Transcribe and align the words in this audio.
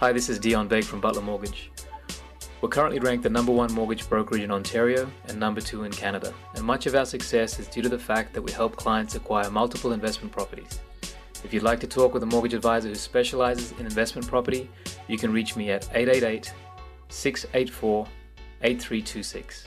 Hi, 0.00 0.12
this 0.12 0.28
is 0.28 0.38
Dion 0.38 0.68
Begg 0.68 0.84
from 0.84 1.00
Butler 1.00 1.22
Mortgage. 1.22 1.72
We're 2.60 2.68
currently 2.68 3.00
ranked 3.00 3.24
the 3.24 3.30
number 3.30 3.50
one 3.50 3.72
mortgage 3.72 4.08
brokerage 4.08 4.42
in 4.42 4.52
Ontario 4.52 5.10
and 5.24 5.40
number 5.40 5.60
two 5.60 5.82
in 5.82 5.90
Canada, 5.90 6.32
and 6.54 6.62
much 6.62 6.86
of 6.86 6.94
our 6.94 7.04
success 7.04 7.58
is 7.58 7.66
due 7.66 7.82
to 7.82 7.88
the 7.88 7.98
fact 7.98 8.32
that 8.32 8.42
we 8.42 8.52
help 8.52 8.76
clients 8.76 9.16
acquire 9.16 9.50
multiple 9.50 9.92
investment 9.92 10.30
properties. 10.30 10.78
If 11.42 11.52
you'd 11.52 11.64
like 11.64 11.80
to 11.80 11.88
talk 11.88 12.14
with 12.14 12.22
a 12.22 12.26
mortgage 12.26 12.54
advisor 12.54 12.86
who 12.86 12.94
specializes 12.94 13.72
in 13.72 13.86
investment 13.86 14.28
property, 14.28 14.70
you 15.08 15.18
can 15.18 15.32
reach 15.32 15.56
me 15.56 15.72
at 15.72 15.88
888 15.92 16.54
684 17.08 18.06
8326. 18.62 19.66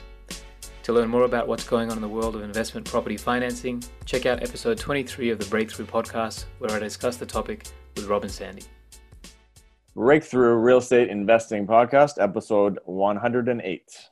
To 0.84 0.92
learn 0.94 1.10
more 1.10 1.24
about 1.24 1.46
what's 1.46 1.68
going 1.68 1.90
on 1.90 1.98
in 1.98 2.02
the 2.02 2.08
world 2.08 2.36
of 2.36 2.42
investment 2.42 2.90
property 2.90 3.18
financing, 3.18 3.84
check 4.06 4.24
out 4.24 4.42
episode 4.42 4.78
23 4.78 5.28
of 5.28 5.38
the 5.38 5.44
Breakthrough 5.50 5.84
podcast, 5.84 6.46
where 6.58 6.70
I 6.70 6.78
discuss 6.78 7.18
the 7.18 7.26
topic 7.26 7.66
with 7.96 8.06
Robin 8.06 8.30
Sandy. 8.30 8.62
Breakthrough 9.94 10.54
Real 10.54 10.78
Estate 10.78 11.10
Investing 11.10 11.66
Podcast, 11.66 12.14
episode 12.18 12.78
108. 12.86 14.10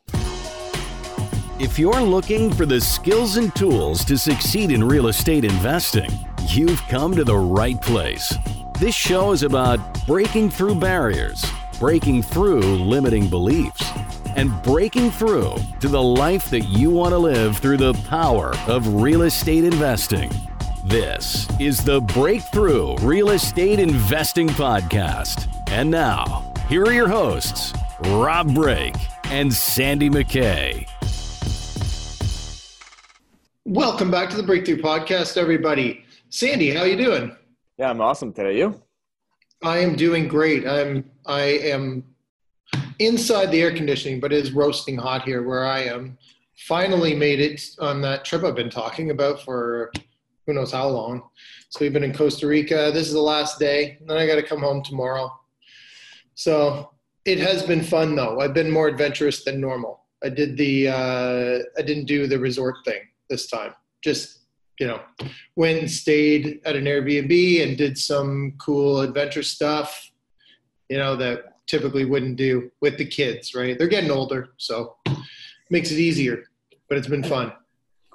If 1.58 1.78
you're 1.78 2.02
looking 2.02 2.52
for 2.52 2.66
the 2.66 2.78
skills 2.78 3.38
and 3.38 3.54
tools 3.56 4.04
to 4.04 4.18
succeed 4.18 4.72
in 4.72 4.84
real 4.84 5.06
estate 5.06 5.42
investing, 5.42 6.10
you've 6.50 6.82
come 6.88 7.16
to 7.16 7.24
the 7.24 7.34
right 7.34 7.80
place. 7.80 8.30
This 8.78 8.94
show 8.94 9.32
is 9.32 9.42
about 9.42 10.06
breaking 10.06 10.50
through 10.50 10.74
barriers, 10.74 11.42
breaking 11.78 12.24
through 12.24 12.60
limiting 12.60 13.30
beliefs, 13.30 13.82
and 14.36 14.62
breaking 14.62 15.10
through 15.10 15.54
to 15.80 15.88
the 15.88 16.02
life 16.02 16.50
that 16.50 16.68
you 16.68 16.90
want 16.90 17.12
to 17.12 17.18
live 17.18 17.56
through 17.56 17.78
the 17.78 17.94
power 18.06 18.54
of 18.66 19.00
real 19.02 19.22
estate 19.22 19.64
investing. 19.64 20.30
This 20.86 21.46
is 21.60 21.84
the 21.84 22.00
Breakthrough 22.00 22.96
Real 23.00 23.32
Estate 23.32 23.78
Investing 23.78 24.48
Podcast. 24.48 25.46
And 25.68 25.90
now, 25.90 26.54
here 26.70 26.82
are 26.84 26.92
your 26.92 27.06
hosts, 27.06 27.74
Rob 28.04 28.54
Brake 28.54 28.96
and 29.24 29.52
Sandy 29.52 30.08
McKay. 30.08 30.88
Welcome 33.66 34.10
back 34.10 34.30
to 34.30 34.38
the 34.38 34.42
Breakthrough 34.42 34.80
Podcast, 34.80 35.36
everybody. 35.36 36.02
Sandy, 36.30 36.70
how 36.70 36.84
you 36.84 36.96
doing? 36.96 37.36
Yeah, 37.76 37.90
I'm 37.90 38.00
awesome 38.00 38.32
today. 38.32 38.56
You? 38.56 38.80
I 39.62 39.80
am 39.80 39.96
doing 39.96 40.28
great. 40.28 40.66
I'm 40.66 41.04
I 41.26 41.42
am 41.42 42.04
inside 42.98 43.50
the 43.50 43.60
air 43.60 43.74
conditioning, 43.76 44.18
but 44.18 44.32
it 44.32 44.38
is 44.42 44.52
roasting 44.52 44.96
hot 44.96 45.24
here 45.24 45.42
where 45.42 45.66
I 45.66 45.80
am. 45.80 46.16
Finally 46.56 47.14
made 47.14 47.38
it 47.38 47.60
on 47.80 48.00
that 48.00 48.24
trip 48.24 48.44
I've 48.44 48.54
been 48.54 48.70
talking 48.70 49.10
about 49.10 49.42
for 49.42 49.92
who 50.50 50.58
knows 50.58 50.72
how 50.72 50.88
long. 50.88 51.22
So 51.68 51.80
we've 51.80 51.92
been 51.92 52.04
in 52.04 52.12
Costa 52.12 52.46
Rica. 52.46 52.90
This 52.92 53.06
is 53.06 53.12
the 53.12 53.20
last 53.20 53.58
day. 53.58 53.98
Then 54.06 54.16
I 54.16 54.26
got 54.26 54.34
to 54.34 54.42
come 54.42 54.60
home 54.60 54.82
tomorrow. 54.82 55.30
So 56.34 56.90
it 57.24 57.38
has 57.38 57.62
been 57.62 57.82
fun 57.82 58.16
though. 58.16 58.40
I've 58.40 58.54
been 58.54 58.70
more 58.70 58.88
adventurous 58.88 59.44
than 59.44 59.60
normal. 59.60 60.04
I 60.24 60.28
did 60.28 60.56
the 60.56 60.88
uh, 60.88 61.58
I 61.78 61.82
didn't 61.82 62.06
do 62.06 62.26
the 62.26 62.38
resort 62.38 62.76
thing 62.84 63.00
this 63.28 63.48
time. 63.48 63.72
Just 64.02 64.38
you 64.80 64.86
know, 64.86 65.00
went 65.56 65.78
and 65.78 65.90
stayed 65.90 66.60
at 66.64 66.74
an 66.74 66.84
Airbnb 66.84 67.62
and 67.62 67.76
did 67.76 67.98
some 67.98 68.54
cool 68.58 69.02
adventure 69.02 69.42
stuff. 69.42 70.10
You 70.88 70.98
know 70.98 71.14
that 71.16 71.44
typically 71.66 72.04
wouldn't 72.04 72.36
do 72.36 72.70
with 72.80 72.98
the 72.98 73.04
kids. 73.04 73.54
Right? 73.54 73.78
They're 73.78 73.86
getting 73.86 74.10
older, 74.10 74.48
so 74.56 74.96
makes 75.70 75.92
it 75.92 75.98
easier. 75.98 76.44
But 76.88 76.98
it's 76.98 77.06
been 77.06 77.22
fun. 77.22 77.52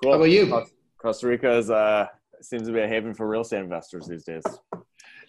Cool. 0.03 0.11
How 0.11 0.17
about 0.17 0.31
you? 0.31 0.65
Costa 0.97 1.27
Rica 1.27 1.57
is 1.57 1.69
uh, 1.69 2.07
seems 2.45 2.67
to 2.67 2.73
be 2.73 2.81
a 2.81 2.87
haven 2.87 3.13
for 3.13 3.27
real 3.27 3.41
estate 3.41 3.59
investors 3.59 4.07
these 4.07 4.23
days. 4.23 4.43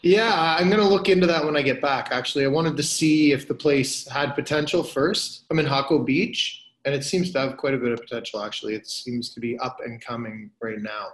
Yeah, 0.03 0.57
I'm 0.59 0.69
going 0.69 0.83
to 0.83 0.89
look 0.89 1.09
into 1.09 1.27
that 1.27 1.45
when 1.45 1.57
I 1.57 1.63
get 1.63 1.81
back. 1.81 2.09
Actually, 2.13 2.45
I 2.45 2.49
wanted 2.49 2.77
to 2.77 2.83
see 2.83 3.33
if 3.33 3.49
the 3.49 3.55
place 3.55 4.07
had 4.07 4.35
potential 4.35 4.83
first. 4.83 5.45
I'm 5.51 5.59
in 5.59 5.67
Jaco 5.67 6.05
Beach, 6.05 6.65
and 6.85 6.95
it 6.95 7.05
seems 7.05 7.33
to 7.33 7.41
have 7.41 7.57
quite 7.57 7.75
a 7.75 7.79
bit 7.79 7.93
of 7.93 8.01
potential. 8.01 8.43
Actually, 8.43 8.75
it 8.75 8.87
seems 8.87 9.31
to 9.35 9.41
be 9.41 9.59
up 9.59 9.79
and 9.85 10.01
coming 10.05 10.51
right 10.63 10.81
now. 10.81 11.09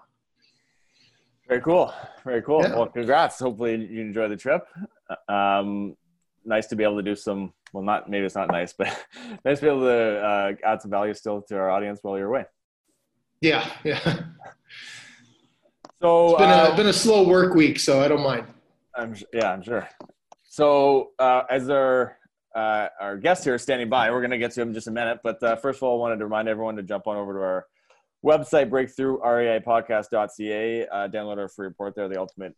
Very 1.48 1.60
cool. 1.60 1.92
Very 2.24 2.42
cool. 2.42 2.62
Yeah. 2.62 2.74
Well, 2.74 2.86
congrats. 2.86 3.38
Hopefully 3.38 3.86
you 3.90 4.00
enjoy 4.00 4.28
the 4.28 4.36
trip. 4.36 4.66
Um, 5.28 5.96
nice 6.44 6.66
to 6.68 6.76
be 6.76 6.84
able 6.84 6.96
to 6.96 7.02
do 7.02 7.16
some. 7.16 7.52
Well, 7.72 7.84
not 7.84 8.10
maybe 8.10 8.26
it's 8.26 8.34
not 8.34 8.48
nice, 8.48 8.72
but 8.72 8.88
nice 9.44 9.60
to 9.60 9.64
be 9.64 9.68
able 9.68 9.82
to 9.82 10.18
uh, 10.18 10.52
add 10.64 10.82
some 10.82 10.90
value 10.90 11.14
still 11.14 11.42
to 11.42 11.56
our 11.56 11.70
audience 11.70 12.00
while 12.02 12.18
you're 12.18 12.28
away. 12.28 12.44
Yeah, 13.40 13.68
yeah. 13.84 14.00
So 16.02 16.30
It's 16.30 16.38
been, 16.40 16.50
uh, 16.50 16.70
a, 16.72 16.76
been 16.76 16.86
a 16.88 16.92
slow 16.92 17.22
work 17.22 17.54
week, 17.54 17.78
so 17.78 18.02
I 18.02 18.08
don't 18.08 18.24
mind. 18.24 18.46
I'm 18.96 19.14
yeah, 19.32 19.52
I'm 19.52 19.62
sure. 19.62 19.88
So 20.42 21.10
uh, 21.20 21.42
as 21.48 21.70
our 21.70 22.18
uh, 22.56 22.88
our 23.00 23.16
guest 23.16 23.44
here 23.44 23.54
is 23.54 23.62
standing 23.62 23.88
by, 23.88 24.10
we're 24.10 24.20
going 24.20 24.32
to 24.32 24.38
get 24.38 24.50
to 24.52 24.62
him 24.62 24.68
in 24.68 24.74
just 24.74 24.88
a 24.88 24.90
minute. 24.90 25.20
But 25.22 25.40
uh, 25.44 25.54
first 25.54 25.78
of 25.78 25.84
all, 25.84 25.98
I 25.98 26.00
wanted 26.00 26.16
to 26.16 26.24
remind 26.24 26.48
everyone 26.48 26.74
to 26.74 26.82
jump 26.82 27.06
on 27.06 27.16
over 27.16 27.32
to 27.34 27.38
our 27.38 27.66
website, 28.24 28.68
breakthrough 28.68 29.18
reipodcast.ca. 29.20 30.88
Uh, 30.88 31.08
download 31.08 31.38
our 31.38 31.48
free 31.48 31.68
report 31.68 31.94
there, 31.94 32.08
the 32.08 32.18
ultimate 32.18 32.56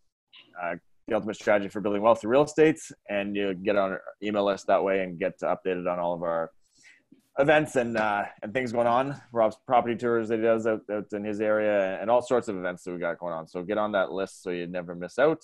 uh, 0.62 0.76
the 1.06 1.14
ultimate 1.14 1.36
strategy 1.36 1.68
for 1.68 1.82
building 1.82 2.00
wealth 2.00 2.22
through 2.22 2.30
real 2.30 2.44
estate, 2.44 2.80
and 3.10 3.36
you 3.36 3.52
get 3.52 3.76
on 3.76 3.90
our 3.90 4.02
email 4.22 4.46
list 4.46 4.68
that 4.68 4.82
way 4.82 5.02
and 5.02 5.18
get 5.18 5.38
updated 5.40 5.86
on 5.92 5.98
all 5.98 6.14
of 6.14 6.22
our 6.22 6.50
events 7.38 7.76
and 7.76 7.96
uh, 7.96 8.24
and 8.42 8.52
things 8.52 8.72
going 8.72 8.86
on. 8.86 9.20
Rob's 9.32 9.56
property 9.66 9.96
tours 9.96 10.28
that 10.28 10.36
he 10.36 10.42
does 10.42 10.66
out, 10.66 10.82
out 10.92 11.06
in 11.12 11.24
his 11.24 11.40
area, 11.40 12.00
and 12.00 12.10
all 12.10 12.22
sorts 12.22 12.48
of 12.48 12.56
events 12.56 12.84
that 12.84 12.92
we 12.92 12.98
got 12.98 13.18
going 13.18 13.32
on. 13.32 13.46
So 13.46 13.62
get 13.62 13.78
on 13.78 13.92
that 13.92 14.12
list 14.12 14.42
so 14.42 14.50
you 14.50 14.66
never 14.66 14.94
miss 14.94 15.18
out. 15.18 15.42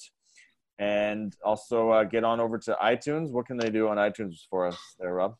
And 0.78 1.36
also 1.44 1.90
uh, 1.90 2.04
get 2.04 2.24
on 2.24 2.40
over 2.40 2.58
to 2.58 2.76
iTunes. 2.82 3.30
What 3.30 3.46
can 3.46 3.58
they 3.58 3.70
do 3.70 3.88
on 3.88 3.98
iTunes 3.98 4.46
for 4.48 4.66
us 4.66 4.78
there, 4.98 5.12
Rob? 5.12 5.36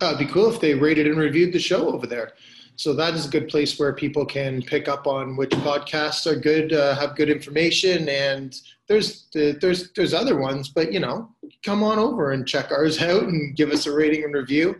Uh, 0.00 0.06
it'd 0.06 0.18
be 0.18 0.26
cool 0.26 0.52
if 0.52 0.60
they 0.60 0.74
rated 0.74 1.06
and 1.06 1.16
reviewed 1.16 1.52
the 1.52 1.58
show 1.58 1.88
over 1.88 2.06
there. 2.06 2.32
So 2.76 2.92
that 2.94 3.14
is 3.14 3.26
a 3.26 3.30
good 3.30 3.48
place 3.48 3.78
where 3.78 3.92
people 3.92 4.26
can 4.26 4.62
pick 4.62 4.88
up 4.88 5.06
on 5.06 5.36
which 5.36 5.50
podcasts 5.50 6.26
are 6.26 6.36
good, 6.36 6.72
uh, 6.72 6.94
have 6.96 7.16
good 7.16 7.28
information, 7.28 8.08
and 8.08 8.58
there's 8.88 9.28
there's 9.32 9.92
there's 9.92 10.14
other 10.14 10.38
ones, 10.38 10.70
but 10.70 10.92
you 10.92 10.98
know, 10.98 11.30
come 11.64 11.82
on 11.82 11.98
over 11.98 12.32
and 12.32 12.46
check 12.46 12.72
ours 12.72 13.00
out 13.02 13.24
and 13.24 13.56
give 13.56 13.70
us 13.70 13.86
a 13.86 13.92
rating 13.92 14.24
and 14.24 14.34
review, 14.34 14.76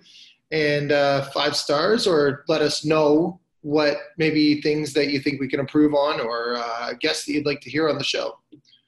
and 0.53 0.93
uh, 0.93 1.23
five 1.33 1.57
stars, 1.57 2.07
or 2.07 2.45
let 2.47 2.63
us 2.63 2.85
know 2.85 3.41
what 3.63 3.97
maybe 4.19 4.61
things 4.61 4.93
that 4.93 5.09
you 5.09 5.19
think 5.21 5.41
we 5.41 5.49
can 5.49 5.59
improve 5.61 5.95
on, 5.95 6.21
or 6.21 6.57
uh, 6.57 6.93
guests 7.01 7.27
that 7.27 7.33
you'd 7.33 7.47
like 7.47 7.61
to 7.63 7.71
hear 7.71 7.89
on 7.89 7.99
the 7.99 8.05
show. 8.05 8.39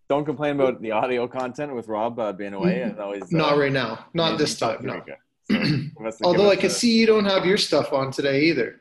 Don't 0.08 0.24
complain 0.26 0.60
about 0.60 0.80
the 0.82 0.90
audio 0.90 1.26
content 1.26 1.74
with 1.74 1.88
Rob 1.88 2.18
uh, 2.20 2.32
being 2.32 2.52
away. 2.54 2.82
And 2.82 2.98
always 3.00 3.22
uh, 3.22 3.26
Not 3.30 3.56
right 3.56 3.72
now, 3.72 4.06
not 4.14 4.38
this 4.38 4.58
time. 4.58 4.84
No. 4.84 5.02
So, 5.50 5.54
give 5.58 6.06
us- 6.06 6.16
give 6.18 6.26
Although 6.26 6.50
I 6.50 6.56
can 6.56 6.66
a- 6.66 6.70
see 6.70 6.92
you 6.98 7.06
don't 7.06 7.26
have 7.26 7.44
your 7.44 7.58
stuff 7.58 7.92
on 7.92 8.10
today 8.10 8.44
either. 8.44 8.80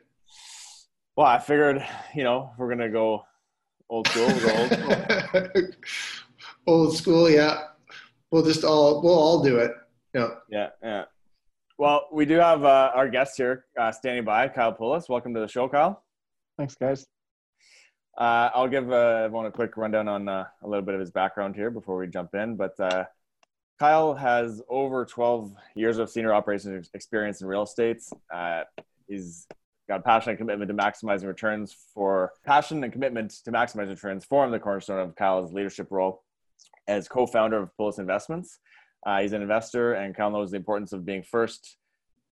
Well, 1.16 1.26
I 1.26 1.38
figured, 1.38 1.84
you 2.14 2.24
know, 2.24 2.50
we're 2.58 2.68
gonna 2.70 2.88
go 2.88 3.24
old 3.90 4.08
school. 4.08 4.26
We'll 4.26 4.40
go 4.40 4.56
old 4.56 4.72
school. 4.72 5.62
Old 6.66 6.96
school, 6.96 7.28
yeah. 7.30 7.64
We'll 8.30 8.42
just 8.44 8.64
all 8.64 9.02
we'll 9.02 9.18
all 9.18 9.42
do 9.42 9.58
it. 9.58 9.72
Yeah. 10.14 10.28
Yeah, 10.48 10.68
yeah. 10.82 11.04
Well, 11.76 12.06
we 12.12 12.24
do 12.24 12.36
have 12.36 12.64
uh, 12.64 12.92
our 12.94 13.08
guest 13.08 13.36
here 13.36 13.64
uh, 13.78 13.90
standing 13.90 14.24
by, 14.24 14.46
Kyle 14.46 14.72
Pulis. 14.72 15.08
Welcome 15.08 15.34
to 15.34 15.40
the 15.40 15.48
show, 15.48 15.68
Kyle. 15.68 16.04
Thanks, 16.56 16.76
guys. 16.76 17.04
Uh, 18.16 18.48
I'll 18.54 18.68
give 18.68 18.92
uh, 18.92 19.22
everyone 19.24 19.46
a 19.46 19.50
quick 19.50 19.76
rundown 19.76 20.06
on 20.06 20.28
uh, 20.28 20.44
a 20.62 20.68
little 20.68 20.84
bit 20.84 20.94
of 20.94 21.00
his 21.00 21.10
background 21.10 21.56
here 21.56 21.72
before 21.72 21.96
we 21.96 22.06
jump 22.06 22.32
in. 22.36 22.54
But 22.54 22.78
uh, 22.78 23.06
Kyle 23.80 24.14
has 24.14 24.62
over 24.68 25.04
12 25.04 25.52
years 25.74 25.98
of 25.98 26.08
senior 26.08 26.32
operations 26.32 26.90
experience 26.94 27.40
in 27.40 27.48
real 27.48 27.64
estate. 27.64 28.02
Uh, 28.32 28.62
he's 29.08 29.48
got 29.88 29.98
a 29.98 30.02
passion 30.04 30.30
and 30.30 30.38
commitment 30.38 30.68
to 30.68 30.76
maximizing 30.76 31.26
returns 31.26 31.74
for 31.92 32.30
passion 32.46 32.84
and 32.84 32.92
commitment 32.92 33.32
to 33.44 33.50
maximize 33.50 33.88
returns 33.88 34.24
form 34.24 34.52
the 34.52 34.60
cornerstone 34.60 35.00
of 35.00 35.16
Kyle's 35.16 35.52
leadership 35.52 35.88
role 35.90 36.22
as 36.86 37.08
co-founder 37.08 37.58
of 37.58 37.70
Pulis 37.76 37.98
Investments. 37.98 38.60
Uh, 39.04 39.20
he's 39.20 39.32
an 39.32 39.42
investor, 39.42 39.94
and 39.94 40.14
Kyle 40.14 40.30
knows 40.30 40.50
the 40.50 40.56
importance 40.56 40.92
of 40.92 41.04
being 41.04 41.22
first, 41.22 41.76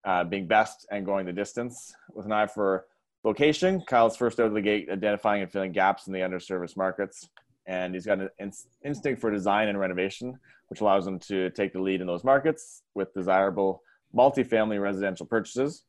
uh, 0.05 0.25
being 0.25 0.47
best, 0.47 0.87
and 0.91 1.07
going 1.07 1.27
the 1.27 1.33
distance. 1.33 1.95
With 2.13 2.27
an 2.27 2.33
eye 2.33 2.47
for 2.47 2.87
location, 3.25 3.83
Kyle's 3.87 4.17
first 4.17 4.41
out 4.41 4.47
of 4.47 4.55
the 4.55 4.61
gate 4.61 4.89
identifying 4.91 5.43
and 5.43 5.51
filling 5.51 5.73
gaps 5.73 6.07
in 6.07 6.13
the 6.13 6.21
underserviced 6.21 6.77
markets. 6.77 7.29
And 7.67 7.95
he's 7.95 8.07
got 8.07 8.21
an 8.21 8.31
ins- 8.41 8.69
instinct 8.85 9.21
for 9.21 9.31
design 9.31 9.69
and 9.69 9.79
renovation, 9.79 10.39
which 10.69 10.81
allows 10.81 11.07
him 11.07 11.19
to 11.21 11.51
take 11.51 11.73
the 11.73 11.81
lead 11.81 12.01
in 12.01 12.07
those 12.07 12.25
markets 12.25 12.83
with 12.95 13.13
desirable 13.15 13.83
multifamily 14.15 14.81
residential 14.81 15.27
purchases. 15.27 15.85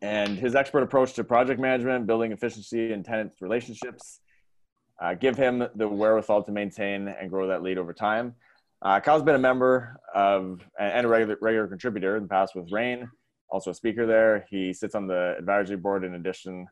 And 0.00 0.38
his 0.38 0.54
expert 0.54 0.82
approach 0.82 1.12
to 1.14 1.24
project 1.24 1.60
management, 1.60 2.06
building 2.06 2.32
efficiency, 2.32 2.92
and 2.92 3.04
tenant 3.04 3.32
relationships 3.40 4.20
uh, 5.00 5.14
give 5.14 5.36
him 5.36 5.66
the 5.74 5.88
wherewithal 5.88 6.42
to 6.44 6.52
maintain 6.52 7.08
and 7.08 7.28
grow 7.30 7.48
that 7.48 7.62
lead 7.62 7.78
over 7.78 7.92
time. 7.92 8.34
Uh, 8.84 9.00
Kyle's 9.00 9.22
been 9.22 9.34
a 9.34 9.38
member 9.38 9.98
of 10.14 10.60
and 10.78 11.06
a 11.06 11.08
regular, 11.08 11.38
regular 11.40 11.66
contributor 11.66 12.16
in 12.16 12.24
the 12.24 12.28
past 12.28 12.54
with 12.54 12.70
REIN, 12.70 13.08
also 13.48 13.70
a 13.70 13.74
speaker 13.74 14.06
there. 14.06 14.44
He 14.50 14.74
sits 14.74 14.94
on 14.94 15.06
the 15.06 15.34
advisory 15.38 15.78
board 15.78 16.04
in 16.04 16.16
addition, 16.16 16.66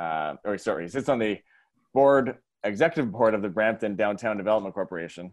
uh, 0.00 0.34
or 0.44 0.56
sorry, 0.56 0.84
he 0.84 0.88
sits 0.88 1.10
on 1.10 1.18
the 1.18 1.38
board, 1.92 2.38
executive 2.64 3.12
board 3.12 3.34
of 3.34 3.42
the 3.42 3.48
Brampton 3.50 3.94
Downtown 3.94 4.38
Development 4.38 4.74
Corporation. 4.74 5.30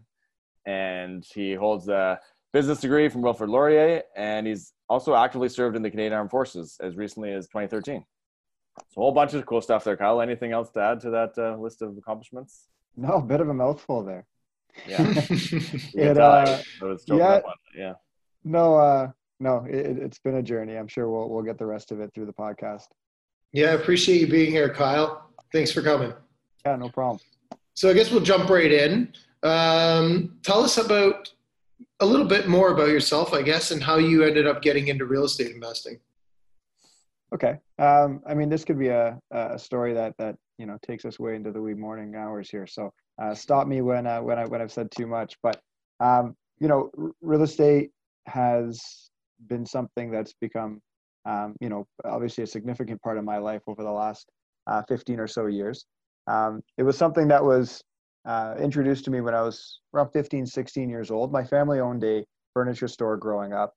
And 0.66 1.24
he 1.34 1.54
holds 1.54 1.88
a 1.88 2.20
business 2.52 2.80
degree 2.80 3.08
from 3.08 3.22
Wilfrid 3.22 3.48
Laurier, 3.48 4.02
and 4.16 4.46
he's 4.46 4.74
also 4.90 5.14
actively 5.14 5.48
served 5.48 5.76
in 5.76 5.82
the 5.82 5.90
Canadian 5.90 6.12
Armed 6.12 6.30
Forces 6.30 6.76
as 6.82 6.96
recently 6.96 7.32
as 7.32 7.46
2013. 7.46 8.04
So 8.90 9.00
a 9.00 9.00
whole 9.00 9.12
bunch 9.12 9.32
of 9.32 9.46
cool 9.46 9.62
stuff 9.62 9.84
there, 9.84 9.96
Kyle. 9.96 10.20
Anything 10.20 10.52
else 10.52 10.70
to 10.72 10.80
add 10.80 11.00
to 11.00 11.10
that 11.10 11.38
uh, 11.38 11.56
list 11.56 11.80
of 11.80 11.96
accomplishments? 11.96 12.66
No, 12.96 13.14
a 13.14 13.22
bit 13.22 13.40
of 13.40 13.48
a 13.48 13.54
mouthful 13.54 14.04
there. 14.04 14.26
Yeah, 14.86 15.02
It, 15.94 16.18
uh, 16.18 16.60
yeah. 17.06 17.40
yeah. 17.74 17.92
No, 18.44 18.76
uh, 18.76 19.10
no, 19.40 19.66
it, 19.68 19.98
it's 19.98 20.18
been 20.18 20.36
a 20.36 20.42
journey. 20.42 20.76
I'm 20.76 20.88
sure 20.88 21.10
we'll 21.10 21.28
we'll 21.28 21.42
get 21.42 21.58
the 21.58 21.66
rest 21.66 21.92
of 21.92 22.00
it 22.00 22.12
through 22.14 22.26
the 22.26 22.32
podcast. 22.32 22.86
Yeah, 23.52 23.70
I 23.70 23.72
appreciate 23.72 24.20
you 24.20 24.26
being 24.26 24.50
here, 24.50 24.68
Kyle. 24.68 25.30
Thanks 25.52 25.72
for 25.72 25.82
coming. 25.82 26.12
Yeah, 26.64 26.76
no 26.76 26.88
problem. 26.88 27.20
So 27.74 27.90
I 27.90 27.92
guess 27.92 28.10
we'll 28.10 28.22
jump 28.22 28.50
right 28.50 28.72
in. 28.72 29.12
Um, 29.42 30.38
tell 30.42 30.62
us 30.62 30.78
about 30.78 31.32
a 32.00 32.06
little 32.06 32.26
bit 32.26 32.48
more 32.48 32.72
about 32.72 32.88
yourself, 32.88 33.32
I 33.32 33.42
guess, 33.42 33.70
and 33.70 33.82
how 33.82 33.96
you 33.96 34.24
ended 34.24 34.46
up 34.46 34.62
getting 34.62 34.88
into 34.88 35.04
real 35.04 35.24
estate 35.24 35.54
investing. 35.54 35.98
Okay. 37.34 37.58
Um, 37.78 38.22
I 38.26 38.34
mean, 38.34 38.48
this 38.48 38.64
could 38.64 38.78
be 38.78 38.88
a, 38.88 39.18
a 39.30 39.58
story 39.58 39.92
that 39.94 40.14
that 40.18 40.36
you 40.58 40.66
know 40.66 40.78
takes 40.86 41.04
us 41.04 41.18
way 41.18 41.34
into 41.34 41.50
the 41.50 41.60
wee 41.60 41.74
morning 41.74 42.14
hours 42.14 42.48
here. 42.50 42.66
So 42.66 42.92
uh, 43.20 43.34
stop 43.34 43.66
me 43.66 43.82
when 43.82 44.06
uh, 44.06 44.22
when 44.22 44.38
I 44.38 44.44
when 44.44 44.62
I've 44.62 44.72
said 44.72 44.90
too 44.90 45.06
much. 45.06 45.36
But 45.42 45.60
um, 46.00 46.34
you 46.60 46.68
know, 46.68 46.90
r- 46.98 47.10
real 47.20 47.42
estate 47.42 47.90
has 48.26 49.10
been 49.48 49.66
something 49.66 50.10
that's 50.10 50.34
become 50.40 50.80
um, 51.24 51.56
you 51.60 51.68
know 51.68 51.86
obviously 52.04 52.44
a 52.44 52.46
significant 52.46 53.02
part 53.02 53.18
of 53.18 53.24
my 53.24 53.38
life 53.38 53.62
over 53.66 53.82
the 53.82 53.90
last 53.90 54.28
uh, 54.66 54.82
15 54.88 55.18
or 55.18 55.26
so 55.26 55.46
years. 55.46 55.84
Um, 56.28 56.62
it 56.78 56.84
was 56.84 56.96
something 56.96 57.28
that 57.28 57.44
was 57.44 57.82
uh, 58.24 58.54
introduced 58.60 59.04
to 59.04 59.10
me 59.10 59.20
when 59.20 59.34
I 59.34 59.42
was 59.42 59.80
around 59.94 60.10
15, 60.10 60.46
16 60.46 60.88
years 60.88 61.10
old. 61.10 61.32
My 61.32 61.44
family 61.44 61.80
owned 61.80 62.02
a 62.02 62.24
furniture 62.54 62.88
store 62.88 63.16
growing 63.16 63.52
up. 63.52 63.74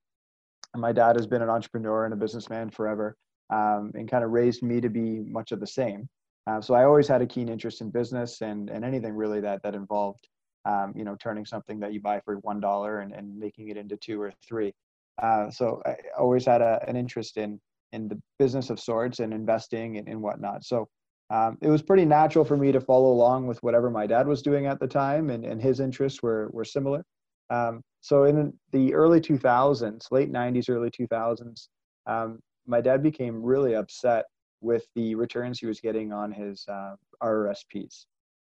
And 0.74 0.81
my 0.81 0.92
dad 0.92 1.16
has 1.16 1.28
been 1.28 1.42
an 1.42 1.50
entrepreneur 1.50 2.06
and 2.06 2.13
a 2.13 2.18
businessman 2.18 2.69
forever 2.69 3.16
um, 3.50 3.92
and 3.96 4.10
kind 4.10 4.24
of 4.24 4.31
raised 4.31 4.63
me 4.63 4.81
to 4.81 4.90
be 4.90 5.19
much 5.19 5.51
of 5.51 5.60
the 5.60 5.68
same. 5.68 6.07
Uh, 6.48 6.62
so 6.62 6.74
I 6.74 6.84
always 6.84 7.07
had 7.07 7.22
a 7.22 7.28
keen 7.28 7.50
interest 7.50 7.81
in 7.81 7.90
business 7.90 8.42
and, 8.42 8.69
and 8.69 8.84
anything 8.84 9.13
really 9.13 9.40
that, 9.42 9.62
that 9.63 9.75
involved, 9.75 10.28
um, 10.66 10.94
you 10.96 11.04
know, 11.04 11.16
turning 11.16 11.46
something 11.46 11.80
that 11.80 11.94
you 11.94 12.01
buy 12.01 12.19
for 12.25 12.42
$1 12.42 13.04
and, 13.04 13.13
and 13.13 13.38
making 13.38 13.69
it 13.69 13.78
into 13.78 13.98
two 13.98 14.22
or 14.22 14.34
three. 14.48 14.74
Uh, 15.22 15.50
so 15.51 15.81
I 15.86 15.96
always 16.18 16.46
had 16.46 16.62
a, 16.62 16.84
an 16.88 16.96
interest 16.96 17.38
in, 17.38 17.60
in 17.92 18.07
the 18.07 18.19
business 18.40 18.69
of 18.69 18.80
sorts 18.80 19.19
and 19.19 19.34
investing 19.34 19.98
and, 19.98 20.07
and 20.07 20.22
whatnot. 20.22 20.63
So 20.63 20.88
um, 21.30 21.57
it 21.62 21.69
was 21.69 21.81
pretty 21.81 22.06
natural 22.06 22.46
for 22.46 22.57
me 22.57 22.72
to 22.72 22.81
follow 22.81 23.12
along 23.12 23.46
with 23.46 23.62
whatever 23.62 23.92
my 23.92 24.07
dad 24.07 24.28
was 24.28 24.42
doing 24.42 24.66
at 24.66 24.80
the 24.80 24.88
time 24.88 25.30
and, 25.30 25.46
and 25.46 25.62
his 25.62 25.80
interests 25.80 26.24
were, 26.24 26.50
were 26.51 26.66
similar. 26.66 27.04
Um, 27.50 27.81
so 28.01 28.24
in 28.24 28.54
the 28.72 28.94
early 28.94 29.19
2000s, 29.19 30.12
late 30.12 30.31
90s, 30.31 30.69
early 30.69 30.90
2000s, 30.90 31.68
um, 32.07 32.40
my 32.69 32.80
dad 32.80 33.01
became 33.01 33.42
really 33.44 33.75
upset 33.75 34.25
with 34.62 34.86
the 34.95 35.16
returns 35.16 35.60
he 35.60 35.66
was 35.66 35.80
getting 35.80 36.13
on 36.13 36.31
his 36.31 36.66
uh, 36.69 36.95
RRSPs. 37.21 38.06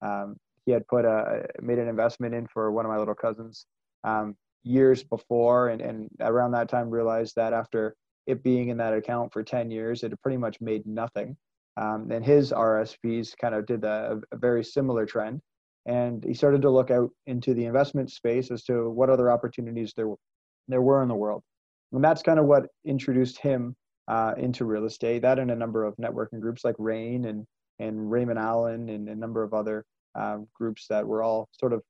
Um, 0.01 0.37
he 0.65 0.71
had 0.71 0.87
put 0.87 1.05
a 1.05 1.45
made 1.61 1.77
an 1.77 1.87
investment 1.87 2.33
in 2.33 2.47
for 2.47 2.71
one 2.71 2.85
of 2.85 2.91
my 2.91 2.97
little 2.97 3.13
cousins 3.13 3.65
um, 4.03 4.35
years 4.63 5.03
before, 5.03 5.69
and, 5.69 5.81
and 5.81 6.09
around 6.21 6.51
that 6.51 6.69
time 6.69 6.89
realized 6.89 7.35
that 7.35 7.53
after 7.53 7.95
it 8.25 8.41
being 8.41 8.69
in 8.69 8.77
that 8.77 8.93
account 8.93 9.31
for 9.31 9.43
10 9.43 9.69
years, 9.69 10.03
it 10.03 10.11
had 10.11 10.21
pretty 10.21 10.37
much 10.37 10.59
made 10.61 10.85
nothing. 10.87 11.37
Um, 11.77 12.09
and 12.09 12.25
his 12.25 12.51
RSPs 12.51 13.37
kind 13.37 13.53
of 13.53 13.65
did 13.65 13.83
a, 13.83 14.19
a 14.31 14.37
very 14.37 14.63
similar 14.63 15.05
trend. 15.05 15.41
And 15.85 16.23
he 16.23 16.33
started 16.33 16.63
to 16.63 16.71
look 16.71 16.89
out 16.89 17.11
into 17.27 17.53
the 17.53 17.65
investment 17.65 18.09
space 18.09 18.49
as 18.49 18.63
to 18.63 18.89
what 18.89 19.11
other 19.11 19.29
opportunities 19.29 19.93
there, 19.95 20.07
there 20.67 20.81
were 20.81 21.03
in 21.03 21.09
the 21.09 21.15
world. 21.15 21.43
And 21.91 22.03
that's 22.03 22.23
kind 22.23 22.39
of 22.39 22.45
what 22.45 22.67
introduced 22.85 23.37
him 23.37 23.75
uh, 24.07 24.33
into 24.37 24.65
real 24.65 24.85
estate. 24.85 25.21
That 25.21 25.39
and 25.39 25.51
a 25.51 25.55
number 25.55 25.83
of 25.83 25.95
networking 25.97 26.39
groups 26.39 26.63
like 26.63 26.75
REIN 26.77 27.25
and 27.25 27.45
and 27.79 28.09
Raymond 28.09 28.39
Aaron 28.39 28.89
and 28.89 29.09
a 29.09 29.15
number 29.15 29.43
of 29.43 29.53
other 29.53 29.85
um, 30.15 30.47
groups 30.53 30.87
that 30.87 31.05
were 31.05 31.21
all 31.21 31.49
sort 31.51 31.73
of 31.73 31.81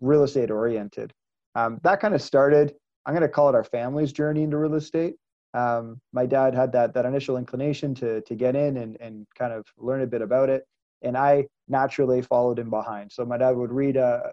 real 0.00 0.22
estate 0.22 0.50
oriented. 0.50 1.12
Um, 1.54 1.80
that 1.82 2.00
kind 2.00 2.14
of 2.14 2.22
started. 2.22 2.74
I'm 3.06 3.14
going 3.14 3.22
to 3.22 3.28
call 3.28 3.48
it 3.48 3.54
our 3.54 3.64
family's 3.64 4.12
journey 4.12 4.42
into 4.42 4.58
real 4.58 4.74
estate. 4.74 5.14
Um, 5.54 6.00
my 6.12 6.26
dad 6.26 6.54
had 6.54 6.72
that 6.72 6.94
that 6.94 7.04
initial 7.04 7.36
inclination 7.36 7.94
to 7.96 8.20
to 8.22 8.34
get 8.34 8.56
in 8.56 8.76
and 8.78 8.96
and 9.00 9.26
kind 9.38 9.52
of 9.52 9.64
learn 9.78 10.02
a 10.02 10.06
bit 10.06 10.22
about 10.22 10.50
it, 10.50 10.66
and 11.02 11.16
I 11.16 11.46
naturally 11.68 12.22
followed 12.22 12.58
him 12.58 12.70
behind. 12.70 13.12
So 13.12 13.24
my 13.24 13.38
dad 13.38 13.52
would 13.52 13.72
read 13.72 13.96
a, 13.96 14.32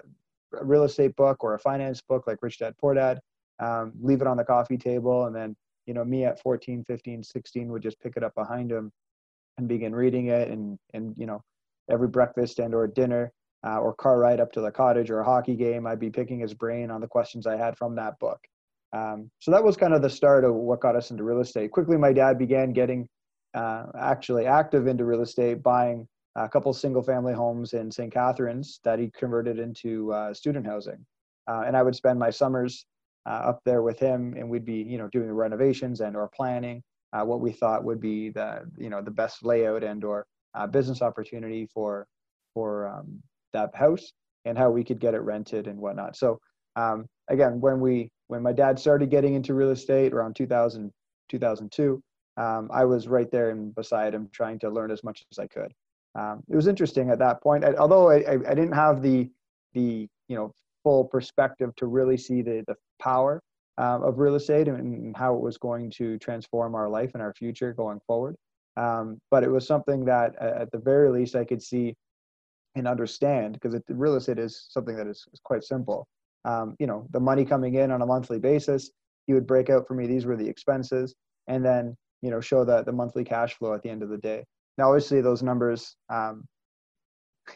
a 0.60 0.66
real 0.66 0.84
estate 0.84 1.16
book 1.16 1.44
or 1.44 1.54
a 1.54 1.60
finance 1.60 2.02
book 2.02 2.26
like 2.28 2.40
Rich 2.42 2.60
Dad 2.60 2.74
Poor 2.80 2.96
Dad, 2.96 3.20
um, 3.60 3.94
leave 4.02 4.22
it 4.22 4.28
on 4.28 4.38
the 4.38 4.44
coffee 4.44 4.78
table, 4.78 5.26
and 5.26 5.36
then 5.36 5.56
you 5.86 5.94
know 5.94 6.04
me 6.04 6.26
at 6.26 6.42
14 6.42 6.84
15 6.86 7.24
16 7.24 7.72
would 7.72 7.82
just 7.82 8.00
pick 8.00 8.14
it 8.18 8.24
up 8.24 8.34
behind 8.36 8.72
him 8.72 8.92
and 9.58 9.68
begin 9.68 9.94
reading 9.94 10.28
it 10.28 10.50
and 10.50 10.78
and 10.94 11.14
you 11.18 11.26
know 11.26 11.44
every 11.90 12.08
breakfast 12.08 12.60
and 12.60 12.74
or 12.74 12.88
dinner 12.88 13.32
uh, 13.66 13.78
or 13.78 13.94
car 13.94 14.20
ride 14.20 14.40
up 14.40 14.52
to 14.52 14.62
the 14.62 14.72
cottage 14.72 15.10
or 15.10 15.20
a 15.20 15.26
hockey 15.26 15.56
game 15.56 15.86
i'd 15.88 16.00
be 16.00 16.10
picking 16.10 16.40
his 16.40 16.54
brain 16.54 16.90
on 16.90 17.02
the 17.02 17.08
questions 17.08 17.48
i 17.48 17.56
had 17.58 17.78
from 17.78 17.96
that 17.96 18.18
book. 18.20 18.40
Um, 18.94 19.32
so 19.40 19.52
that 19.52 19.64
was 19.64 19.78
kind 19.78 19.94
of 19.94 20.02
the 20.02 20.10
start 20.10 20.44
of 20.44 20.54
what 20.54 20.82
got 20.82 20.98
us 20.98 21.12
into 21.12 21.24
real 21.24 21.40
estate. 21.40 21.72
Quickly 21.72 21.98
my 21.98 22.12
dad 22.12 22.38
began 22.38 22.74
getting 22.74 23.08
uh, 23.54 23.86
actually 23.98 24.46
active 24.46 24.88
into 24.88 25.06
real 25.06 25.22
estate 25.22 25.64
buying 25.64 26.08
a 26.36 26.48
couple 26.48 26.74
single 26.74 27.02
family 27.02 27.34
homes 27.34 27.74
in 27.74 27.92
st 27.92 28.12
catharines 28.14 28.80
that 28.84 29.00
he 29.00 29.12
converted 29.18 29.60
into 29.60 30.12
uh, 30.14 30.34
student 30.34 30.66
housing. 30.66 31.06
Uh, 31.48 31.64
and 31.66 31.76
i 31.76 31.82
would 31.82 31.96
spend 31.96 32.20
my 32.20 32.30
summers 32.30 32.86
uh, 33.26 33.42
up 33.50 33.60
there 33.66 33.82
with 33.82 34.00
him, 34.00 34.36
and 34.38 34.50
we'd 34.50 34.66
be 34.66 34.82
you 34.82 34.98
know 34.98 35.08
doing 35.10 35.28
the 35.28 35.34
renovations 35.34 36.02
and 36.02 36.16
or 36.16 36.30
planning 36.36 36.84
uh, 37.14 37.24
what 37.24 37.42
we 37.42 37.52
thought 37.52 37.84
would 37.84 38.00
be 38.00 38.30
the 38.30 38.62
you 38.78 38.90
know 38.90 39.02
the 39.02 39.12
best 39.12 39.46
layout 39.46 39.84
and 39.84 40.04
or 40.04 40.26
uh, 40.56 40.68
business 40.68 41.02
opportunity 41.02 41.68
for 41.74 42.08
for 42.54 42.88
um, 42.88 43.22
that 43.54 43.74
house 43.76 44.12
and 44.46 44.58
how 44.58 44.70
we 44.70 44.84
could 44.84 45.00
get 45.00 45.14
it 45.14 45.22
rented 45.22 45.68
and 45.68 45.80
whatnot. 45.80 46.16
So 46.16 46.40
um, 46.76 47.06
again, 47.30 47.60
when 47.60 47.80
we 47.80 48.10
when 48.28 48.42
my 48.42 48.54
dad 48.54 48.80
started 48.80 49.10
getting 49.10 49.34
into 49.34 49.54
real 49.54 49.72
estate 49.72 50.14
around 50.14 50.36
2000 50.36 50.92
2002, 51.30 52.02
um, 52.38 52.70
I 52.74 52.86
was 52.86 53.08
right 53.08 53.30
there 53.32 53.52
and 53.52 53.74
beside 53.76 54.14
him 54.14 54.30
trying 54.32 54.60
to 54.60 54.70
learn 54.70 54.92
as 54.92 55.04
much 55.04 55.24
as 55.32 55.40
I 55.40 55.48
could. 55.48 55.72
Um, 56.16 56.44
it 56.50 56.56
was 56.56 56.68
interesting 56.68 57.10
at 57.10 57.20
that 57.20 57.42
point, 57.42 57.64
I, 57.64 57.74
although 57.76 58.10
I, 58.10 58.18
I, 58.18 58.34
I 58.34 58.54
didn't 58.54 58.74
have 58.74 59.02
the 59.02 59.30
the 59.74 60.08
you 60.28 60.36
know 60.36 60.54
full 60.84 61.06
perspective 61.06 61.72
to 61.78 61.88
really 61.88 62.18
see 62.18 62.42
the, 62.42 62.64
the 62.68 62.76
power 63.02 63.42
uh, 63.78 64.00
of 64.02 64.20
real 64.20 64.36
estate 64.36 64.68
and, 64.68 65.16
how 65.16 65.36
it 65.36 65.42
was 65.42 65.58
going 65.58 65.92
to 65.92 66.18
transform 66.20 66.76
our 66.76 66.90
life 66.90 67.12
and 67.14 67.22
our 67.22 67.34
future 67.34 67.74
going 67.74 68.00
forward. 68.06 68.36
Um, 68.78 69.20
but 69.30 69.44
it 69.44 69.52
was 69.52 69.68
something 69.68 70.06
that, 70.06 70.36
at 70.42 70.72
the 70.72 70.78
very 70.78 71.10
least, 71.10 71.36
I 71.36 71.44
could 71.44 71.62
see 71.62 71.96
and 72.76 72.88
understand 72.88 73.54
because 73.54 73.80
real 73.90 74.16
estate 74.16 74.40
is 74.40 74.68
something 74.70 74.96
that 74.96 75.08
is, 75.08 75.26
is 75.34 75.42
quite 75.44 75.64
simple. 75.64 76.08
Um, 76.46 76.76
you 76.80 76.88
know, 76.88 77.06
the 77.12 77.20
money 77.20 77.46
coming 77.46 77.76
in 77.76 77.92
on 77.92 78.02
a 78.02 78.06
monthly 78.06 78.40
basis, 78.40 78.90
he 79.28 79.34
would 79.34 79.46
break 79.46 79.70
out 79.70 79.88
for 79.88 79.94
me. 79.94 80.08
These 80.08 80.26
were 80.26 80.38
the 80.38 80.48
expenses, 80.48 81.14
and 81.48 81.64
then 81.64 81.96
you 82.22 82.32
know 82.32 82.42
show 82.42 82.64
the 82.64 82.84
the 82.84 82.92
monthly 82.92 83.24
cash 83.24 83.56
flow 83.56 83.74
at 83.74 83.84
the 83.84 83.90
end 83.90 84.02
of 84.02 84.10
the 84.10 84.18
day. 84.18 84.44
Now, 84.78 84.90
obviously, 84.90 85.22
those 85.22 85.44
numbers 85.44 85.96
um, 86.10 86.46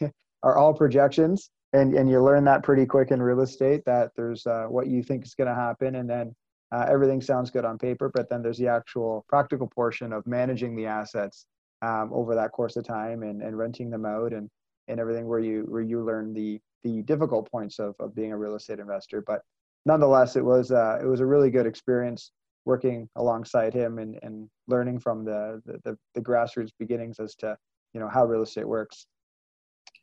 are 0.42 0.56
all 0.56 0.74
projections, 0.74 1.50
and 1.76 1.94
and 1.94 2.08
you 2.10 2.22
learn 2.22 2.44
that 2.44 2.62
pretty 2.62 2.86
quick 2.86 3.10
in 3.10 3.20
real 3.20 3.40
estate 3.40 3.84
that 3.84 4.10
there's 4.16 4.46
uh, 4.46 4.64
what 4.68 4.86
you 4.86 5.02
think 5.02 5.24
is 5.24 5.34
going 5.34 5.48
to 5.48 5.54
happen 5.54 5.96
and 5.96 6.08
then 6.08 6.34
uh, 6.72 6.86
everything 6.88 7.20
sounds 7.20 7.50
good 7.50 7.64
on 7.64 7.78
paper 7.78 8.10
but 8.12 8.28
then 8.28 8.42
there's 8.42 8.58
the 8.58 8.68
actual 8.68 9.24
practical 9.28 9.66
portion 9.66 10.12
of 10.12 10.26
managing 10.26 10.74
the 10.74 10.86
assets 10.86 11.46
um, 11.82 12.10
over 12.12 12.34
that 12.34 12.52
course 12.52 12.76
of 12.76 12.84
time 12.84 13.22
and, 13.22 13.42
and 13.42 13.56
renting 13.56 13.90
them 13.90 14.04
out 14.04 14.32
and 14.32 14.48
and 14.88 15.00
everything 15.00 15.26
where 15.26 15.40
you 15.40 15.64
where 15.68 15.82
you 15.82 16.04
learn 16.04 16.32
the 16.32 16.60
the 16.84 17.02
difficult 17.02 17.50
points 17.50 17.78
of, 17.78 17.94
of 17.98 18.14
being 18.14 18.32
a 18.32 18.38
real 18.38 18.54
estate 18.54 18.78
investor. 18.78 19.20
But 19.20 19.42
nonetheless 19.84 20.36
it 20.36 20.44
was 20.44 20.70
uh, 20.70 20.98
it 21.02 21.06
was 21.06 21.20
a 21.20 21.26
really 21.26 21.50
good 21.50 21.66
experience 21.66 22.32
working 22.64 23.08
alongside 23.16 23.72
him 23.72 23.98
and, 23.98 24.18
and 24.22 24.48
learning 24.66 24.98
from 25.00 25.24
the, 25.24 25.62
the 25.66 25.78
the 25.84 25.98
the 26.14 26.20
grassroots 26.20 26.72
beginnings 26.78 27.18
as 27.20 27.34
to 27.36 27.56
you 27.92 28.00
know 28.00 28.08
how 28.08 28.24
real 28.24 28.42
estate 28.42 28.68
works 28.68 29.06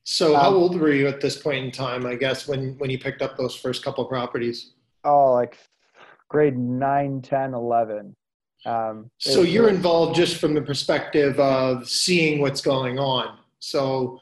so, 0.03 0.35
how 0.35 0.49
um, 0.49 0.55
old 0.55 0.79
were 0.79 0.91
you 0.91 1.07
at 1.07 1.21
this 1.21 1.37
point 1.37 1.65
in 1.65 1.71
time? 1.71 2.05
I 2.05 2.15
guess 2.15 2.47
when 2.47 2.77
when 2.77 2.89
you 2.89 2.99
picked 2.99 3.21
up 3.21 3.37
those 3.37 3.55
first 3.55 3.83
couple 3.83 4.03
properties. 4.05 4.73
Oh, 5.05 5.33
like 5.33 5.57
grade 6.29 6.57
9, 6.57 7.21
10, 7.21 7.53
11. 7.53 8.15
Um, 8.65 9.11
so 9.17 9.41
you're 9.41 9.69
involved 9.69 10.15
just 10.15 10.37
from 10.37 10.53
the 10.53 10.61
perspective 10.61 11.37
of 11.39 11.87
seeing 11.87 12.39
what's 12.39 12.61
going 12.61 12.97
on. 12.97 13.37
So 13.59 14.21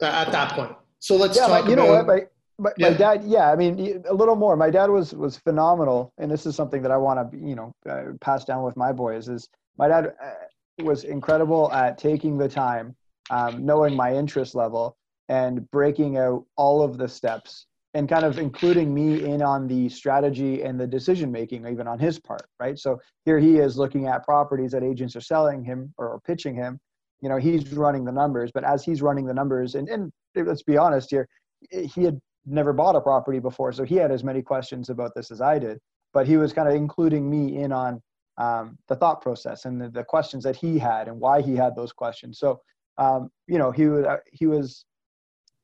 at 0.00 0.30
that 0.32 0.52
point. 0.52 0.76
So 1.00 1.16
let's 1.16 1.36
yeah, 1.36 1.46
talk 1.46 1.64
my, 1.64 1.68
you 1.68 1.74
about. 1.74 1.86
know 1.86 1.92
what? 1.92 2.06
My, 2.06 2.20
my, 2.58 2.70
yeah. 2.76 2.90
my, 2.90 2.96
dad, 2.96 3.24
yeah, 3.24 3.50
I 3.50 3.56
mean, 3.56 4.04
a 4.08 4.14
little 4.14 4.36
more. 4.36 4.56
My 4.56 4.70
dad 4.70 4.90
was 4.90 5.14
was 5.14 5.36
phenomenal, 5.38 6.12
and 6.18 6.30
this 6.30 6.46
is 6.46 6.54
something 6.54 6.82
that 6.82 6.90
I 6.90 6.96
want 6.96 7.32
to, 7.32 7.36
you 7.36 7.54
know, 7.54 7.74
uh, 7.88 8.12
pass 8.20 8.44
down 8.44 8.62
with 8.62 8.76
my 8.76 8.92
boys. 8.92 9.28
Is 9.28 9.48
my 9.76 9.88
dad 9.88 10.14
uh, 10.22 10.84
was 10.84 11.04
incredible 11.04 11.72
at 11.72 11.98
taking 11.98 12.38
the 12.38 12.48
time 12.48 12.94
um, 13.30 13.64
knowing 13.64 13.94
my 13.94 14.14
interest 14.14 14.54
level 14.54 14.96
and 15.28 15.68
breaking 15.70 16.18
out 16.18 16.44
all 16.56 16.82
of 16.82 16.98
the 16.98 17.08
steps 17.08 17.66
and 17.94 18.08
kind 18.08 18.24
of 18.24 18.38
including 18.38 18.92
me 18.92 19.24
in 19.24 19.40
on 19.40 19.66
the 19.68 19.88
strategy 19.88 20.62
and 20.62 20.78
the 20.78 20.86
decision 20.86 21.30
making 21.30 21.66
even 21.66 21.86
on 21.86 21.98
his 21.98 22.18
part 22.18 22.46
right? 22.60 22.78
So 22.78 22.98
here 23.24 23.38
he 23.38 23.58
is 23.58 23.78
looking 23.78 24.06
at 24.06 24.24
properties 24.24 24.72
that 24.72 24.82
agents 24.82 25.16
are 25.16 25.20
selling 25.20 25.64
him 25.64 25.94
or 25.96 26.20
pitching 26.26 26.54
him. 26.54 26.78
You 27.20 27.28
know 27.30 27.38
he's 27.38 27.72
running 27.72 28.04
the 28.04 28.12
numbers 28.12 28.50
but 28.52 28.64
as 28.64 28.84
he's 28.84 29.00
running 29.00 29.24
the 29.24 29.34
numbers 29.34 29.76
and, 29.76 29.88
and 29.88 30.12
let's 30.36 30.62
be 30.62 30.76
honest 30.76 31.10
here 31.10 31.26
he 31.70 32.04
had 32.04 32.20
never 32.44 32.74
bought 32.74 32.96
a 32.96 33.00
property 33.00 33.38
before 33.38 33.72
so 33.72 33.84
he 33.84 33.96
had 33.96 34.10
as 34.10 34.22
many 34.22 34.42
questions 34.42 34.90
about 34.90 35.14
this 35.14 35.30
as 35.30 35.40
i 35.40 35.58
did 35.58 35.78
but 36.12 36.26
he 36.26 36.36
was 36.36 36.52
kind 36.52 36.68
of 36.68 36.74
including 36.74 37.28
me 37.28 37.56
in 37.56 37.72
on 37.72 38.00
um, 38.38 38.78
the 38.88 38.96
thought 38.96 39.20
process 39.20 39.64
and 39.64 39.80
the, 39.80 39.88
the, 39.88 40.04
questions 40.04 40.42
that 40.44 40.56
he 40.56 40.78
had 40.78 41.08
and 41.08 41.20
why 41.20 41.40
he 41.40 41.54
had 41.54 41.76
those 41.76 41.92
questions. 41.92 42.38
So 42.38 42.60
um, 42.98 43.30
you 43.46 43.58
know 43.58 43.70
he 43.70 43.86
was 43.86 44.06
he 44.32 44.46
was 44.46 44.84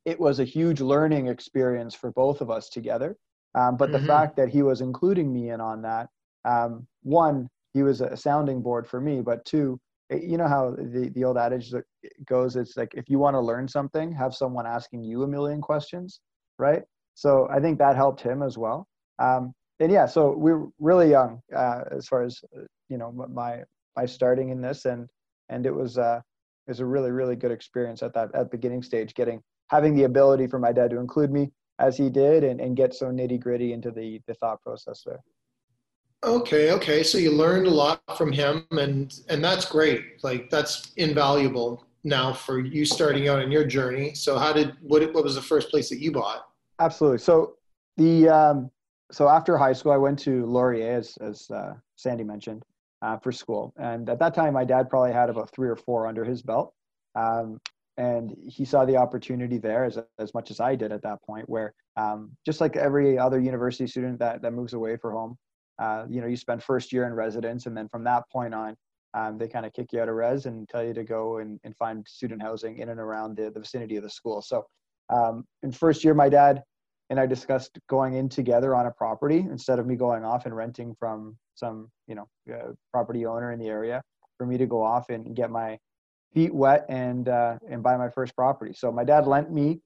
it 0.05 0.19
was 0.19 0.41
a 0.41 0.45
huge 0.45 0.81
learning 0.81 1.27
experience 1.27 1.95
for 1.95 2.11
both 2.13 2.41
of 2.41 2.51
us 2.51 2.69
together. 2.69 3.17
Um, 3.55 3.77
but 3.77 3.91
mm-hmm. 3.91 4.01
the 4.01 4.07
fact 4.07 4.37
that 4.37 4.49
he 4.49 4.63
was 4.63 4.81
including 4.81 5.33
me 5.33 5.51
in 5.51 5.61
on 5.61 5.83
that, 5.83 6.09
um, 6.45 6.87
one, 7.03 7.49
he 7.75 7.83
was 7.83 8.01
a 8.01 8.17
sounding 8.17 8.63
board 8.63 8.87
for 8.87 9.01
me, 9.01 9.21
but 9.21 9.45
two, 9.45 9.79
you 10.11 10.39
know 10.39 10.49
how 10.49 10.71
the, 10.71 11.11
the 11.15 11.25
old 11.25 11.37
adage 11.37 11.73
goes, 12.27 12.57
it's 12.57 12.77
like 12.77 12.93
if 12.95 13.09
you 13.09 13.19
want 13.19 13.35
to 13.35 13.41
learn 13.41 13.69
something, 13.69 14.13
have 14.13 14.35
someone 14.35 14.67
asking 14.67 15.05
you 15.05 15.23
a 15.23 15.29
million 15.29 15.61
questions, 15.61 16.21
right? 16.59 16.83
So 17.15 17.49
I 17.51 17.61
think 17.61 17.79
that 17.79 17.97
helped 17.97 18.21
him 18.21 18.43
as 18.43 18.59
well. 18.59 18.89
Um, 19.19 19.53
and 19.79 19.93
yeah, 19.93 20.07
so 20.07 20.33
we 20.33 20.53
are 20.53 20.67
really 20.79 21.11
young 21.11 21.41
uh, 21.55 21.83
as 21.91 22.07
far 22.07 22.23
as 22.23 22.41
you 22.89 22.99
know 22.99 23.13
my 23.13 23.63
my 23.97 24.07
starting 24.07 24.51
in 24.51 24.61
this, 24.61 24.85
and 24.85 25.09
and 25.49 25.65
it 25.65 25.75
was 25.75 25.97
uh, 25.97 26.21
it 26.67 26.71
was 26.71 26.81
a 26.81 26.87
really 26.87 27.11
really 27.11 27.37
good 27.37 27.51
experience 27.51 28.03
at 28.03 28.15
that 28.15 28.35
at 28.35 28.51
beginning 28.51 28.83
stage, 28.83 29.15
getting 29.15 29.43
having 29.69 29.95
the 29.95 30.05
ability 30.05 30.47
for 30.47 30.59
my 30.59 30.73
dad 30.73 30.91
to 30.91 30.99
include 30.99 31.31
me 31.31 31.51
as 31.79 31.97
he 31.97 32.11
did 32.11 32.45
and, 32.45 32.61
and 32.61 32.77
get 32.77 32.95
so 32.95 33.07
nitty 33.07 33.41
gritty 33.41 33.73
into 33.73 33.91
the, 33.91 34.21
the 34.27 34.35
thought 34.35 34.61
process 34.63 35.03
there. 35.07 35.21
Okay, 36.23 36.73
okay. 36.73 37.03
So 37.03 37.17
you 37.17 37.31
learned 37.31 37.67
a 37.67 37.71
lot 37.71 38.03
from 38.19 38.31
him 38.31 38.67
and 38.73 39.13
and 39.31 39.43
that's 39.43 39.65
great. 39.65 40.23
Like 40.23 40.51
that's 40.51 40.93
invaluable 40.97 41.87
now 42.05 42.33
for 42.33 42.61
you 42.61 42.85
starting 42.85 43.29
out 43.29 43.41
in 43.41 43.51
your 43.51 43.65
journey. 43.65 44.15
So 44.15 44.39
how 44.39 44.53
did 44.53 44.77
what 44.83 45.03
what 45.15 45.25
was 45.25 45.35
the 45.35 45.43
first 45.43 45.71
place 45.71 45.89
that 45.89 45.99
you 45.99 46.13
bought? 46.13 46.47
Absolutely. 46.79 47.19
So 47.19 47.55
the 47.97 48.29
um 48.29 48.71
so 49.11 49.29
after 49.29 49.57
high 49.57 49.73
school 49.73 49.93
I 49.93 49.97
went 49.97 50.19
to 50.21 50.45
Laurier 50.45 50.93
as 50.93 51.17
as 51.23 51.51
uh, 51.51 51.73
Sandy 51.97 52.25
mentioned 52.25 52.65
uh, 53.03 53.19
for 53.19 53.33
school. 53.33 53.73
And 53.79 54.09
at 54.09 54.19
that 54.19 54.35
time 54.35 54.55
my 54.55 54.65
dad 54.65 54.91
probably 54.91 55.13
had 55.13 55.31
about 55.31 55.51
3 55.55 55.69
or 55.69 55.77
4 55.77 56.07
under 56.07 56.25
his 56.25 56.43
belt. 56.43 56.73
Um, 57.15 57.59
and 57.97 58.35
he 58.47 58.65
saw 58.65 58.85
the 58.85 58.97
opportunity 58.97 59.59
there 59.59 59.85
as, 59.85 59.99
as 60.19 60.33
much 60.33 60.51
as 60.51 60.59
I 60.61 60.75
did 60.75 60.91
at 60.91 61.03
that 61.03 61.23
point, 61.23 61.49
where 61.49 61.75
um, 61.97 62.31
just 62.47 62.61
like 62.61 62.77
every 62.77 63.19
other 63.19 63.39
university 63.39 63.87
student 63.87 64.19
that, 64.21 64.41
that 64.43 64.53
moves 64.53 64.73
away 64.73 64.97
for 64.97 65.13
home, 65.13 65.37
uh, 65.79 66.07
you 66.09 66.21
know, 66.21 66.27
you 66.27 66.37
spend 66.37 66.63
first 66.63 66.93
year 66.93 67.07
in 67.07 67.13
residence, 67.13 67.67
and 67.67 67.77
then 67.77 67.89
from 67.89 68.05
that 68.05 68.25
point 68.31 68.55
on, 68.55 68.77
um, 69.13 69.39
they 69.39 69.49
kind 69.49 69.67
of 69.67 69.73
kick 69.73 69.93
you 69.93 70.01
out 70.01 70.09
of 70.09 70.15
res 70.15 70.47
and 70.47 70.69
tell 70.69 70.85
you 70.85 70.95
to 70.95 71.05
go 71.05 71.39
and, 71.39 71.59
and 71.65 71.77
find 71.77 72.07
student 72.07 72.41
housing 72.41 72.79
in 72.79 72.91
and 72.91 73.01
around 73.01 73.37
the, 73.37 73.51
the 73.51 73.61
vicinity 73.61 73.97
of 73.97 74.03
the 74.03 74.11
school. 74.11 74.41
So 74.41 74.65
um, 75.11 75.45
in 75.63 75.73
first 75.73 76.05
year, 76.05 76.15
my 76.15 76.29
dad 76.29 76.63
and 77.09 77.19
I 77.19 77.27
discussed 77.27 77.79
going 77.89 78.15
in 78.15 78.29
together 78.29 78.75
on 78.75 78.87
a 78.87 78.91
property 78.93 79.39
instead 79.39 79.79
of 79.79 79.87
me 79.87 79.97
going 79.97 80.25
off 80.25 80.47
and 80.47 80.55
renting 80.55 80.95
from 80.99 81.37
some, 81.61 81.89
you 82.09 82.17
know, 82.17 82.27
uh, 82.53 82.73
property 82.93 83.27
owner 83.27 83.53
in 83.53 83.61
the 83.61 83.69
area 83.69 84.03
for 84.39 84.47
me 84.47 84.57
to 84.59 84.67
go 84.67 84.83
off 84.83 85.11
and 85.11 85.37
get 85.37 85.51
my 85.51 85.79
feet 86.33 86.55
wet 86.55 86.87
and 86.89 87.29
uh, 87.29 87.59
and 87.69 87.83
buy 87.83 87.97
my 87.97 88.09
first 88.09 88.35
property. 88.35 88.73
So 88.75 88.91
my 88.91 89.05
dad 89.05 89.27
lent 89.27 89.53
me. 89.53 89.81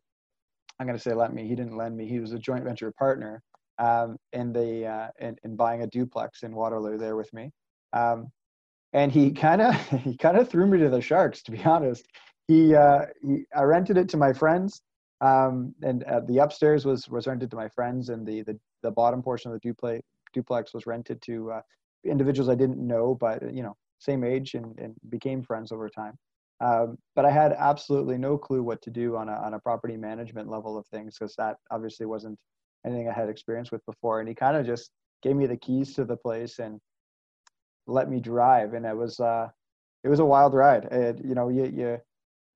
I'm 0.78 0.86
to 0.86 0.98
say 0.98 1.12
lent 1.12 1.34
me. 1.34 1.46
He 1.46 1.54
didn't 1.54 1.76
lend 1.76 1.96
me. 1.96 2.06
He 2.08 2.20
was 2.20 2.32
a 2.32 2.38
joint 2.38 2.64
venture 2.64 2.92
partner 2.98 3.42
um, 3.78 4.16
in 4.32 4.52
the 4.52 4.86
uh, 4.86 5.08
in, 5.18 5.36
in 5.44 5.56
buying 5.56 5.82
a 5.82 5.86
duplex 5.86 6.42
in 6.42 6.54
Waterloo 6.54 6.98
there 6.98 7.16
with 7.16 7.32
me. 7.32 7.50
Um, 7.92 8.28
and 8.92 9.10
he 9.10 9.32
kind 9.32 9.60
of 9.60 9.74
he 10.04 10.16
kind 10.16 10.36
of 10.38 10.48
threw 10.48 10.66
me 10.66 10.78
to 10.78 10.88
the 10.88 11.00
sharks. 11.00 11.42
To 11.44 11.52
be 11.52 11.62
honest, 11.64 12.06
he, 12.48 12.74
uh, 12.74 13.06
he 13.22 13.44
I 13.54 13.62
rented 13.62 13.96
it 13.98 14.08
to 14.10 14.16
my 14.16 14.32
friends. 14.32 14.80
Um, 15.20 15.74
and 15.82 16.04
uh, 16.04 16.20
the 16.28 16.38
upstairs 16.38 16.84
was 16.84 17.08
was 17.08 17.26
rented 17.26 17.50
to 17.50 17.56
my 17.56 17.68
friends, 17.68 18.08
and 18.08 18.26
the 18.26 18.42
the, 18.42 18.58
the 18.82 18.90
bottom 18.90 19.22
portion 19.22 19.50
of 19.50 19.60
the 19.60 19.68
duplex 19.68 20.02
duplex 20.34 20.74
was 20.74 20.86
rented 20.86 21.22
to 21.22 21.52
uh, 21.52 21.60
individuals 22.04 22.48
I 22.48 22.54
didn't 22.54 22.84
know, 22.86 23.16
but 23.18 23.54
you 23.54 23.62
know, 23.62 23.76
same 23.98 24.24
age 24.24 24.54
and, 24.54 24.78
and 24.78 24.94
became 25.08 25.42
friends 25.42 25.72
over 25.72 25.88
time. 25.88 26.18
Um, 26.60 26.98
but 27.16 27.24
I 27.24 27.30
had 27.30 27.52
absolutely 27.52 28.16
no 28.16 28.38
clue 28.38 28.62
what 28.62 28.80
to 28.82 28.90
do 28.90 29.16
on 29.16 29.28
a, 29.28 29.32
on 29.32 29.54
a 29.54 29.58
property 29.58 29.96
management 29.96 30.48
level 30.48 30.78
of 30.78 30.86
things 30.86 31.16
because 31.18 31.34
that 31.36 31.56
obviously 31.70 32.06
wasn't 32.06 32.38
anything 32.86 33.08
I 33.08 33.12
had 33.12 33.28
experience 33.28 33.72
with 33.72 33.84
before. 33.86 34.20
And 34.20 34.28
he 34.28 34.34
kind 34.34 34.56
of 34.56 34.64
just 34.64 34.90
gave 35.22 35.36
me 35.36 35.46
the 35.46 35.56
keys 35.56 35.94
to 35.94 36.04
the 36.04 36.16
place 36.16 36.58
and 36.58 36.80
let 37.86 38.08
me 38.08 38.20
drive. 38.20 38.74
And 38.74 38.86
it 38.86 38.96
was, 38.96 39.18
uh, 39.20 39.48
it 40.04 40.08
was 40.08 40.20
a 40.20 40.24
wild 40.24 40.54
ride. 40.54 40.84
It, 40.84 41.20
you 41.24 41.34
know, 41.34 41.48
you, 41.48 41.64
you, 41.64 41.98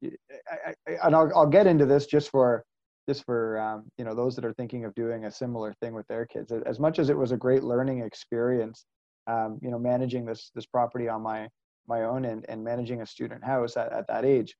you 0.00 0.12
I, 0.50 0.74
I, 0.86 1.06
and 1.06 1.16
I'll, 1.16 1.30
I'll 1.34 1.46
get 1.46 1.66
into 1.66 1.86
this 1.86 2.06
just 2.06 2.30
for, 2.30 2.64
just 3.08 3.24
for, 3.24 3.58
um, 3.58 3.84
you 3.96 4.04
know, 4.04 4.14
those 4.14 4.36
that 4.36 4.44
are 4.44 4.52
thinking 4.52 4.84
of 4.84 4.94
doing 4.94 5.24
a 5.24 5.30
similar 5.30 5.74
thing 5.80 5.94
with 5.94 6.06
their 6.08 6.26
kids. 6.26 6.52
As 6.52 6.78
much 6.78 6.98
as 6.98 7.08
it 7.08 7.16
was 7.16 7.32
a 7.32 7.36
great 7.36 7.64
learning 7.64 8.00
experience, 8.00 8.84
um, 9.26 9.58
you 9.62 9.70
know, 9.70 9.78
managing 9.78 10.26
this, 10.26 10.50
this 10.54 10.66
property 10.66 11.08
on 11.08 11.22
my, 11.22 11.48
my 11.86 12.04
own 12.04 12.24
and, 12.26 12.44
and 12.48 12.62
managing 12.62 13.00
a 13.00 13.06
student 13.06 13.42
house 13.44 13.76
at, 13.76 13.92
at 13.92 14.06
that 14.08 14.24
age, 14.24 14.54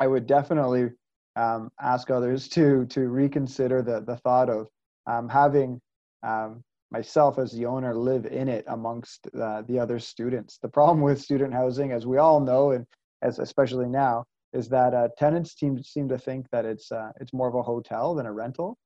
I 0.00 0.06
would 0.06 0.26
definitely 0.26 0.90
um, 1.36 1.70
ask 1.80 2.10
others 2.10 2.48
to 2.48 2.86
to 2.86 3.08
reconsider 3.08 3.82
the 3.82 4.00
the 4.00 4.16
thought 4.16 4.48
of 4.50 4.68
um, 5.06 5.28
having 5.28 5.80
um, 6.22 6.62
myself 6.90 7.38
as 7.38 7.52
the 7.52 7.66
owner 7.66 7.94
live 7.94 8.26
in 8.26 8.48
it 8.48 8.64
amongst 8.66 9.28
the 9.32 9.78
other 9.80 9.98
students. 9.98 10.58
The 10.58 10.68
problem 10.68 11.00
with 11.00 11.20
student 11.20 11.54
housing, 11.54 11.92
as 11.92 12.06
we 12.06 12.18
all 12.18 12.40
know, 12.40 12.72
and 12.72 12.84
as 13.22 13.38
especially 13.38 13.86
now, 13.86 14.24
is 14.52 14.68
that 14.68 14.94
uh, 14.94 15.08
tenants 15.18 15.54
seem 15.58 15.82
seem 15.82 16.08
to 16.08 16.18
think 16.18 16.46
that 16.50 16.64
it's 16.64 16.90
uh, 16.92 17.10
it's 17.20 17.32
more 17.32 17.48
of 17.48 17.54
a 17.54 17.62
hotel 17.62 18.14
than 18.14 18.26
a 18.26 18.32
rental, 18.32 18.76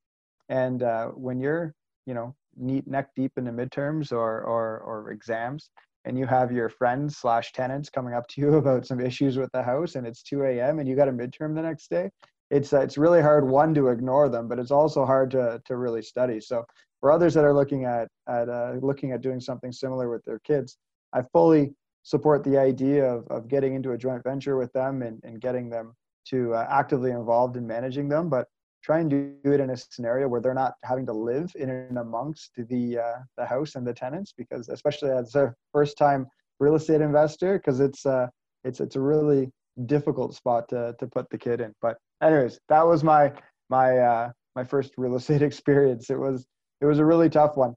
and 0.48 0.82
uh, 0.82 1.08
when 1.08 1.38
you're 1.40 1.74
you 2.06 2.14
know 2.14 2.34
neat 2.56 2.86
neck 2.86 3.10
deep 3.16 3.32
into 3.36 3.52
midterms 3.52 4.12
or 4.12 4.42
or 4.42 4.80
or 4.80 5.10
exams, 5.10 5.70
and 6.04 6.18
you 6.18 6.26
have 6.26 6.52
your 6.52 6.68
friends 6.68 7.16
slash 7.16 7.52
tenants 7.52 7.90
coming 7.90 8.14
up 8.14 8.26
to 8.28 8.40
you 8.40 8.54
about 8.62 8.86
some 8.86 9.00
issues 9.00 9.36
with 9.36 9.50
the 9.52 9.62
house 9.62 9.94
and 9.94 10.06
it's 10.06 10.22
2 10.22 10.44
a.m 10.44 10.78
and 10.78 10.88
you 10.88 10.96
got 10.96 11.08
a 11.08 11.12
midterm 11.12 11.54
the 11.54 11.62
next 11.62 11.88
day 11.90 12.10
it's 12.50 12.72
uh, 12.72 12.80
it's 12.80 12.98
really 12.98 13.22
hard 13.22 13.46
one 13.48 13.74
to 13.74 13.88
ignore 13.88 14.28
them 14.28 14.48
but 14.48 14.58
it's 14.58 14.70
also 14.70 15.04
hard 15.04 15.30
to 15.30 15.60
to 15.64 15.76
really 15.76 16.02
study. 16.02 16.40
So 16.40 16.64
for 17.00 17.10
others 17.10 17.34
that 17.34 17.44
are 17.44 17.54
looking 17.54 17.84
at 17.84 18.08
at 18.28 18.48
uh, 18.48 18.74
looking 18.80 19.12
at 19.12 19.20
doing 19.20 19.40
something 19.40 19.72
similar 19.72 20.08
with 20.10 20.24
their 20.24 20.38
kids 20.40 20.78
i 21.12 21.22
fully 21.32 21.72
support 22.04 22.44
the 22.44 22.56
idea 22.56 23.04
of, 23.04 23.26
of 23.28 23.48
getting 23.48 23.74
into 23.74 23.92
a 23.92 23.98
joint 23.98 24.22
venture 24.22 24.56
with 24.56 24.72
them 24.72 25.02
and, 25.02 25.20
and 25.24 25.40
getting 25.40 25.68
them 25.68 25.94
to 26.26 26.54
uh, 26.54 26.66
actively 26.70 27.10
involved 27.10 27.56
in 27.56 27.66
managing 27.66 28.08
them 28.08 28.28
but 28.30 28.46
try 28.84 29.00
and 29.00 29.10
do 29.10 29.34
it 29.44 29.60
in 29.60 29.70
a 29.70 29.76
scenario 29.76 30.28
where 30.28 30.40
they're 30.40 30.54
not 30.54 30.74
having 30.84 31.06
to 31.06 31.12
live 31.12 31.50
in 31.56 31.70
and 31.70 31.98
amongst 31.98 32.50
the 32.56 32.98
uh, 32.98 33.18
the 33.38 33.46
house 33.46 33.74
and 33.74 33.86
the 33.86 33.94
tenants 33.94 34.32
because 34.36 34.68
especially 34.68 35.10
as 35.10 35.34
a 35.34 35.52
first 35.72 35.96
time 35.96 36.26
real 36.60 36.74
estate 36.74 37.00
investor 37.00 37.58
because 37.58 37.80
it's 37.80 38.04
uh 38.06 38.26
it's 38.62 38.80
it's 38.80 38.96
a 38.96 39.00
really 39.00 39.50
difficult 39.86 40.34
spot 40.34 40.68
to 40.68 40.94
to 40.98 41.06
put 41.06 41.28
the 41.30 41.38
kid 41.38 41.60
in. 41.60 41.72
But 41.80 41.96
anyways 42.22 42.58
that 42.68 42.86
was 42.86 43.02
my 43.02 43.32
my 43.70 43.98
uh 43.98 44.30
my 44.54 44.64
first 44.64 44.92
real 44.98 45.16
estate 45.16 45.42
experience. 45.50 46.10
It 46.10 46.18
was 46.18 46.46
it 46.80 46.86
was 46.86 46.98
a 46.98 47.04
really 47.04 47.30
tough 47.30 47.56
one. 47.56 47.74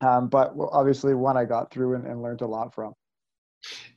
Um, 0.00 0.28
but 0.28 0.52
obviously 0.72 1.14
one 1.14 1.36
i 1.36 1.44
got 1.44 1.70
through 1.70 1.94
and, 1.94 2.04
and 2.04 2.20
learned 2.20 2.40
a 2.40 2.46
lot 2.46 2.74
from 2.74 2.92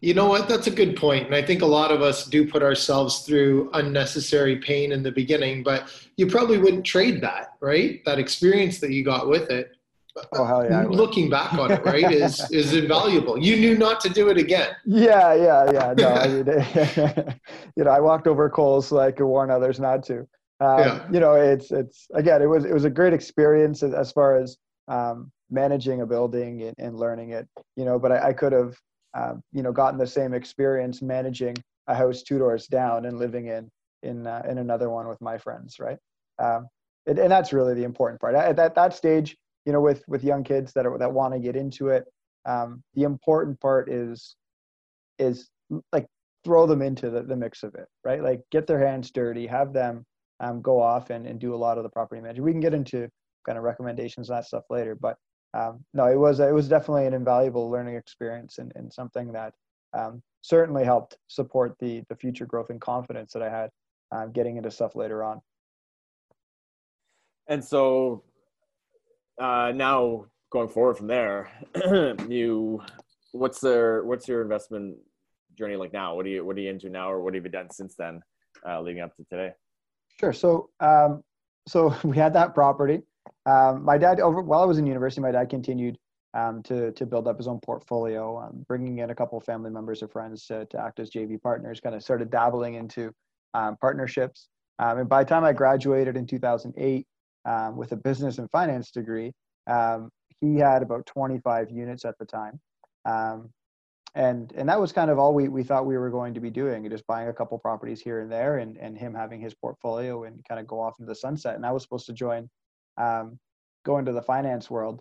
you 0.01 0.13
know 0.13 0.27
what? 0.27 0.47
That's 0.47 0.67
a 0.67 0.71
good 0.71 0.95
point. 0.95 1.25
And 1.25 1.35
I 1.35 1.41
think 1.41 1.61
a 1.61 1.65
lot 1.65 1.91
of 1.91 2.01
us 2.01 2.25
do 2.25 2.47
put 2.47 2.61
ourselves 2.61 3.19
through 3.19 3.69
unnecessary 3.73 4.57
pain 4.57 4.91
in 4.91 5.03
the 5.03 5.11
beginning, 5.11 5.63
but 5.63 5.91
you 6.17 6.27
probably 6.27 6.57
wouldn't 6.57 6.85
trade 6.85 7.21
that, 7.21 7.53
right? 7.61 8.03
That 8.05 8.19
experience 8.19 8.79
that 8.79 8.91
you 8.91 9.03
got 9.03 9.27
with 9.27 9.49
it. 9.49 9.71
Oh 10.33 10.45
hell 10.45 10.65
yeah! 10.65 10.83
Looking 10.83 11.29
back 11.29 11.53
on 11.53 11.71
it, 11.71 11.83
right, 11.85 12.11
is 12.11 12.49
is 12.49 12.73
invaluable. 12.73 13.37
You 13.37 13.55
knew 13.55 13.77
not 13.77 13.99
to 14.01 14.09
do 14.09 14.29
it 14.29 14.37
again. 14.37 14.69
Yeah, 14.85 15.35
yeah, 15.35 15.71
yeah. 15.71 15.93
No, 15.95 16.09
I 16.09 16.27
mean, 16.27 17.39
you 17.75 17.83
know, 17.83 17.91
I 17.91 17.99
walked 17.99 18.27
over 18.27 18.49
coals 18.49 18.87
so 18.87 18.99
I 18.99 19.11
could 19.11 19.27
warn 19.27 19.51
others 19.51 19.79
not 19.79 20.03
to. 20.05 20.27
Um, 20.59 20.79
yeah. 20.79 21.07
You 21.11 21.19
know, 21.19 21.33
it's 21.33 21.71
it's 21.71 22.07
again, 22.13 22.41
it 22.41 22.47
was 22.47 22.65
it 22.65 22.73
was 22.73 22.85
a 22.85 22.89
great 22.89 23.13
experience 23.13 23.83
as 23.83 24.11
far 24.11 24.37
as 24.37 24.57
um, 24.87 25.31
managing 25.49 26.01
a 26.01 26.05
building 26.05 26.63
and, 26.63 26.75
and, 26.77 26.97
learning 26.97 27.31
it. 27.31 27.47
You 27.75 27.85
know, 27.85 27.99
but 27.99 28.11
I, 28.11 28.29
I 28.29 28.33
could 28.33 28.53
have 28.53 28.75
um, 29.13 29.41
you 29.51 29.63
know 29.63 29.71
gotten 29.71 29.97
the 29.97 30.07
same 30.07 30.33
experience 30.33 31.01
managing 31.01 31.55
a 31.87 31.95
house 31.95 32.23
two 32.23 32.37
doors 32.37 32.67
down 32.67 33.05
and 33.05 33.17
living 33.17 33.47
in 33.47 33.69
in 34.03 34.27
uh, 34.27 34.41
in 34.49 34.57
another 34.57 34.89
one 34.89 35.07
with 35.07 35.21
my 35.21 35.37
friends 35.37 35.77
right? 35.79 35.97
Um, 36.39 36.67
and, 37.05 37.17
and 37.19 37.31
that's 37.31 37.53
really 37.53 37.73
the 37.73 37.83
important 37.83 38.19
part. 38.19 38.35
At 38.35 38.55
that, 38.57 38.75
that 38.75 38.93
stage 38.93 39.35
you 39.65 39.73
know 39.73 39.81
with 39.81 40.03
with 40.07 40.23
young 40.23 40.43
kids 40.43 40.73
that 40.73 40.85
are 40.85 40.97
that 40.97 41.11
want 41.11 41.33
to 41.33 41.39
get 41.39 41.55
into 41.55 41.89
it 41.89 42.05
um, 42.45 42.83
the 42.93 43.03
important 43.03 43.59
part 43.59 43.91
is 43.91 44.35
is 45.19 45.49
like 45.91 46.05
throw 46.45 46.65
them 46.65 46.81
into 46.81 47.09
the, 47.09 47.23
the 47.23 47.35
mix 47.35 47.63
of 47.63 47.75
it 47.75 47.87
right? 48.03 48.23
Like 48.23 48.41
get 48.51 48.67
their 48.67 48.79
hands 48.79 49.11
dirty 49.11 49.47
have 49.47 49.73
them 49.73 50.05
um, 50.39 50.61
go 50.61 50.81
off 50.81 51.09
and, 51.09 51.25
and 51.25 51.39
do 51.39 51.53
a 51.53 51.57
lot 51.57 51.77
of 51.77 51.83
the 51.83 51.89
property 51.89 52.21
management. 52.21 52.45
We 52.45 52.51
can 52.51 52.61
get 52.61 52.73
into 52.73 53.09
kind 53.45 53.57
of 53.57 53.63
recommendations 53.63 54.29
and 54.29 54.37
that 54.37 54.45
stuff 54.45 54.63
later. 54.69 54.95
But 54.95 55.17
um, 55.57 55.83
no, 55.93 56.05
it 56.05 56.19
was 56.19 56.39
it 56.39 56.53
was 56.53 56.67
definitely 56.67 57.07
an 57.07 57.13
invaluable 57.13 57.69
learning 57.69 57.95
experience 57.95 58.59
and, 58.59 58.71
and 58.75 58.93
something 58.93 59.31
that 59.31 59.53
um, 59.97 60.21
certainly 60.41 60.83
helped 60.83 61.17
support 61.27 61.75
the 61.79 62.03
the 62.09 62.15
future 62.15 62.45
growth 62.45 62.69
and 62.69 62.79
confidence 62.79 63.33
that 63.33 63.41
I 63.41 63.49
had 63.49 63.69
uh, 64.11 64.27
getting 64.27 64.57
into 64.57 64.69
stuff 64.69 64.95
later 64.95 65.23
on. 65.23 65.41
And 67.47 67.63
so 67.63 68.23
uh, 69.41 69.71
now 69.73 70.25
going 70.51 70.69
forward 70.69 70.97
from 70.97 71.07
there, 71.07 71.49
you 72.27 72.81
what's 73.31 73.59
their 73.59 74.03
what's 74.03 74.27
your 74.27 74.41
investment 74.43 74.97
journey 75.57 75.75
like 75.75 75.93
now? 75.93 76.15
What 76.15 76.25
are 76.27 76.29
you 76.29 76.45
what 76.45 76.55
are 76.57 76.61
you 76.61 76.69
into 76.69 76.89
now, 76.89 77.11
or 77.11 77.21
what 77.21 77.33
have 77.33 77.43
you 77.43 77.49
done 77.49 77.71
since 77.71 77.95
then, 77.95 78.21
uh, 78.67 78.79
leading 78.81 79.01
up 79.01 79.15
to 79.15 79.23
today? 79.23 79.53
Sure. 80.19 80.33
So 80.33 80.69
um, 80.79 81.23
so 81.67 81.95
we 82.03 82.15
had 82.17 82.33
that 82.33 82.53
property. 82.53 83.01
Um, 83.45 83.83
my 83.83 83.97
dad 83.97 84.19
over 84.19 84.41
while 84.41 84.61
I 84.61 84.65
was 84.65 84.77
in 84.77 84.85
university, 84.85 85.21
my 85.21 85.31
dad 85.31 85.49
continued 85.49 85.97
um, 86.33 86.61
to 86.63 86.91
to 86.91 87.05
build 87.05 87.27
up 87.27 87.37
his 87.37 87.47
own 87.47 87.59
portfolio, 87.59 88.39
um, 88.39 88.65
bringing 88.67 88.99
in 88.99 89.09
a 89.09 89.15
couple 89.15 89.37
of 89.37 89.43
family 89.43 89.69
members 89.69 90.03
or 90.03 90.07
friends 90.07 90.45
to, 90.47 90.65
to 90.65 90.79
act 90.79 90.99
as 90.99 91.09
JV 91.11 91.41
partners. 91.41 91.79
Kind 91.79 91.95
of 91.95 92.03
started 92.03 92.29
dabbling 92.29 92.75
into 92.75 93.11
um, 93.53 93.77
partnerships. 93.79 94.49
Um, 94.79 94.99
and 94.99 95.09
by 95.09 95.23
the 95.23 95.29
time 95.29 95.43
I 95.43 95.53
graduated 95.53 96.15
in 96.15 96.27
2008 96.27 97.07
um, 97.45 97.77
with 97.77 97.91
a 97.93 97.95
business 97.95 98.37
and 98.37 98.49
finance 98.51 98.91
degree, 98.91 99.33
he 100.39 100.55
had 100.57 100.83
about 100.83 101.05
25 101.07 101.71
units 101.71 102.05
at 102.05 102.15
the 102.19 102.25
time. 102.25 102.59
And 104.15 104.51
and 104.55 104.67
that 104.67 104.79
was 104.81 104.91
kind 104.91 105.11
of 105.11 105.19
all 105.19 105.33
we, 105.33 105.47
we 105.47 105.63
thought 105.63 105.85
we 105.85 105.95
were 105.95 106.09
going 106.09 106.33
to 106.33 106.39
be 106.39 106.49
doing, 106.49 106.89
just 106.89 107.05
buying 107.05 107.27
a 107.27 107.33
couple 107.33 107.57
properties 107.59 108.01
here 108.01 108.21
and 108.21 108.31
there, 108.31 108.57
and, 108.57 108.75
and 108.77 108.97
him 108.97 109.13
having 109.13 109.39
his 109.39 109.53
portfolio 109.53 110.23
and 110.23 110.43
kind 110.47 110.59
of 110.59 110.65
go 110.65 110.81
off 110.81 110.95
into 110.99 111.07
the 111.07 111.15
sunset. 111.15 111.55
And 111.55 111.63
I 111.63 111.71
was 111.71 111.83
supposed 111.83 112.07
to 112.07 112.13
join, 112.13 112.49
um, 112.97 113.37
go 113.85 113.97
into 113.97 114.11
the 114.11 114.21
finance 114.21 114.69
world, 114.69 114.99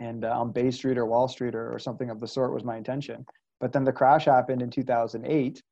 and 0.00 0.24
uh, 0.24 0.38
on 0.38 0.52
Bay 0.52 0.70
Street 0.70 0.98
or 0.98 1.06
Wall 1.06 1.28
Street 1.28 1.54
or, 1.54 1.72
or 1.72 1.78
something 1.78 2.10
of 2.10 2.20
the 2.20 2.28
sort 2.28 2.52
was 2.52 2.64
my 2.64 2.76
intention. 2.76 3.24
But 3.60 3.72
then 3.72 3.84
the 3.84 3.92
crash 3.92 4.24
happened 4.24 4.62
in 4.62 4.70
2008, 4.70 5.62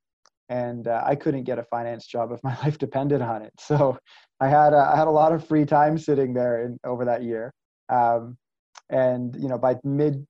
and 0.49 0.89
uh, 0.89 1.03
I 1.05 1.15
couldn't 1.15 1.45
get 1.45 1.59
a 1.59 1.65
finance 1.65 2.07
job 2.07 2.31
if 2.33 2.43
my 2.43 2.57
life 2.63 2.79
depended 2.79 3.21
on 3.21 3.43
it. 3.43 3.53
So 3.59 3.99
I 4.41 4.49
had 4.49 4.73
a, 4.73 4.91
I 4.93 4.97
had 4.97 5.09
a 5.09 5.11
lot 5.11 5.33
of 5.33 5.47
free 5.47 5.65
time 5.65 5.99
sitting 5.99 6.35
there 6.35 6.65
in, 6.65 6.79
over 6.85 7.05
that 7.05 7.23
year, 7.23 7.53
um, 7.89 8.37
and 8.91 9.35
you 9.37 9.49
know 9.49 9.59
by 9.59 9.77
mid 9.85 10.27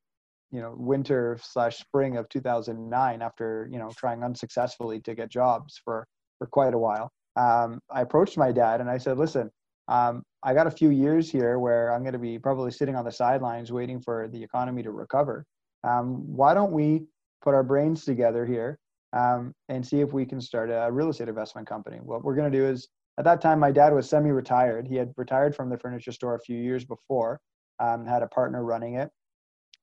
you 0.50 0.60
know 0.60 0.74
winter 0.76 1.38
slash 1.42 1.78
spring 1.78 2.16
of 2.16 2.28
2009, 2.28 3.22
after 3.22 3.68
you 3.70 3.78
know 3.78 3.90
trying 3.96 4.22
unsuccessfully 4.22 5.00
to 5.00 5.14
get 5.14 5.30
jobs 5.30 5.80
for 5.84 6.06
for 6.38 6.46
quite 6.46 6.74
a 6.74 6.78
while, 6.78 7.10
um, 7.36 7.80
I 7.90 8.02
approached 8.02 8.36
my 8.36 8.52
dad 8.52 8.80
and 8.80 8.90
I 8.90 8.98
said, 8.98 9.18
listen. 9.18 9.50
Um, 9.88 10.22
I 10.44 10.54
got 10.54 10.66
a 10.66 10.70
few 10.70 10.90
years 10.90 11.30
here 11.30 11.58
where 11.58 11.92
I'm 11.92 12.02
going 12.02 12.14
to 12.14 12.18
be 12.18 12.38
probably 12.38 12.72
sitting 12.72 12.96
on 12.96 13.04
the 13.04 13.12
sidelines 13.12 13.70
waiting 13.70 14.00
for 14.00 14.28
the 14.28 14.42
economy 14.42 14.82
to 14.82 14.90
recover. 14.90 15.46
Um, 15.84 16.24
why 16.26 16.52
don't 16.54 16.72
we 16.72 17.04
put 17.42 17.54
our 17.54 17.62
brains 17.62 18.04
together 18.04 18.44
here 18.44 18.78
um, 19.12 19.54
and 19.68 19.86
see 19.86 20.00
if 20.00 20.12
we 20.12 20.24
can 20.24 20.40
start 20.40 20.70
a 20.70 20.90
real 20.90 21.10
estate 21.10 21.28
investment 21.28 21.68
company. 21.68 21.98
What 22.02 22.24
we're 22.24 22.34
going 22.34 22.50
to 22.50 22.58
do 22.58 22.66
is, 22.66 22.88
at 23.18 23.24
that 23.24 23.40
time, 23.40 23.60
my 23.60 23.70
dad 23.70 23.92
was 23.92 24.08
semi-retired. 24.08 24.88
He 24.88 24.96
had 24.96 25.12
retired 25.16 25.54
from 25.54 25.68
the 25.68 25.78
furniture 25.78 26.12
store 26.12 26.34
a 26.34 26.40
few 26.40 26.56
years 26.56 26.84
before, 26.84 27.40
um, 27.78 28.06
had 28.06 28.22
a 28.22 28.28
partner 28.28 28.64
running 28.64 28.94
it. 28.94 29.10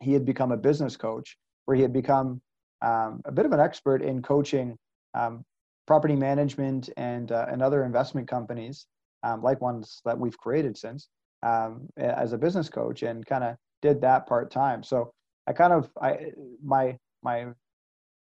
He 0.02 0.14
had 0.14 0.26
become 0.26 0.52
a 0.52 0.58
business 0.58 0.98
coach, 0.98 1.38
where 1.66 1.76
he 1.76 1.84
had 1.84 1.94
become 1.94 2.42
um, 2.82 3.22
a 3.26 3.32
bit 3.32 3.46
of 3.46 3.52
an 3.52 3.60
expert 3.60 4.02
in 4.02 4.22
coaching 4.22 4.78
um, 5.14 5.46
property 5.86 6.16
management 6.16 6.90
and 6.98 7.32
uh, 7.32 7.46
and 7.50 7.62
other 7.62 7.84
investment 7.86 8.28
companies, 8.28 8.88
um, 9.24 9.42
like 9.42 9.62
ones 9.62 10.02
that 10.06 10.18
we've 10.18 10.38
created 10.38 10.78
since, 10.78 11.10
um, 11.44 11.88
as 11.98 12.34
a 12.34 12.38
business 12.38 12.70
coach, 12.70 13.04
and 13.04 13.26
kind 13.26 13.44
of 13.44 13.56
did 13.82 14.02
that 14.02 14.28
part 14.28 14.52
time. 14.52 14.84
So 14.84 15.12
I 15.48 15.54
kind 15.54 15.74
of 15.74 15.90
I 16.02 16.32
my 16.64 16.98
my 17.24 17.48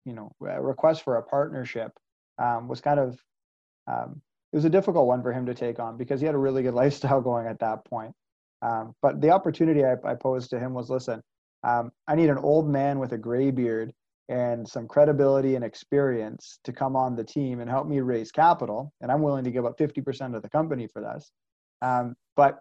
you 0.04 0.14
know 0.14 0.32
request 0.38 1.02
for 1.02 1.16
a 1.16 1.22
partnership 1.22 1.92
um, 2.38 2.68
was 2.68 2.80
kind 2.80 3.00
of 3.00 3.18
um, 3.86 4.20
it 4.52 4.56
was 4.56 4.64
a 4.64 4.70
difficult 4.70 5.06
one 5.06 5.22
for 5.22 5.32
him 5.32 5.46
to 5.46 5.54
take 5.54 5.78
on 5.78 5.96
because 5.96 6.20
he 6.20 6.26
had 6.26 6.34
a 6.34 6.38
really 6.38 6.62
good 6.62 6.74
lifestyle 6.82 7.20
going 7.20 7.46
at 7.46 7.60
that 7.60 7.84
point. 7.84 8.12
Um, 8.62 8.94
but 9.00 9.20
the 9.20 9.30
opportunity 9.30 9.84
I, 9.84 9.94
I, 10.04 10.14
posed 10.14 10.50
to 10.50 10.58
him 10.58 10.74
was, 10.74 10.90
listen, 10.90 11.22
um, 11.64 11.90
I 12.06 12.14
need 12.14 12.28
an 12.28 12.36
old 12.36 12.68
man 12.68 12.98
with 12.98 13.12
a 13.12 13.18
gray 13.18 13.50
beard 13.50 13.94
and 14.30 14.66
some 14.66 14.86
credibility 14.86 15.56
and 15.56 15.64
experience 15.64 16.60
to 16.62 16.72
come 16.72 16.94
on 16.94 17.16
the 17.16 17.24
team 17.24 17.58
and 17.58 17.68
help 17.68 17.88
me 17.88 17.98
raise 18.00 18.30
capital, 18.30 18.92
and 19.00 19.10
I'm 19.10 19.22
willing 19.22 19.42
to 19.44 19.50
give 19.50 19.66
up 19.66 19.76
50% 19.76 20.36
of 20.36 20.42
the 20.42 20.48
company 20.48 20.86
for 20.86 21.02
this. 21.02 21.32
Um, 21.82 22.14
but 22.36 22.60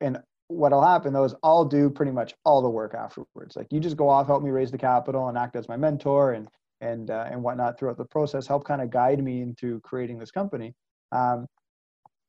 and 0.00 0.18
what'll 0.46 0.84
happen 0.84 1.12
though 1.12 1.24
is 1.24 1.34
I'll 1.42 1.64
do 1.64 1.90
pretty 1.90 2.12
much 2.12 2.34
all 2.44 2.62
the 2.62 2.70
work 2.70 2.94
afterwards. 2.94 3.56
Like 3.56 3.66
you 3.72 3.80
just 3.80 3.96
go 3.96 4.08
off, 4.08 4.28
help 4.28 4.44
me 4.44 4.50
raise 4.50 4.70
the 4.70 4.78
capital, 4.78 5.28
and 5.28 5.36
act 5.36 5.56
as 5.56 5.68
my 5.68 5.76
mentor 5.76 6.34
and 6.34 6.48
and 6.80 7.10
uh, 7.10 7.26
and 7.28 7.42
whatnot 7.42 7.76
throughout 7.76 7.98
the 7.98 8.04
process. 8.04 8.46
Help 8.46 8.64
kind 8.64 8.80
of 8.80 8.90
guide 8.90 9.22
me 9.22 9.42
into 9.42 9.80
creating 9.80 10.18
this 10.18 10.30
company. 10.30 10.72
Um, 11.10 11.46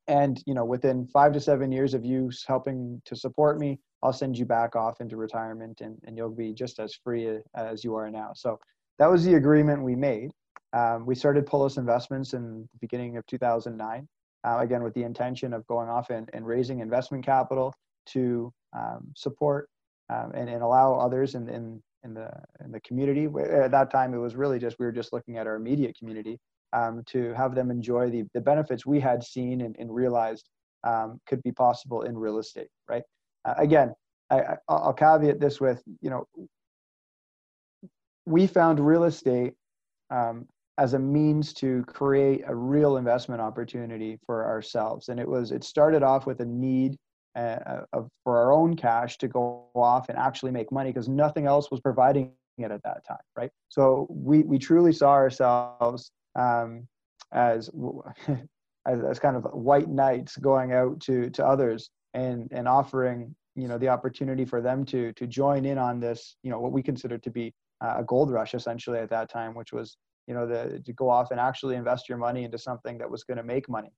and 0.08 0.42
you 0.46 0.54
know, 0.54 0.64
within 0.64 1.06
five 1.06 1.32
to 1.32 1.40
seven 1.40 1.72
years 1.72 1.94
of 1.94 2.04
you 2.04 2.30
helping 2.46 3.00
to 3.04 3.16
support 3.16 3.58
me, 3.58 3.78
I'll 4.02 4.12
send 4.12 4.38
you 4.38 4.44
back 4.44 4.76
off 4.76 5.00
into 5.00 5.16
retirement, 5.16 5.80
and 5.80 5.98
and 6.04 6.16
you'll 6.16 6.30
be 6.30 6.52
just 6.52 6.78
as 6.78 6.94
free 6.94 7.38
as 7.54 7.84
you 7.84 7.94
are 7.94 8.10
now. 8.10 8.32
So 8.34 8.58
that 8.98 9.10
was 9.10 9.24
the 9.24 9.34
agreement 9.34 9.82
we 9.82 9.94
made. 9.94 10.30
Um, 10.72 11.06
we 11.06 11.14
started 11.14 11.46
Pulis 11.46 11.78
Investments 11.78 12.34
in 12.34 12.62
the 12.72 12.78
beginning 12.80 13.16
of 13.16 13.26
2009. 13.26 14.08
Uh, 14.44 14.58
again, 14.58 14.82
with 14.82 14.94
the 14.94 15.02
intention 15.02 15.52
of 15.52 15.66
going 15.66 15.88
off 15.88 16.10
and, 16.10 16.30
and 16.32 16.46
raising 16.46 16.80
investment 16.80 17.24
capital 17.24 17.74
to 18.06 18.52
um, 18.76 19.12
support 19.16 19.68
um, 20.10 20.30
and, 20.34 20.48
and 20.48 20.62
allow 20.62 20.94
others 20.94 21.34
in, 21.34 21.48
in, 21.48 21.82
in, 22.04 22.14
the, 22.14 22.30
in 22.64 22.70
the 22.70 22.80
community. 22.80 23.24
At 23.24 23.72
that 23.72 23.90
time, 23.90 24.14
it 24.14 24.18
was 24.18 24.36
really 24.36 24.58
just, 24.58 24.78
we 24.78 24.86
were 24.86 24.92
just 24.92 25.12
looking 25.12 25.36
at 25.36 25.46
our 25.46 25.56
immediate 25.56 25.96
community 25.98 26.38
um, 26.72 27.02
to 27.06 27.32
have 27.34 27.54
them 27.54 27.70
enjoy 27.70 28.10
the, 28.10 28.24
the 28.34 28.40
benefits 28.40 28.84
we 28.86 29.00
had 29.00 29.22
seen 29.22 29.60
and, 29.62 29.76
and 29.78 29.94
realized 29.94 30.48
um, 30.84 31.20
could 31.26 31.42
be 31.42 31.52
possible 31.52 32.02
in 32.02 32.16
real 32.16 32.38
estate, 32.38 32.68
right? 32.88 33.02
Uh, 33.44 33.54
again, 33.58 33.94
I, 34.30 34.56
I'll 34.68 34.92
caveat 34.92 35.40
this 35.40 35.60
with, 35.60 35.82
you 36.00 36.10
know, 36.10 36.26
we 38.26 38.46
found 38.46 38.80
real 38.80 39.04
estate 39.04 39.54
um, 40.10 40.46
as 40.78 40.94
a 40.94 40.98
means 40.98 41.52
to 41.54 41.84
create 41.84 42.42
a 42.46 42.54
real 42.54 42.96
investment 42.96 43.40
opportunity 43.40 44.18
for 44.26 44.44
ourselves. 44.44 45.08
And 45.08 45.20
it 45.20 45.28
was, 45.28 45.52
it 45.52 45.64
started 45.64 46.02
off 46.02 46.26
with 46.26 46.40
a 46.40 46.44
need 46.44 46.96
uh, 47.36 47.82
of, 47.92 48.08
for 48.24 48.38
our 48.38 48.52
own 48.52 48.74
cash 48.76 49.18
to 49.18 49.28
go 49.28 49.66
off 49.74 50.08
and 50.08 50.18
actually 50.18 50.50
make 50.50 50.72
money 50.72 50.90
because 50.90 51.08
nothing 51.08 51.46
else 51.46 51.70
was 51.70 51.80
providing 51.80 52.32
it 52.58 52.70
at 52.70 52.82
that 52.82 53.06
time, 53.06 53.18
right? 53.36 53.50
So 53.68 54.06
we, 54.10 54.42
we 54.42 54.58
truly 54.58 54.92
saw 54.92 55.12
ourselves 55.12 56.10
um, 56.36 56.86
as, 57.32 57.70
as, 58.86 59.00
as 59.02 59.18
kind 59.18 59.36
of 59.36 59.44
white 59.52 59.88
knights 59.88 60.36
going 60.36 60.72
out 60.72 61.00
to, 61.00 61.30
to 61.30 61.44
others 61.44 61.90
and, 62.14 62.48
and 62.52 62.68
offering, 62.68 63.34
you 63.54 63.68
know, 63.68 63.78
the 63.78 63.88
opportunity 63.88 64.44
for 64.44 64.60
them 64.60 64.84
to, 64.84 65.12
to 65.14 65.26
join 65.26 65.64
in 65.64 65.78
on 65.78 65.98
this, 65.98 66.36
you 66.42 66.50
know, 66.50 66.60
what 66.60 66.72
we 66.72 66.82
considered 66.82 67.22
to 67.22 67.30
be 67.30 67.52
a 67.80 68.04
gold 68.04 68.30
rush 68.30 68.54
essentially 68.54 68.98
at 68.98 69.10
that 69.10 69.30
time, 69.30 69.54
which 69.54 69.72
was, 69.72 69.96
you 70.26 70.34
know, 70.34 70.46
the, 70.46 70.80
to 70.84 70.92
go 70.92 71.10
off 71.10 71.30
and 71.30 71.40
actually 71.40 71.76
invest 71.76 72.08
your 72.08 72.18
money 72.18 72.44
into 72.44 72.58
something 72.58 72.98
that 72.98 73.10
was 73.10 73.24
going 73.24 73.36
to 73.36 73.42
make 73.42 73.68
money. 73.68 73.92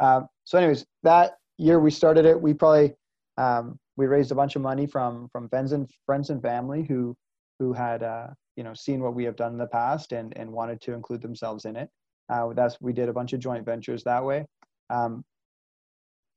Um, 0.00 0.28
so 0.44 0.58
anyways, 0.58 0.84
that 1.02 1.32
year 1.58 1.80
we 1.80 1.90
started 1.90 2.24
it, 2.24 2.40
we 2.40 2.54
probably 2.54 2.94
um, 3.38 3.78
we 3.96 4.06
raised 4.06 4.32
a 4.32 4.34
bunch 4.34 4.56
of 4.56 4.62
money 4.62 4.86
from 4.86 5.28
from 5.28 5.48
friends 5.48 5.72
and 5.72 5.88
friends 6.04 6.30
and 6.30 6.42
family 6.42 6.82
who 6.82 7.16
who 7.58 7.72
had 7.72 8.02
uh, 8.02 8.28
you 8.56 8.64
know 8.64 8.74
seen 8.74 9.00
what 9.00 9.14
we 9.14 9.24
have 9.24 9.36
done 9.36 9.52
in 9.52 9.58
the 9.58 9.66
past 9.66 10.12
and 10.12 10.36
and 10.36 10.50
wanted 10.50 10.80
to 10.82 10.92
include 10.92 11.22
themselves 11.22 11.64
in 11.64 11.76
it. 11.76 11.88
Uh, 12.28 12.52
that's 12.54 12.80
we 12.80 12.92
did 12.92 13.08
a 13.08 13.12
bunch 13.12 13.32
of 13.32 13.40
joint 13.40 13.64
ventures 13.64 14.04
that 14.04 14.24
way. 14.24 14.46
Um, 14.90 15.24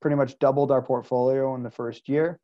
pretty 0.00 0.16
much 0.16 0.38
doubled 0.38 0.70
our 0.70 0.82
portfolio 0.82 1.54
in 1.54 1.62
the 1.62 1.70
first 1.70 2.08
year, 2.08 2.38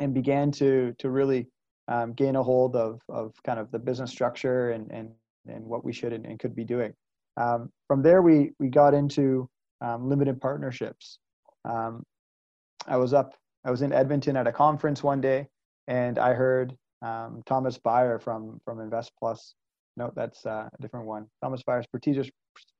and 0.00 0.14
began 0.14 0.50
to 0.52 0.94
to 0.98 1.10
really 1.10 1.46
um, 1.88 2.12
gain 2.12 2.36
a 2.36 2.42
hold 2.42 2.76
of 2.76 3.00
of 3.08 3.34
kind 3.44 3.58
of 3.58 3.70
the 3.70 3.78
business 3.78 4.10
structure 4.10 4.70
and 4.70 4.90
and 4.90 5.10
and 5.46 5.64
what 5.64 5.84
we 5.84 5.92
should 5.92 6.12
and, 6.12 6.26
and 6.26 6.38
could 6.38 6.54
be 6.54 6.64
doing. 6.64 6.92
Um, 7.36 7.70
from 7.86 8.02
there, 8.02 8.22
we 8.22 8.52
we 8.58 8.68
got 8.68 8.94
into 8.94 9.48
um, 9.80 10.08
limited 10.08 10.40
partnerships. 10.40 11.18
Um, 11.64 12.04
I 12.86 12.96
was 12.96 13.14
up, 13.14 13.34
I 13.64 13.70
was 13.70 13.82
in 13.82 13.92
Edmonton 13.92 14.36
at 14.36 14.46
a 14.46 14.52
conference 14.52 15.02
one 15.02 15.20
day, 15.20 15.48
and 15.88 16.18
I 16.18 16.34
heard 16.34 16.76
um, 17.04 17.42
Thomas 17.46 17.78
Beyer 17.78 18.18
from 18.18 18.60
from 18.64 18.80
Invest 18.80 19.12
Plus. 19.18 19.54
No, 19.96 20.10
that's 20.16 20.44
uh, 20.46 20.68
a 20.72 20.82
different 20.82 21.06
one. 21.06 21.26
Thomas 21.42 21.62
Beyer's 21.62 21.86
prestigious 21.86 22.30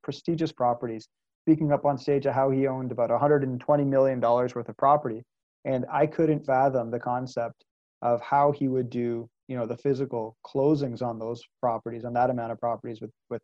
prestigious 0.03 0.53
properties, 0.53 1.09
speaking 1.43 1.73
up 1.73 1.85
on 1.85 1.99
stage 1.99 2.27
of 2.27 2.35
how 2.35 2.51
he 2.51 2.67
owned 2.67 2.91
about 2.91 3.11
120 3.11 3.85
million 3.85 4.21
dollars 4.21 4.55
worth 4.55 4.69
of 4.69 4.77
property, 4.77 5.23
and 5.65 5.85
I 5.93 6.07
couldn't 6.07 6.45
fathom 6.47 6.91
the 6.91 6.99
concept 6.99 7.65
of 8.03 8.21
how 8.21 8.53
he 8.53 8.69
would 8.69 8.91
do, 8.91 9.29
you 9.49 9.57
know, 9.57 9.67
the 9.67 9.77
physical 9.77 10.37
closings 10.45 11.03
on 11.03 11.19
those 11.19 11.43
properties, 11.61 12.05
on 12.05 12.13
that 12.15 12.31
amount 12.31 12.53
of 12.53 12.59
properties 12.59 13.01
with 13.01 13.11
with 13.31 13.43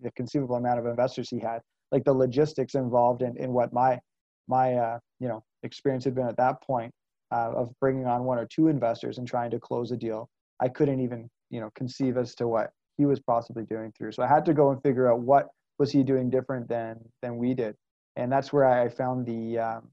the 0.00 0.10
conceivable 0.12 0.56
amount 0.56 0.78
of 0.78 0.86
investors 0.86 1.28
he 1.28 1.38
had, 1.38 1.60
like 1.92 2.04
the 2.04 2.12
logistics 2.12 2.74
involved 2.74 3.22
in 3.22 3.36
in 3.36 3.52
what 3.52 3.72
my 3.72 4.00
my 4.48 4.74
uh, 4.74 4.98
you 5.20 5.28
know 5.28 5.44
experience 5.62 6.04
had 6.04 6.14
been 6.14 6.26
at 6.26 6.36
that 6.38 6.60
point 6.62 6.92
uh, 7.32 7.52
of 7.56 7.72
bringing 7.80 8.06
on 8.06 8.24
one 8.24 8.38
or 8.38 8.46
two 8.46 8.68
investors 8.68 9.18
and 9.18 9.26
trying 9.26 9.50
to 9.50 9.58
close 9.58 9.90
a 9.90 9.96
deal, 9.96 10.28
I 10.60 10.68
couldn't 10.68 11.00
even 11.00 11.28
you 11.50 11.60
know 11.60 11.70
conceive 11.74 12.16
as 12.16 12.34
to 12.36 12.46
what 12.46 12.70
he 12.98 13.06
was 13.06 13.20
possibly 13.20 13.64
doing 13.64 13.92
through. 13.96 14.12
So 14.12 14.22
I 14.22 14.28
had 14.28 14.44
to 14.46 14.54
go 14.54 14.70
and 14.70 14.82
figure 14.82 15.10
out 15.10 15.20
what 15.20 15.48
was 15.78 15.90
he 15.90 16.02
doing 16.02 16.30
different 16.30 16.68
than 16.68 16.98
than 17.22 17.38
we 17.38 17.54
did, 17.54 17.74
and 18.16 18.30
that's 18.30 18.52
where 18.52 18.66
I 18.66 18.88
found 18.88 19.26
the 19.26 19.58
um, 19.58 19.88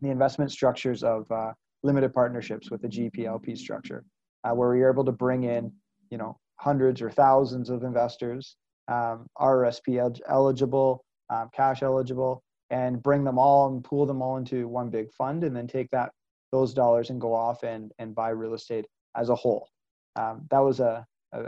the 0.00 0.10
investment 0.10 0.52
structures 0.52 1.02
of 1.02 1.30
uh, 1.30 1.52
limited 1.82 2.12
partnerships 2.12 2.70
with 2.70 2.82
the 2.82 2.88
GPLP 2.88 3.56
structure, 3.56 4.04
uh, 4.44 4.52
where 4.52 4.70
we 4.70 4.82
are 4.82 4.92
able 4.92 5.04
to 5.06 5.12
bring 5.12 5.44
in 5.44 5.72
you 6.10 6.18
know 6.18 6.38
hundreds 6.56 7.00
or 7.00 7.10
thousands 7.10 7.70
of 7.70 7.84
investors, 7.84 8.56
um, 8.88 9.26
RSP 9.38 10.20
eligible, 10.28 11.04
um, 11.30 11.48
cash 11.54 11.82
eligible, 11.82 12.42
and 12.68 13.02
bring 13.02 13.24
them 13.24 13.38
all 13.38 13.68
and 13.68 13.82
pool 13.82 14.04
them 14.04 14.20
all 14.20 14.36
into 14.36 14.68
one 14.68 14.90
big 14.90 15.10
fund, 15.12 15.42
and 15.42 15.56
then 15.56 15.66
take 15.66 15.90
that 15.90 16.12
those 16.52 16.74
dollars 16.74 17.10
and 17.10 17.20
go 17.20 17.34
off 17.34 17.62
and 17.62 17.92
and 17.98 18.14
buy 18.14 18.30
real 18.30 18.54
estate 18.54 18.86
as 19.16 19.28
a 19.28 19.34
whole. 19.34 19.68
Um, 20.16 20.46
that 20.50 20.58
was 20.58 20.80
a, 20.80 21.06
a, 21.32 21.40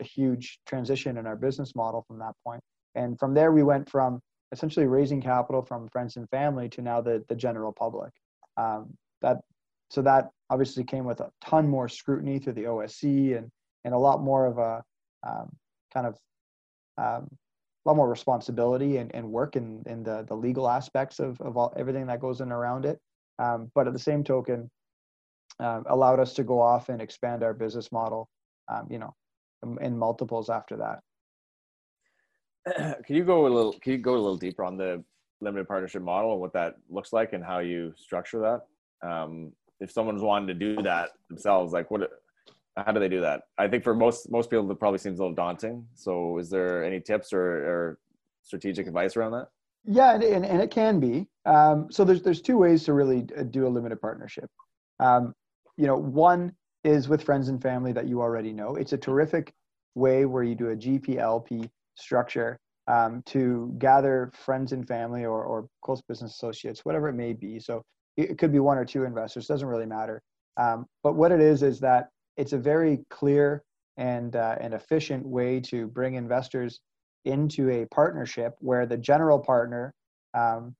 a 0.00 0.04
huge 0.04 0.58
transition 0.66 1.16
in 1.16 1.26
our 1.26 1.36
business 1.36 1.74
model 1.74 2.04
from 2.06 2.18
that 2.18 2.34
point. 2.44 2.60
And 2.94 3.18
from 3.18 3.34
there, 3.34 3.52
we 3.52 3.62
went 3.62 3.90
from 3.90 4.20
essentially 4.52 4.86
raising 4.86 5.20
capital 5.20 5.62
from 5.62 5.88
friends 5.88 6.16
and 6.16 6.28
family 6.30 6.68
to 6.70 6.82
now 6.82 7.00
the, 7.00 7.24
the 7.28 7.34
general 7.34 7.72
public. 7.72 8.12
Um, 8.56 8.94
that 9.22 9.38
so 9.90 10.02
that 10.02 10.30
obviously 10.50 10.84
came 10.84 11.04
with 11.04 11.20
a 11.20 11.30
ton 11.44 11.68
more 11.68 11.88
scrutiny 11.88 12.38
through 12.38 12.54
the 12.54 12.64
OSC 12.64 13.36
and 13.36 13.50
and 13.84 13.94
a 13.94 13.98
lot 13.98 14.22
more 14.22 14.46
of 14.46 14.58
a 14.58 14.82
um, 15.26 15.50
kind 15.92 16.06
of 16.06 16.18
um, 16.98 17.28
a 17.86 17.88
lot 17.88 17.96
more 17.96 18.08
responsibility 18.08 18.96
and, 18.96 19.14
and 19.14 19.30
work 19.30 19.54
in, 19.54 19.82
in 19.86 20.02
the, 20.02 20.24
the 20.26 20.34
legal 20.34 20.68
aspects 20.68 21.20
of, 21.20 21.40
of 21.40 21.56
all, 21.56 21.72
everything 21.76 22.06
that 22.06 22.20
goes 22.20 22.40
in 22.40 22.50
around 22.50 22.84
it. 22.84 22.98
Um, 23.38 23.70
but 23.74 23.86
at 23.86 23.92
the 23.92 23.98
same 23.98 24.24
token, 24.24 24.70
uh, 25.60 25.82
allowed 25.86 26.20
us 26.20 26.34
to 26.34 26.44
go 26.44 26.60
off 26.60 26.88
and 26.88 27.00
expand 27.00 27.42
our 27.42 27.54
business 27.54 27.92
model, 27.92 28.28
um, 28.68 28.86
you 28.90 28.98
know, 28.98 29.14
in, 29.62 29.78
in 29.82 29.98
multiples 29.98 30.50
after 30.50 30.76
that. 30.76 31.00
Can 33.06 33.16
you 33.16 33.24
go 33.24 33.46
a 33.46 33.48
little? 33.48 33.72
Can 33.74 33.92
you 33.92 33.98
go 33.98 34.12
a 34.12 34.16
little 34.16 34.36
deeper 34.36 34.64
on 34.64 34.76
the 34.76 35.02
limited 35.40 35.68
partnership 35.68 36.02
model 36.02 36.32
and 36.32 36.40
what 36.40 36.52
that 36.54 36.76
looks 36.88 37.12
like 37.12 37.32
and 37.32 37.44
how 37.44 37.60
you 37.60 37.92
structure 37.96 38.40
that? 38.40 39.08
Um, 39.08 39.52
if 39.80 39.90
someone's 39.90 40.22
wanting 40.22 40.48
to 40.48 40.54
do 40.54 40.82
that 40.82 41.10
themselves, 41.28 41.72
like 41.72 41.90
what? 41.90 42.10
How 42.76 42.92
do 42.92 43.00
they 43.00 43.08
do 43.08 43.22
that? 43.22 43.42
I 43.56 43.68
think 43.68 43.84
for 43.84 43.94
most 43.94 44.30
most 44.30 44.50
people, 44.50 44.70
it 44.70 44.78
probably 44.78 44.98
seems 44.98 45.18
a 45.18 45.22
little 45.22 45.34
daunting. 45.34 45.86
So, 45.94 46.38
is 46.38 46.50
there 46.50 46.84
any 46.84 47.00
tips 47.00 47.32
or, 47.32 47.40
or 47.40 47.98
strategic 48.42 48.86
advice 48.86 49.16
around 49.16 49.32
that? 49.32 49.48
Yeah, 49.86 50.14
and, 50.14 50.22
and, 50.22 50.44
and 50.44 50.60
it 50.60 50.70
can 50.70 50.98
be. 51.00 51.26
Um, 51.44 51.86
so 51.90 52.04
there's 52.04 52.22
there's 52.22 52.42
two 52.42 52.58
ways 52.58 52.84
to 52.84 52.92
really 52.92 53.22
do 53.50 53.66
a 53.66 53.70
limited 53.70 54.00
partnership. 54.00 54.50
Um, 54.98 55.32
you 55.76 55.86
know, 55.86 55.96
one 55.96 56.52
is 56.84 57.08
with 57.08 57.22
friends 57.22 57.48
and 57.48 57.62
family 57.62 57.92
that 57.92 58.08
you 58.08 58.20
already 58.20 58.52
know. 58.52 58.74
It's 58.76 58.92
a 58.92 58.98
terrific 58.98 59.52
way 59.94 60.24
where 60.24 60.42
you 60.42 60.54
do 60.54 60.70
a 60.70 60.76
GPLP 60.76 61.68
structure 61.94 62.58
um, 62.88 63.22
to 63.26 63.74
gather 63.78 64.30
friends 64.34 64.72
and 64.72 64.86
family 64.86 65.24
or, 65.24 65.44
or 65.44 65.66
close 65.82 66.02
business 66.08 66.34
associates, 66.34 66.84
whatever 66.84 67.08
it 67.08 67.14
may 67.14 67.32
be. 67.32 67.58
So 67.58 67.82
it 68.16 68.38
could 68.38 68.52
be 68.52 68.60
one 68.60 68.78
or 68.78 68.84
two 68.84 69.04
investors, 69.04 69.46
doesn't 69.46 69.68
really 69.68 69.86
matter. 69.86 70.22
Um, 70.56 70.86
but 71.02 71.14
what 71.16 71.32
it 71.32 71.40
is 71.40 71.62
is 71.62 71.80
that 71.80 72.08
it's 72.36 72.52
a 72.52 72.58
very 72.58 73.00
clear 73.10 73.62
and 73.96 74.36
uh, 74.36 74.56
and 74.60 74.74
efficient 74.74 75.26
way 75.26 75.60
to 75.60 75.86
bring 75.86 76.14
investors 76.14 76.80
into 77.26 77.70
a 77.70 77.86
partnership 77.86 78.54
where 78.60 78.86
the 78.86 78.96
general 78.96 79.38
partner 79.38 79.92
um, 80.34 80.74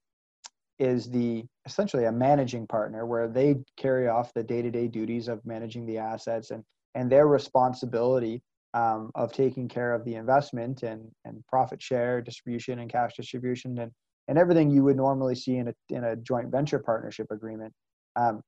is 0.79 1.11
the 1.11 1.45
essentially 1.65 2.05
a 2.05 2.13
managing 2.13 2.67
partner 2.67 3.07
where 3.07 3.29
they 3.29 3.57
carry 3.77 4.09
off 4.09 4.33
the 4.35 4.43
day-to-day 4.43 4.89
duties 4.89 5.29
of 5.29 5.45
managing 5.45 5.87
the 5.87 5.99
assets 5.99 6.51
and 6.51 6.63
and 6.95 7.11
their 7.11 7.27
responsibility 7.27 8.43
um, 8.75 9.11
of 9.15 9.33
taking 9.33 9.69
care 9.69 9.93
of 9.93 10.05
the 10.05 10.15
investment 10.15 10.83
and 10.83 11.11
and 11.25 11.43
profit 11.49 11.81
share 11.81 12.21
distribution 12.21 12.79
and 12.81 12.91
cash 12.91 13.15
distribution 13.17 13.79
and 13.79 13.91
and 14.29 14.39
everything 14.39 14.71
you 14.71 14.83
would 14.85 14.97
normally 14.97 15.35
see 15.35 15.57
in 15.57 15.69
a 15.69 15.75
in 15.89 16.05
a 16.05 16.17
joint 16.17 16.51
venture 16.51 16.79
partnership 16.79 17.27
agreement 17.31 17.73
um, 18.17 18.43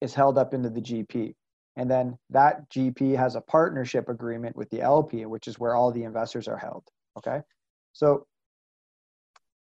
is 0.00 0.14
held 0.14 0.38
up 0.38 0.54
into 0.54 0.70
the 0.70 0.80
GP 0.80 1.34
and 1.76 1.90
then 1.90 2.16
that 2.30 2.68
GP 2.70 3.14
has 3.16 3.36
a 3.36 3.42
partnership 3.42 4.08
agreement 4.08 4.56
with 4.56 4.70
the 4.70 4.80
LP 4.80 5.26
which 5.26 5.48
is 5.48 5.58
where 5.58 5.74
all 5.74 5.92
the 5.92 6.04
investors 6.04 6.48
are 6.48 6.58
held 6.58 6.84
okay 7.16 7.40
so 7.92 8.26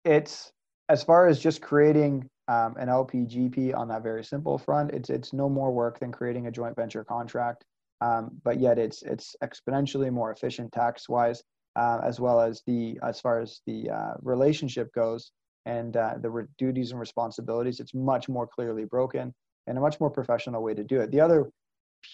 it's 0.06 0.52
as 0.90 1.04
far 1.04 1.28
as 1.28 1.40
just 1.40 1.62
creating 1.62 2.28
um, 2.50 2.76
an 2.78 2.88
LPGP 2.90 3.76
on 3.78 3.88
that 3.90 4.02
very 4.02 4.24
simple 4.24 4.58
front, 4.58 4.92
it's 4.92 5.10
it's 5.12 5.34
no 5.34 5.48
more 5.48 5.72
work 5.72 6.00
than 6.00 6.12
creating 6.12 6.48
a 6.48 6.52
joint 6.52 6.76
venture 6.76 7.04
contract, 7.04 7.64
um, 8.02 8.32
but 8.44 8.60
yet 8.60 8.80
it's 8.80 9.04
it's 9.04 9.36
exponentially 9.44 10.12
more 10.12 10.32
efficient 10.32 10.72
tax 10.72 11.08
wise, 11.08 11.44
uh, 11.76 12.00
as 12.04 12.20
well 12.20 12.42
as 12.42 12.64
the 12.66 13.00
as 13.04 13.22
far 13.22 13.40
as 13.40 13.62
the 13.68 13.90
uh, 13.92 14.14
relationship 14.24 14.92
goes 14.94 15.32
and 15.68 15.96
uh, 15.96 16.16
the 16.22 16.30
re- 16.30 16.46
duties 16.58 16.90
and 16.90 17.00
responsibilities. 17.00 17.80
It's 17.80 17.94
much 17.94 18.28
more 18.28 18.48
clearly 18.48 18.86
broken 18.86 19.32
and 19.68 19.78
a 19.78 19.82
much 19.82 20.00
more 20.00 20.10
professional 20.10 20.64
way 20.64 20.74
to 20.74 20.84
do 20.84 21.02
it. 21.02 21.12
The 21.12 21.22
other 21.22 21.52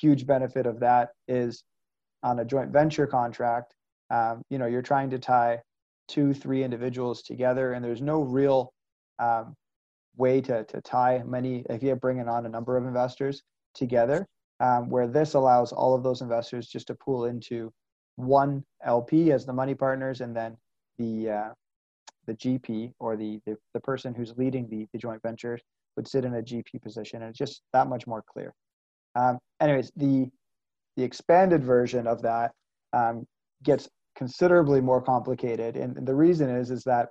huge 0.01 0.27
benefit 0.27 0.65
of 0.65 0.81
that 0.81 1.11
is 1.29 1.63
on 2.23 2.39
a 2.39 2.45
joint 2.45 2.71
venture 2.71 3.07
contract. 3.07 3.73
Um, 4.09 4.41
you 4.49 4.57
know, 4.57 4.65
you're 4.65 4.81
trying 4.81 5.09
to 5.11 5.19
tie 5.19 5.61
two, 6.07 6.33
three 6.33 6.63
individuals 6.63 7.21
together, 7.21 7.73
and 7.73 7.83
there's 7.83 8.01
no 8.01 8.21
real 8.21 8.71
um, 9.19 9.55
way 10.17 10.41
to, 10.41 10.63
to 10.65 10.81
tie 10.81 11.23
many, 11.25 11.65
if 11.69 11.83
you're 11.83 11.95
bringing 11.95 12.29
on 12.29 12.45
a 12.45 12.49
number 12.49 12.77
of 12.77 12.85
investors 12.85 13.41
together, 13.73 14.25
um, 14.59 14.89
where 14.89 15.07
this 15.07 15.33
allows 15.33 15.71
all 15.71 15.95
of 15.95 16.03
those 16.03 16.21
investors 16.21 16.67
just 16.67 16.87
to 16.87 16.95
pool 16.95 17.25
into 17.25 17.71
one 18.15 18.63
LP 18.83 19.31
as 19.31 19.45
the 19.45 19.53
money 19.53 19.75
partners, 19.75 20.21
and 20.21 20.35
then 20.35 20.55
the 20.97 21.29
uh, 21.29 21.49
the 22.25 22.33
GP 22.33 22.93
or 22.99 23.15
the, 23.15 23.39
the, 23.45 23.55
the 23.73 23.79
person 23.79 24.13
who's 24.13 24.33
leading 24.35 24.67
the, 24.67 24.87
the 24.93 24.97
joint 24.97 25.21
venture 25.21 25.59
would 25.95 26.07
sit 26.07 26.25
in 26.25 26.35
a 26.35 26.41
GP 26.41 26.81
position, 26.81 27.21
and 27.21 27.29
it's 27.29 27.37
just 27.37 27.61
that 27.73 27.87
much 27.87 28.07
more 28.07 28.23
clear. 28.27 28.53
Um, 29.15 29.39
anyways, 29.61 29.91
the 29.95 30.29
the 30.97 31.03
expanded 31.03 31.63
version 31.63 32.07
of 32.07 32.21
that 32.21 32.51
um, 32.93 33.25
gets 33.63 33.89
considerably 34.15 34.81
more 34.81 35.01
complicated. 35.01 35.75
And 35.75 36.05
the 36.05 36.15
reason 36.15 36.49
is 36.49 36.71
is 36.71 36.83
that 36.83 37.09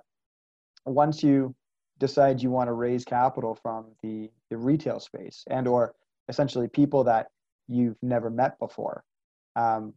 once 0.85 1.23
you 1.23 1.55
decide 1.99 2.41
you 2.41 2.51
want 2.51 2.67
to 2.67 2.73
raise 2.73 3.05
capital 3.05 3.55
from 3.55 3.85
the, 4.03 4.29
the 4.49 4.57
retail 4.57 4.99
space 4.99 5.43
and 5.49 5.67
or 5.67 5.93
essentially 6.27 6.67
people 6.67 7.03
that 7.05 7.27
you've 7.67 7.97
never 8.01 8.29
met 8.29 8.59
before, 8.59 9.03
um, 9.55 9.93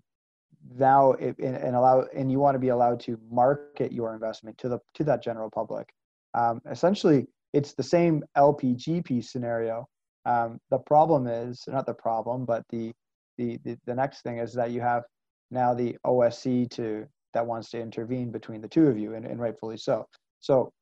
now 0.76 1.12
it, 1.12 1.38
and, 1.38 1.56
and, 1.56 1.76
allow 1.76 2.04
and 2.14 2.30
you 2.30 2.38
want 2.38 2.54
to 2.54 2.58
be 2.58 2.68
allowed 2.68 3.00
to 3.00 3.18
market 3.30 3.92
your 3.92 4.14
investment 4.14 4.56
to 4.58 4.68
the 4.68 4.78
to 4.94 5.04
that 5.04 5.22
general 5.22 5.50
public. 5.50 5.88
Um, 6.34 6.60
essentially, 6.70 7.26
it's 7.52 7.74
the 7.74 7.82
same 7.82 8.24
LPGP 8.36 9.24
scenario. 9.24 9.88
Um, 10.26 10.60
the 10.70 10.78
problem 10.78 11.26
is 11.26 11.64
not 11.68 11.86
the 11.86 11.94
problem, 11.94 12.44
but 12.44 12.64
the, 12.70 12.92
the 13.38 13.58
the 13.64 13.78
the 13.86 13.94
next 13.94 14.22
thing 14.22 14.38
is 14.38 14.52
that 14.54 14.72
you 14.72 14.80
have 14.80 15.04
now 15.50 15.74
the 15.74 15.96
OSC 16.06 16.70
to 16.70 17.06
that 17.34 17.46
wants 17.46 17.70
to 17.70 17.80
intervene 17.80 18.30
between 18.30 18.60
the 18.60 18.68
two 18.68 18.86
of 18.86 18.98
you, 18.98 19.14
and, 19.14 19.24
and 19.24 19.40
rightfully 19.40 19.76
so. 19.76 20.06
So 20.40 20.72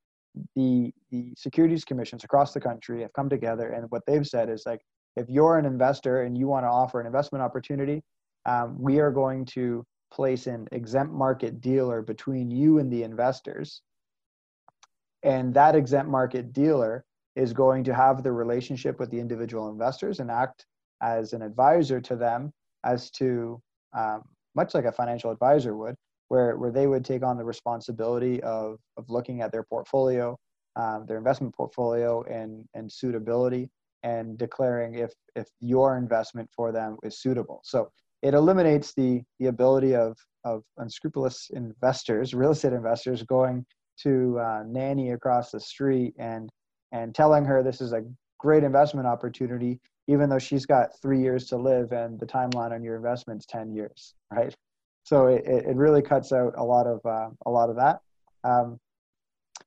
the 0.55 0.93
the 1.11 1.33
securities 1.37 1.85
commissions 1.85 2.25
across 2.25 2.53
the 2.53 2.61
country 2.61 3.03
have 3.03 3.13
come 3.13 3.29
together, 3.29 3.71
and 3.71 3.91
what 3.91 4.03
they've 4.07 4.27
said 4.27 4.49
is 4.49 4.65
like, 4.67 4.81
if 5.17 5.29
you're 5.29 5.59
an 5.59 5.67
investor 5.67 6.23
and 6.23 6.37
you 6.37 6.47
want 6.47 6.65
to 6.65 6.69
offer 6.69 7.01
an 7.01 7.07
investment 7.07 7.43
opportunity, 7.43 8.03
um, 8.45 8.77
we 8.79 9.01
are 9.01 9.11
going 9.11 9.45
to 9.47 9.85
place 10.13 10.47
an 10.47 10.69
exempt 10.73 11.13
market 11.13 11.61
dealer 11.61 12.03
between 12.03 12.51
you 12.51 12.79
and 12.79 12.93
the 12.93 13.03
investors, 13.03 13.83
and 15.23 15.55
that 15.55 15.75
exempt 15.75 16.11
market 16.11 16.53
dealer 16.53 17.05
is 17.35 17.53
going 17.53 17.85
to 17.85 17.95
have 17.95 18.23
the 18.23 18.33
relationship 18.33 18.99
with 18.99 19.11
the 19.11 19.21
individual 19.21 19.69
investors 19.69 20.21
and 20.21 20.31
act 20.31 20.67
as 21.03 21.35
an 21.35 21.43
advisor 21.43 22.01
to 22.01 22.17
them 22.17 22.51
as 22.85 23.11
to 23.11 23.61
um, 23.95 24.23
much 24.57 24.75
like 24.75 24.85
a 24.85 24.93
financial 24.93 25.31
advisor 25.31 25.77
would, 25.77 25.95
where, 26.29 26.57
where 26.57 26.73
they 26.73 26.87
would 26.87 27.05
take 27.05 27.23
on 27.23 27.37
the 27.37 27.45
responsibility 27.45 28.43
of, 28.43 28.79
of 28.97 29.09
looking 29.09 29.43
at 29.43 29.53
their 29.53 29.63
portfolio, 29.63 30.37
um, 30.75 31.05
their 31.07 31.19
investment 31.19 31.55
portfolio 31.55 32.23
and, 32.25 32.65
and 32.75 32.91
suitability 32.91 33.71
and 34.03 34.39
declaring 34.39 34.95
if, 34.95 35.13
if 35.35 35.47
your 35.61 35.97
investment 35.97 36.49
for 36.55 36.73
them 36.73 36.97
is 37.03 37.21
suitable. 37.21 37.61
So 37.65 37.91
it 38.23 38.35
eliminates 38.35 38.93
the, 38.95 39.23
the 39.39 39.47
ability 39.47 39.95
of, 39.95 40.17
of 40.45 40.63
unscrupulous 40.79 41.51
investors, 41.53 42.35
real 42.35 42.51
estate 42.51 42.73
investors 42.73 43.23
going 43.23 43.65
to 44.03 44.39
uh, 44.39 44.63
nanny 44.67 45.11
across 45.11 45.51
the 45.51 45.61
street 45.61 46.15
and, 46.19 46.51
and 46.93 47.15
telling 47.15 47.45
her 47.45 47.63
this 47.63 47.81
is 47.81 47.93
a 47.93 48.03
great 48.47 48.63
investment 48.63 49.09
opportunity, 49.09 49.81
even 50.07 50.31
though 50.31 50.39
she's 50.39 50.67
got 50.67 50.91
three 51.03 51.21
years 51.21 51.49
to 51.49 51.57
live 51.57 51.91
and 51.91 52.21
the 52.21 52.27
timeline 52.27 52.71
on 52.71 52.81
your 52.81 52.95
investment's 52.95 53.45
10 53.45 53.75
years, 53.75 54.15
right? 54.31 54.55
So 55.03 55.27
it, 55.27 55.43
it 55.45 55.75
really 55.75 56.01
cuts 56.01 56.33
out 56.33 56.55
a 56.57 56.63
lot 56.63 56.87
of, 56.87 57.01
uh, 57.05 57.31
a 57.45 57.51
lot 57.51 57.71
of 57.71 57.77
that. 57.77 57.99
Um, 58.45 58.79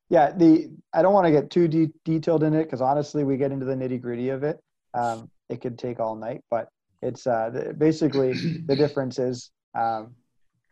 yeah, 0.09 0.31
the 0.31 0.69
I 0.93 1.01
don't 1.01 1.13
want 1.13 1.25
to 1.27 1.31
get 1.31 1.51
too 1.51 1.67
de- 1.67 1.93
detailed 2.05 2.43
in 2.43 2.53
it 2.53 2.63
because 2.63 2.81
honestly, 2.81 3.25
we 3.25 3.35
get 3.35 3.51
into 3.51 3.65
the 3.65 3.75
nitty 3.75 4.01
gritty 4.01 4.29
of 4.29 4.43
it. 4.43 4.59
Um, 4.93 5.29
it 5.49 5.61
could 5.61 5.77
take 5.77 5.99
all 5.99 6.15
night, 6.15 6.41
but 6.49 6.69
it's 7.01 7.27
uh, 7.27 7.73
basically 7.77 8.33
the 8.65 8.75
difference 8.75 9.19
is 9.19 9.51
um, 9.77 10.15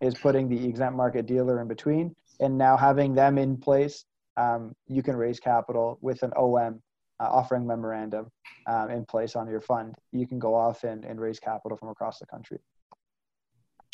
is 0.02 0.16
putting 0.16 0.48
the 0.50 0.68
exempt 0.68 0.96
market 0.96 1.26
dealer 1.26 1.62
in 1.62 1.68
between, 1.68 2.16
and 2.40 2.58
now 2.58 2.78
having 2.78 3.14
them 3.14 3.38
in 3.38 3.58
place, 3.58 4.06
um, 4.38 4.74
you 4.88 5.04
can 5.04 5.16
raise 5.16 5.40
capital 5.40 6.00
with 6.02 6.24
an 6.24 6.32
OM 6.36 6.82
uh, 7.20 7.28
offering 7.30 7.66
memorandum 7.66 8.32
um, 8.68 8.90
in 8.90 9.06
place 9.06 9.36
on 9.36 9.48
your 9.48 9.62
fund. 9.62 9.96
You 10.12 10.28
can 10.28 10.40
go 10.40 10.54
off 10.54 10.84
and, 10.84 11.04
and 11.06 11.20
raise 11.20 11.40
capital 11.40 11.78
from 11.78 11.90
across 11.90 12.20
the 12.20 12.26
country. 12.26 12.60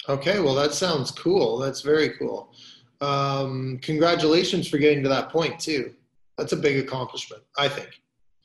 Okay, 0.10 0.40
well, 0.40 0.56
that 0.56 0.74
sounds 0.74 1.12
cool. 1.12 1.58
That's 1.58 1.82
very 1.82 2.10
cool. 2.18 2.54
Um, 3.00 3.80
congratulations 3.82 4.68
for 4.68 4.78
getting 4.78 5.04
to 5.04 5.10
that 5.10 5.30
point, 5.30 5.60
too. 5.60 5.94
That's 6.38 6.54
a 6.54 6.58
big 6.58 6.78
accomplishment, 6.78 7.44
I 7.58 7.70
think. 7.70 8.02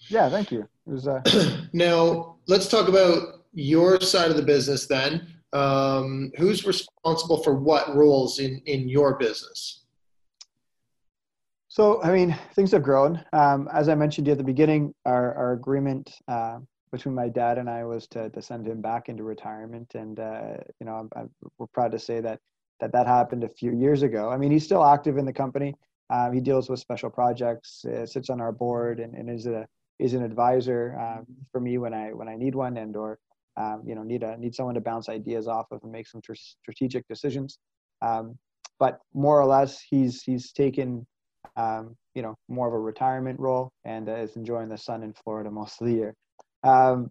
Yeah, 0.09 0.29
thank 0.29 0.53
you. 0.53 0.61
It 0.87 0.91
was, 0.91 1.09
uh... 1.09 1.23
now, 1.73 2.37
let's 2.47 2.69
talk 2.69 2.89
about 2.89 3.45
your 3.53 4.01
side 4.01 4.31
of 4.31 4.37
the 4.37 4.43
business 4.43 4.87
then. 4.87 5.27
Um, 5.53 6.31
who's 6.37 6.67
responsible 6.67 7.43
for 7.43 7.55
what 7.55 7.95
roles 7.97 8.39
in, 8.39 8.61
in 8.67 8.89
your 8.89 9.17
business? 9.17 9.85
So, 11.71 12.03
I 12.03 12.13
mean, 12.13 12.37
things 12.55 12.73
have 12.73 12.83
grown. 12.83 13.23
Um, 13.35 13.69
as 13.73 13.91
I 13.91 13.95
mentioned 13.95 14.27
at 14.29 14.39
the 14.39 14.45
beginning, 14.45 14.95
our, 15.05 15.35
our 15.35 15.53
agreement 15.53 16.11
uh, 16.27 16.61
between 16.91 17.15
my 17.15 17.29
dad 17.29 17.59
and 17.59 17.69
I 17.69 17.85
was 17.85 18.07
to, 18.09 18.31
to 18.31 18.41
send 18.41 18.67
him 18.67 18.81
back 18.81 19.11
into 19.11 19.23
retirement. 19.23 19.95
And, 19.95 20.19
uh, 20.19 20.55
you 20.81 20.87
know, 20.87 20.95
I'm, 20.95 21.11
I'm, 21.15 21.31
we're 21.59 21.67
proud 21.67 21.93
to 21.93 21.99
say 21.99 22.21
that, 22.21 22.41
that 22.81 22.93
that 22.93 23.07
happened 23.07 23.45
a 23.45 23.49
few 23.51 23.73
years 23.73 24.03
ago. 24.03 24.31
I 24.31 24.39
mean, 24.39 24.51
he's 24.51 24.65
still 24.65 24.83
active 24.83 25.19
in 25.19 25.27
the 25.27 25.33
company. 25.33 25.75
Um, 26.09 26.33
he 26.33 26.41
deals 26.41 26.71
with 26.71 26.81
special 26.81 27.11
projects, 27.11 27.85
uh, 27.85 28.07
sits 28.07 28.31
on 28.31 28.41
our 28.41 28.51
board 28.53 28.99
and, 28.99 29.15
and 29.15 29.29
is 29.29 29.47
a, 29.47 29.67
is 29.99 30.15
an 30.15 30.23
advisor 30.23 30.99
um, 30.99 31.27
for 31.53 31.61
me 31.61 31.77
when 31.77 31.93
I, 31.93 32.15
when 32.15 32.29
I 32.29 32.37
need 32.37 32.55
one 32.55 32.79
and, 32.79 32.97
or, 32.97 33.19
um, 33.59 33.83
you 33.85 33.95
know, 33.95 34.03
need 34.03 34.23
a, 34.23 34.39
need 34.39 34.55
someone 34.55 34.77
to 34.77 34.81
bounce 34.81 35.11
ideas 35.11 35.49
off 35.49 35.67
of 35.71 35.83
and 35.83 35.93
make 35.93 36.07
some 36.07 36.23
tr- 36.23 36.33
strategic 36.35 37.07
decisions. 37.09 37.59
Um, 38.01 38.39
but 38.79 39.01
more 39.13 39.39
or 39.39 39.45
less 39.45 39.83
he's, 39.83 40.23
he's 40.23 40.51
taken, 40.53 41.07
um, 41.57 41.97
you 42.15 42.23
know, 42.23 42.37
more 42.49 42.69
of 42.69 42.75
a 42.75 42.79
retirement 42.79 43.39
role 43.41 43.73
and 43.85 44.09
is 44.09 44.37
enjoying 44.37 44.69
the 44.69 44.79
sun 44.79 45.03
in 45.03 45.13
Florida 45.13 45.51
most 45.51 45.81
of 45.81 45.87
the 45.87 45.95
year. 45.95 46.15
Um, 46.65 47.11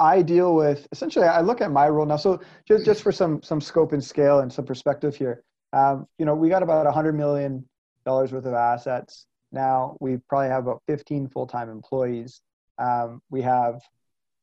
I 0.00 0.22
deal 0.22 0.54
with 0.54 0.86
essentially. 0.92 1.26
I 1.26 1.40
look 1.40 1.60
at 1.60 1.72
my 1.72 1.88
role 1.88 2.06
now. 2.06 2.16
So 2.16 2.40
just 2.66 2.84
just 2.84 3.02
for 3.02 3.10
some 3.10 3.42
some 3.42 3.60
scope 3.60 3.92
and 3.92 4.02
scale 4.02 4.40
and 4.40 4.52
some 4.52 4.64
perspective 4.64 5.16
here, 5.16 5.42
um, 5.72 6.06
you 6.18 6.24
know, 6.24 6.34
we 6.34 6.48
got 6.48 6.62
about 6.62 6.86
a 6.86 6.92
hundred 6.92 7.14
million 7.14 7.68
dollars 8.04 8.32
worth 8.32 8.46
of 8.46 8.54
assets. 8.54 9.26
Now 9.50 9.96
we 10.00 10.18
probably 10.28 10.48
have 10.48 10.64
about 10.64 10.82
15 10.86 11.28
full-time 11.28 11.70
employees. 11.70 12.42
Um, 12.78 13.20
we 13.30 13.42
have, 13.42 13.80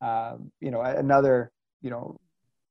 um, 0.01 0.51
you 0.59 0.71
know, 0.71 0.81
another, 0.81 1.51
you 1.81 1.89
know, 1.89 2.17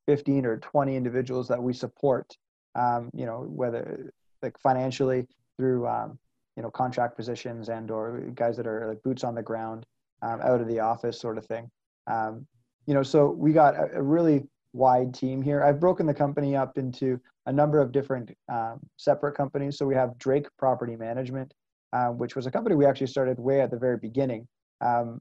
15 0.06 0.44
or 0.44 0.58
20 0.58 0.96
individuals 0.96 1.48
that 1.48 1.62
we 1.62 1.72
support. 1.72 2.36
Um, 2.74 3.10
you 3.14 3.24
know, 3.24 3.46
whether 3.48 4.12
like 4.44 4.58
financially 4.60 5.26
through, 5.56 5.88
um, 5.88 6.18
you 6.56 6.62
know, 6.62 6.70
contract 6.70 7.16
positions 7.16 7.68
and 7.68 7.90
or 7.90 8.20
guys 8.34 8.56
that 8.56 8.66
are 8.66 8.86
like 8.86 9.02
boots 9.02 9.24
on 9.24 9.34
the 9.34 9.42
ground 9.42 9.84
um, 10.22 10.40
out 10.42 10.60
of 10.60 10.68
the 10.68 10.78
office 10.78 11.18
sort 11.18 11.38
of 11.38 11.46
thing. 11.46 11.68
Um, 12.06 12.46
you 12.86 12.94
know, 12.94 13.02
so 13.02 13.30
we 13.30 13.52
got 13.52 13.74
a, 13.74 13.98
a, 13.98 14.02
really 14.02 14.44
wide 14.74 15.14
team 15.14 15.40
here. 15.40 15.64
I've 15.64 15.80
broken 15.80 16.06
the 16.06 16.14
company 16.14 16.54
up 16.54 16.76
into 16.76 17.18
a 17.46 17.52
number 17.52 17.80
of 17.80 17.92
different 17.92 18.30
um, 18.52 18.80
separate 18.96 19.34
companies. 19.34 19.78
So 19.78 19.86
we 19.86 19.94
have 19.94 20.18
Drake 20.18 20.46
Property 20.58 20.96
Management, 20.96 21.54
uh, 21.92 22.08
which 22.08 22.36
was 22.36 22.46
a 22.46 22.50
company 22.50 22.76
we 22.76 22.86
actually 22.86 23.06
started 23.06 23.38
way 23.38 23.62
at 23.62 23.70
the 23.70 23.78
very 23.78 23.96
beginning. 23.96 24.46
Um, 24.80 25.18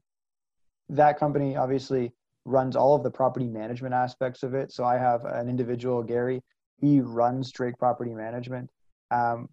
that 0.90 1.18
company 1.18 1.56
obviously 1.56 2.12
runs 2.44 2.76
all 2.76 2.94
of 2.94 3.02
the 3.02 3.10
property 3.10 3.48
management 3.48 3.94
aspects 3.94 4.42
of 4.42 4.54
it. 4.54 4.70
So 4.70 4.84
I 4.84 4.98
have 4.98 5.24
an 5.24 5.48
individual, 5.48 6.02
Gary, 6.02 6.42
he 6.80 7.00
runs 7.00 7.50
Drake 7.50 7.78
Property 7.78 8.14
Management. 8.14 8.70
Um, 9.14 9.48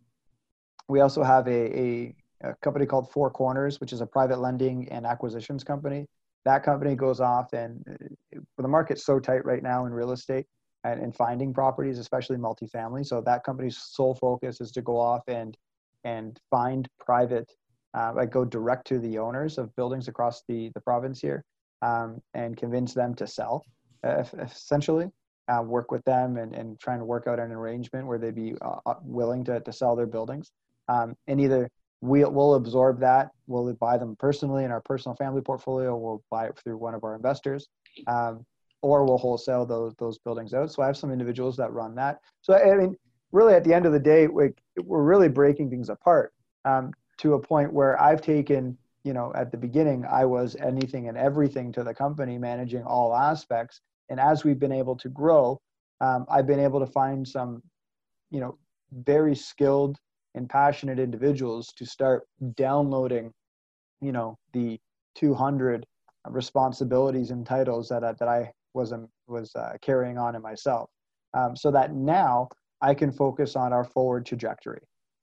we 0.88 1.02
also 1.02 1.24
have 1.24 1.48
a, 1.48 1.80
a 1.80 2.16
a 2.44 2.56
company 2.62 2.86
called 2.86 3.12
Four 3.12 3.30
Corners, 3.30 3.80
which 3.80 3.94
is 3.94 4.02
a 4.02 4.06
private 4.06 4.40
lending 4.40 4.90
and 4.90 5.06
acquisitions 5.06 5.64
company. 5.64 6.06
That 6.46 6.64
company 6.64 6.96
goes 6.96 7.20
off, 7.20 7.54
and 7.54 7.84
uh, 7.88 8.40
the 8.58 8.68
market's 8.68 9.06
so 9.06 9.20
tight 9.20 9.46
right 9.46 9.62
now 9.62 9.86
in 9.86 9.94
real 9.94 10.12
estate 10.12 10.46
and, 10.84 11.00
and 11.00 11.16
finding 11.16 11.54
properties, 11.54 12.00
especially 12.00 12.38
multifamily. 12.38 13.06
So 13.06 13.22
that 13.22 13.44
company's 13.44 13.78
sole 13.78 14.16
focus 14.16 14.60
is 14.60 14.72
to 14.72 14.82
go 14.82 14.98
off 14.98 15.22
and 15.28 15.56
and 16.04 16.40
find 16.50 16.88
private, 17.00 17.48
uh, 17.94 18.14
like 18.16 18.32
go 18.32 18.44
direct 18.44 18.88
to 18.88 18.98
the 18.98 19.20
owners 19.20 19.60
of 19.60 19.76
buildings 19.76 20.08
across 20.08 20.42
the 20.48 20.72
the 20.74 20.82
province 20.82 21.22
here, 21.22 21.44
um, 21.84 22.20
and 22.34 22.58
convince 22.58 22.96
them 22.96 23.14
to 23.16 23.28
sell, 23.28 23.64
uh, 24.04 24.24
essentially. 24.40 25.08
Uh, 25.48 25.62
work 25.62 25.92
with 25.92 26.04
them 26.06 26.38
and, 26.38 26.54
and 26.54 26.80
trying 26.80 27.00
to 27.00 27.04
work 27.04 27.28
out 27.28 27.40
an 27.40 27.52
arrangement 27.52 28.08
where 28.08 28.18
they'd 28.18 28.36
be 28.36 28.54
uh, 28.62 28.78
uh, 28.86 28.94
willing 29.04 29.44
to, 29.44 29.60
to 29.60 29.74
sell 29.74 29.96
their 29.96 30.06
buildings 30.06 30.52
um, 30.88 31.16
and 31.28 31.40
either 31.40 31.70
we, 32.02 32.24
will 32.26 32.56
absorb 32.56 33.00
that. 33.00 33.32
We'll 33.48 33.74
buy 33.74 33.98
them 33.98 34.16
personally 34.16 34.66
in 34.66 34.72
our 34.72 34.82
personal 34.82 35.16
family 35.16 35.42
portfolio. 35.42 35.96
We'll 35.96 36.24
buy 36.30 36.48
it 36.48 36.58
through 36.58 36.78
one 36.78 36.96
of 36.96 37.04
our 37.04 37.16
investors, 37.16 37.68
um, 38.08 38.46
or 38.82 39.06
we'll 39.06 39.18
wholesale 39.18 39.66
those 39.66 39.94
those 39.96 40.18
buildings 40.18 40.54
out. 40.54 40.72
So 40.72 40.82
I 40.82 40.88
have 40.88 40.98
some 40.98 41.12
individuals 41.12 41.58
that 41.58 41.72
run 41.72 41.96
that. 41.96 42.20
So 42.42 42.56
I 42.56 42.76
mean, 42.76 42.96
really, 43.32 43.54
at 43.54 43.64
the 43.64 43.74
end 43.74 43.86
of 43.86 43.94
the 43.94 44.00
day, 44.00 44.28
we, 44.28 44.50
we're 44.84 45.04
really 45.04 45.30
breaking 45.30 45.70
things 45.70 45.90
apart 45.90 46.34
um, 46.66 46.92
to 47.20 47.36
a 47.36 47.40
point 47.40 47.72
where 47.72 48.02
I've 48.02 48.22
taken, 48.22 48.78
you 49.04 49.14
know, 49.14 49.32
at 49.36 49.52
the 49.52 49.58
beginning, 49.58 50.06
I 50.10 50.26
was 50.26 50.56
anything 50.56 51.08
and 51.08 51.18
everything 51.18 51.72
to 51.74 51.84
the 51.84 51.94
company, 51.94 52.38
managing 52.40 52.84
all 52.84 53.16
aspects. 53.16 53.82
And 54.12 54.20
as 54.20 54.44
we've 54.44 54.60
been 54.60 54.74
able 54.74 54.98
to 54.98 55.08
grow, 55.10 55.60
um, 56.02 56.26
I've 56.30 56.46
been 56.46 56.60
able 56.60 56.82
to 56.82 56.86
find 56.86 57.26
some, 57.26 57.64
you 58.30 58.42
know, 58.42 58.58
very 58.92 59.36
skilled 59.36 59.98
and 60.36 60.50
passionate 60.50 61.00
individuals 61.00 61.72
to 61.78 61.86
start 61.86 62.24
downloading, 62.56 63.32
you 64.02 64.12
know, 64.12 64.38
the 64.52 64.78
200 65.16 65.86
responsibilities 66.28 67.32
and 67.32 67.46
titles 67.46 67.88
that 67.88 68.04
I, 68.04 68.12
that 68.20 68.28
I 68.28 68.52
was 68.74 68.92
um, 68.92 69.08
was 69.28 69.56
uh, 69.56 69.74
carrying 69.82 70.18
on 70.18 70.36
in 70.36 70.42
myself, 70.42 70.90
um, 71.34 71.56
so 71.56 71.72
that 71.72 71.94
now 71.94 72.50
I 72.82 72.94
can 72.94 73.14
focus 73.14 73.56
on 73.56 73.72
our 73.72 73.86
forward 73.86 74.26
trajectory. 74.26 74.82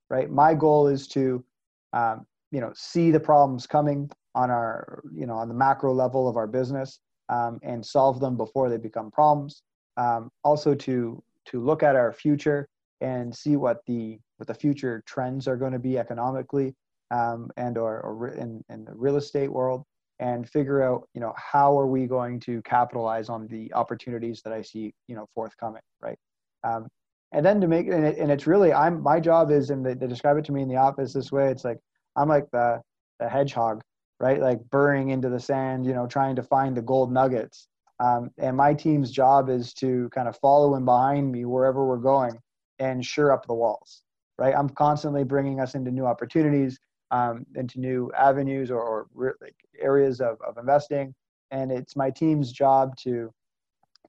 Right, 0.08 0.30
my 0.30 0.54
goal 0.54 0.86
is 0.86 1.06
to, 1.08 1.44
um, 1.92 2.24
you 2.50 2.62
know, 2.62 2.72
see 2.74 3.10
the 3.10 3.20
problems 3.20 3.66
coming 3.66 4.10
on 4.34 4.50
our, 4.50 5.02
you 5.12 5.26
know, 5.26 5.34
on 5.34 5.48
the 5.48 5.54
macro 5.54 5.92
level 5.92 6.26
of 6.26 6.38
our 6.38 6.46
business 6.46 7.00
um, 7.28 7.58
and 7.62 7.84
solve 7.84 8.20
them 8.20 8.36
before 8.36 8.68
they 8.68 8.76
become 8.76 9.10
problems. 9.10 9.62
Um, 9.96 10.30
also 10.44 10.74
to 10.74 11.22
to 11.46 11.64
look 11.64 11.82
at 11.82 11.96
our 11.96 12.12
future 12.12 12.68
and 13.00 13.34
see 13.34 13.56
what 13.56 13.78
the 13.86 14.18
what 14.36 14.46
the 14.46 14.54
future 14.54 15.02
trends 15.06 15.48
are 15.48 15.56
going 15.56 15.72
to 15.72 15.78
be 15.78 15.98
economically 15.98 16.74
um, 17.10 17.50
and 17.56 17.78
or, 17.78 18.00
or 18.00 18.28
in, 18.28 18.62
in 18.68 18.84
the 18.84 18.94
real 18.94 19.16
estate 19.16 19.50
world 19.50 19.84
and 20.20 20.48
figure 20.48 20.82
out 20.82 21.08
you 21.14 21.20
know 21.20 21.32
how 21.36 21.78
are 21.78 21.86
we 21.86 22.06
going 22.06 22.40
to 22.40 22.60
capitalize 22.62 23.28
on 23.28 23.46
the 23.48 23.72
opportunities 23.74 24.42
that 24.42 24.52
i 24.52 24.60
see 24.60 24.92
you 25.06 25.14
know 25.14 25.26
forthcoming 25.34 25.82
right 26.00 26.18
um, 26.64 26.88
and 27.32 27.44
then 27.44 27.60
to 27.60 27.68
make 27.68 27.86
and, 27.88 28.04
it, 28.04 28.18
and 28.18 28.30
it's 28.30 28.46
really 28.46 28.72
i'm 28.72 29.02
my 29.02 29.20
job 29.20 29.50
is 29.50 29.70
and 29.70 29.84
they, 29.84 29.94
they 29.94 30.06
describe 30.06 30.36
it 30.36 30.44
to 30.44 30.52
me 30.52 30.62
in 30.62 30.68
the 30.68 30.76
office 30.76 31.12
this 31.12 31.30
way 31.30 31.50
it's 31.50 31.64
like 31.64 31.78
i'm 32.16 32.28
like 32.28 32.50
the 32.52 32.80
the 33.20 33.28
hedgehog 33.28 33.80
right 34.20 34.40
like 34.40 34.58
burrowing 34.70 35.10
into 35.10 35.28
the 35.28 35.40
sand 35.40 35.86
you 35.86 35.94
know 35.94 36.06
trying 36.06 36.36
to 36.36 36.42
find 36.42 36.76
the 36.76 36.82
gold 36.82 37.12
nuggets 37.12 37.68
um, 38.00 38.30
and 38.38 38.56
my 38.56 38.72
team's 38.74 39.10
job 39.10 39.48
is 39.48 39.74
to 39.74 40.08
kind 40.10 40.28
of 40.28 40.36
follow 40.36 40.76
in 40.76 40.84
behind 40.84 41.32
me 41.32 41.44
wherever 41.44 41.84
we're 41.84 41.96
going 41.96 42.38
and 42.78 43.04
sure 43.04 43.32
up 43.32 43.46
the 43.46 43.54
walls 43.54 44.02
right? 44.38 44.54
I'm 44.56 44.68
constantly 44.70 45.24
bringing 45.24 45.60
us 45.60 45.74
into 45.74 45.90
new 45.90 46.06
opportunities, 46.06 46.78
um, 47.10 47.44
into 47.56 47.80
new 47.80 48.10
avenues 48.16 48.70
or, 48.70 48.80
or 48.80 49.06
re- 49.12 49.32
areas 49.78 50.20
of, 50.20 50.38
of 50.46 50.56
investing. 50.56 51.14
And 51.50 51.72
it's 51.72 51.96
my 51.96 52.10
team's 52.10 52.52
job 52.52 52.96
to 52.98 53.32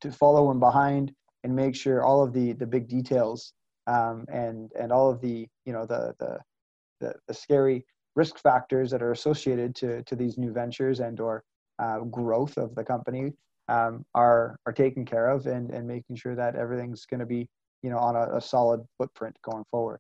to 0.02 0.12
follow 0.12 0.48
them 0.48 0.60
behind 0.62 1.12
and 1.44 1.54
make 1.54 1.76
sure 1.76 2.04
all 2.04 2.24
of 2.24 2.32
the 2.34 2.54
the 2.54 2.66
big 2.66 2.88
details 2.88 3.54
um, 3.88 4.26
and 4.32 4.72
and 4.80 4.92
all 4.92 5.10
of 5.10 5.22
the 5.22 5.48
you 5.66 5.74
know 5.74 5.86
the, 5.86 6.14
the 6.20 6.40
the 7.00 7.14
the, 7.28 7.34
scary 7.34 7.86
risk 8.16 8.40
factors 8.40 8.92
that 8.92 9.02
are 9.02 9.12
associated 9.12 9.76
to 9.76 10.04
to 10.04 10.16
these 10.16 10.38
new 10.38 10.52
ventures 10.52 11.00
and 11.00 11.20
or 11.20 11.44
uh, 11.80 12.00
growth 12.00 12.58
of 12.58 12.76
the 12.76 12.84
company 12.84 13.34
um, 13.68 14.06
are 14.16 14.58
are 14.66 14.74
taken 14.74 15.06
care 15.06 15.30
of 15.30 15.46
and 15.46 15.72
and 15.72 15.88
making 15.88 16.16
sure 16.16 16.36
that 16.36 16.56
everything's 16.56 17.06
going 17.06 17.20
to 17.20 17.26
be 17.26 17.48
you 17.84 17.90
know 17.90 17.98
on 17.98 18.16
a, 18.16 18.38
a 18.38 18.42
solid 18.42 18.82
footprint 18.98 19.36
going 19.44 19.64
forward. 19.72 20.00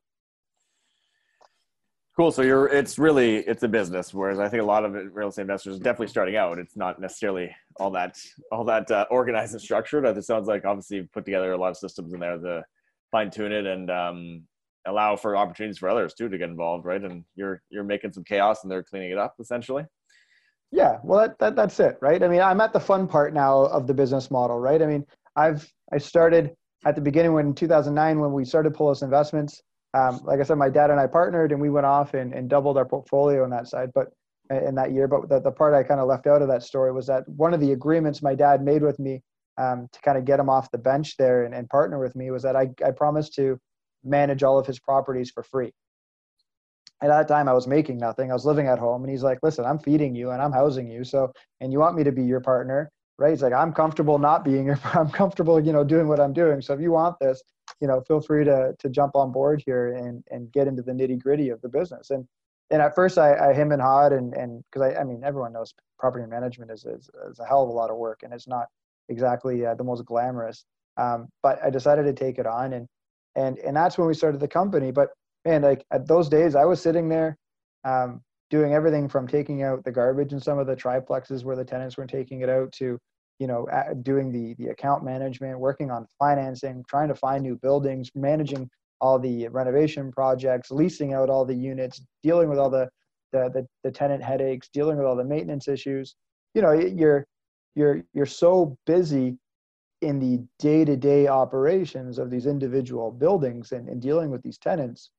Cool. 2.19 2.31
So 2.31 2.41
you're 2.41 2.67
it's 2.67 2.99
really 2.99 3.37
it's 3.37 3.63
a 3.63 3.67
business, 3.67 4.13
whereas 4.13 4.39
I 4.39 4.49
think 4.49 4.61
a 4.61 4.65
lot 4.65 4.83
of 4.83 4.93
real 5.13 5.29
estate 5.29 5.43
investors 5.43 5.77
are 5.77 5.79
definitely 5.79 6.07
starting 6.07 6.35
out. 6.35 6.59
It's 6.59 6.75
not 6.75 6.99
necessarily 6.99 7.55
all 7.77 7.91
that 7.91 8.17
all 8.51 8.65
that 8.65 8.91
uh, 8.91 9.05
organized 9.09 9.53
and 9.53 9.61
structured. 9.61 10.05
It 10.05 10.21
sounds 10.25 10.45
like 10.45 10.65
obviously 10.65 10.97
you've 10.97 11.11
put 11.13 11.23
together 11.23 11.53
a 11.53 11.57
lot 11.57 11.69
of 11.69 11.77
systems 11.77 12.11
in 12.11 12.19
there 12.19 12.37
to 12.37 12.65
fine 13.09 13.31
tune 13.31 13.53
it 13.53 13.65
and 13.65 13.89
um, 13.89 14.41
allow 14.89 15.15
for 15.15 15.37
opportunities 15.37 15.77
for 15.77 15.89
others 15.89 16.13
too 16.13 16.29
to 16.29 16.37
get 16.37 16.49
involved, 16.49 16.85
right? 16.85 17.03
And 17.03 17.23
you're 17.35 17.61
you're 17.69 17.83
making 17.83 18.13
some 18.13 18.23
chaos 18.23 18.63
and 18.63 18.71
they're 18.71 18.83
cleaning 18.83 19.11
it 19.11 19.17
up 19.17 19.35
essentially. 19.39 19.85
Yeah, 20.71 20.97
well, 21.03 21.19
that, 21.19 21.39
that 21.39 21.55
that's 21.55 21.79
it, 21.79 21.97
right? 22.01 22.21
I 22.21 22.27
mean, 22.27 22.41
I'm 22.41 22.61
at 22.61 22.73
the 22.73 22.79
fun 22.79 23.07
part 23.07 23.33
now 23.33 23.65
of 23.65 23.87
the 23.87 23.93
business 23.93 24.29
model, 24.29 24.59
right? 24.59 24.81
I 24.81 24.85
mean, 24.85 25.05
I've 25.35 25.71
I 25.91 25.97
started 25.97 26.51
at 26.85 26.95
the 26.95 27.01
beginning 27.01 27.33
when 27.33 27.47
in 27.47 27.55
2009 27.55 28.19
when 28.19 28.33
we 28.33 28.45
started 28.45 28.73
Pulis 28.73 29.03
Investments. 29.03 29.61
Um, 29.95 30.21
like 30.23 30.39
I 30.39 30.43
said, 30.43 30.59
my 30.59 30.69
dad 30.69 30.91
and 30.91 30.99
I 30.99 31.07
partnered, 31.07 31.51
and 31.51 31.59
we 31.59 31.71
went 31.71 31.87
off 31.87 32.13
and, 32.13 32.31
and 32.31 32.47
doubled 32.47 32.77
our 32.77 32.85
portfolio 32.85 33.43
on 33.43 33.49
that 33.49 33.67
side. 33.67 33.89
But 33.95 34.09
in 34.51 34.75
that 34.75 34.91
year, 34.91 35.07
but 35.07 35.29
the, 35.29 35.39
the 35.39 35.51
part 35.51 35.73
I 35.73 35.83
kind 35.83 35.99
of 35.99 36.07
left 36.07 36.27
out 36.27 36.41
of 36.41 36.47
that 36.47 36.63
story 36.63 36.91
was 36.91 37.07
that 37.07 37.27
one 37.27 37.53
of 37.53 37.59
the 37.59 37.71
agreements 37.71 38.21
my 38.21 38.35
dad 38.35 38.63
made 38.63 38.81
with 38.81 38.99
me 38.99 39.21
um, 39.59 39.87
to 39.91 40.01
kind 40.01 40.17
of 40.17 40.25
get 40.25 40.39
him 40.39 40.49
off 40.49 40.71
the 40.71 40.77
bench 40.77 41.17
there 41.17 41.43
and, 41.43 41.53
and 41.53 41.69
partner 41.69 41.99
with 41.99 42.15
me 42.15 42.31
was 42.31 42.43
that 42.43 42.55
I, 42.55 42.69
I 42.85 42.91
promised 42.91 43.35
to 43.35 43.59
manage 44.03 44.43
all 44.43 44.59
of 44.59 44.65
his 44.65 44.79
properties 44.79 45.31
for 45.31 45.43
free. 45.43 45.71
At 47.01 47.07
that 47.07 47.27
time, 47.27 47.47
I 47.47 47.53
was 47.53 47.67
making 47.67 47.97
nothing. 47.97 48.29
I 48.29 48.33
was 48.33 48.45
living 48.45 48.67
at 48.67 48.79
home, 48.79 49.03
and 49.03 49.09
he's 49.09 49.23
like, 49.23 49.39
"Listen, 49.41 49.65
I'm 49.65 49.79
feeding 49.79 50.15
you 50.15 50.31
and 50.31 50.41
I'm 50.41 50.51
housing 50.51 50.89
you. 50.89 51.03
So, 51.03 51.31
and 51.61 51.71
you 51.71 51.79
want 51.79 51.95
me 51.95 52.03
to 52.03 52.11
be 52.11 52.23
your 52.23 52.41
partner, 52.41 52.91
right?" 53.17 53.29
He's 53.29 53.41
like, 53.41 53.53
"I'm 53.53 53.71
comfortable 53.73 54.19
not 54.19 54.43
being 54.43 54.65
your. 54.65 54.79
I'm 54.93 55.09
comfortable, 55.09 55.59
you 55.59 55.71
know, 55.71 55.83
doing 55.83 56.07
what 56.07 56.19
I'm 56.19 56.33
doing. 56.33 56.61
So, 56.61 56.73
if 56.73 56.81
you 56.81 56.91
want 56.91 57.17
this, 57.19 57.41
you 57.79 57.87
know, 57.87 58.01
feel 58.01 58.19
free 58.19 58.43
to 58.45 58.75
to 58.77 58.89
jump 58.89 59.15
on 59.15 59.31
board 59.31 59.63
here 59.65 59.93
and 59.93 60.23
and 60.29 60.51
get 60.51 60.67
into 60.67 60.81
the 60.81 60.91
nitty 60.91 61.19
gritty 61.21 61.49
of 61.49 61.61
the 61.61 61.69
business." 61.69 62.09
And 62.09 62.27
and 62.71 62.81
at 62.81 62.95
first, 62.95 63.17
I, 63.17 63.49
I 63.49 63.53
him 63.53 63.71
and 63.71 63.81
hawed, 63.81 64.13
and 64.13 64.33
and 64.33 64.63
because 64.65 64.93
I, 64.93 65.01
I 65.01 65.03
mean, 65.03 65.23
everyone 65.23 65.53
knows 65.53 65.73
property 65.97 66.25
management 66.25 66.71
is, 66.71 66.85
is 66.85 67.09
is 67.29 67.39
a 67.39 67.45
hell 67.45 67.63
of 67.63 67.69
a 67.69 67.73
lot 67.73 67.89
of 67.89 67.97
work, 67.97 68.21
and 68.23 68.33
it's 68.33 68.47
not 68.47 68.67
exactly 69.09 69.65
uh, 69.65 69.75
the 69.75 69.83
most 69.83 70.05
glamorous. 70.05 70.65
Um, 70.97 71.29
but 71.41 71.63
I 71.63 71.69
decided 71.69 72.03
to 72.03 72.13
take 72.13 72.37
it 72.37 72.45
on, 72.45 72.73
and 72.73 72.87
and 73.39 73.57
and 73.59 73.75
that's 73.75 73.97
when 73.97 74.07
we 74.07 74.13
started 74.13 74.39
the 74.39 74.47
company. 74.47 74.91
But 74.91 75.09
man, 75.45 75.61
like 75.61 75.85
at 75.91 76.07
those 76.07 76.29
days, 76.29 76.55
I 76.55 76.65
was 76.65 76.81
sitting 76.81 77.07
there 77.09 77.37
um, 77.85 78.21
doing 78.49 78.73
everything 78.73 79.07
from 79.07 79.27
taking 79.27 79.63
out 79.63 79.83
the 79.83 79.91
garbage 79.91 80.33
in 80.33 80.39
some 80.39 80.59
of 80.59 80.67
the 80.67 80.75
triplexes 80.75 81.43
where 81.43 81.55
the 81.55 81.65
tenants 81.65 81.97
weren't 81.97 82.09
taking 82.09 82.41
it 82.41 82.49
out 82.49 82.71
to, 82.73 82.99
you 83.39 83.47
know, 83.47 83.65
doing 84.01 84.31
the 84.31 84.55
the 84.59 84.71
account 84.71 85.03
management, 85.03 85.59
working 85.59 85.89
on 85.89 86.05
financing, 86.17 86.83
trying 86.89 87.07
to 87.07 87.15
find 87.15 87.41
new 87.43 87.57
buildings, 87.57 88.11
managing 88.15 88.69
all 89.01 89.17
the 89.17 89.47
renovation 89.47 90.11
projects, 90.11 90.71
leasing 90.71 91.13
out 91.13 91.29
all 91.29 91.45
the 91.45 91.55
units, 91.55 92.01
dealing 92.23 92.49
with 92.49 92.59
all 92.59 92.69
the 92.69 92.89
the, 93.31 93.49
the, 93.53 93.67
the 93.83 93.91
tenant 93.91 94.23
headaches, 94.23 94.69
dealing 94.73 94.97
with 94.97 95.05
all 95.05 95.15
the 95.15 95.23
maintenance 95.23 95.67
issues. 95.67 96.15
You 96.55 96.61
know, 96.61 96.73
you're 96.73 97.25
you're 97.75 98.03
you're 98.13 98.25
so 98.25 98.77
busy 98.85 99.37
in 100.01 100.19
the 100.19 100.41
day-to-day 100.59 101.27
operations 101.27 102.19
of 102.19 102.29
these 102.29 102.45
individual 102.45 103.11
buildings 103.11 103.71
and, 103.71 103.89
and 103.89 104.01
dealing 104.01 104.31
with 104.31 104.41
these 104.43 104.57
tenants 104.57 105.09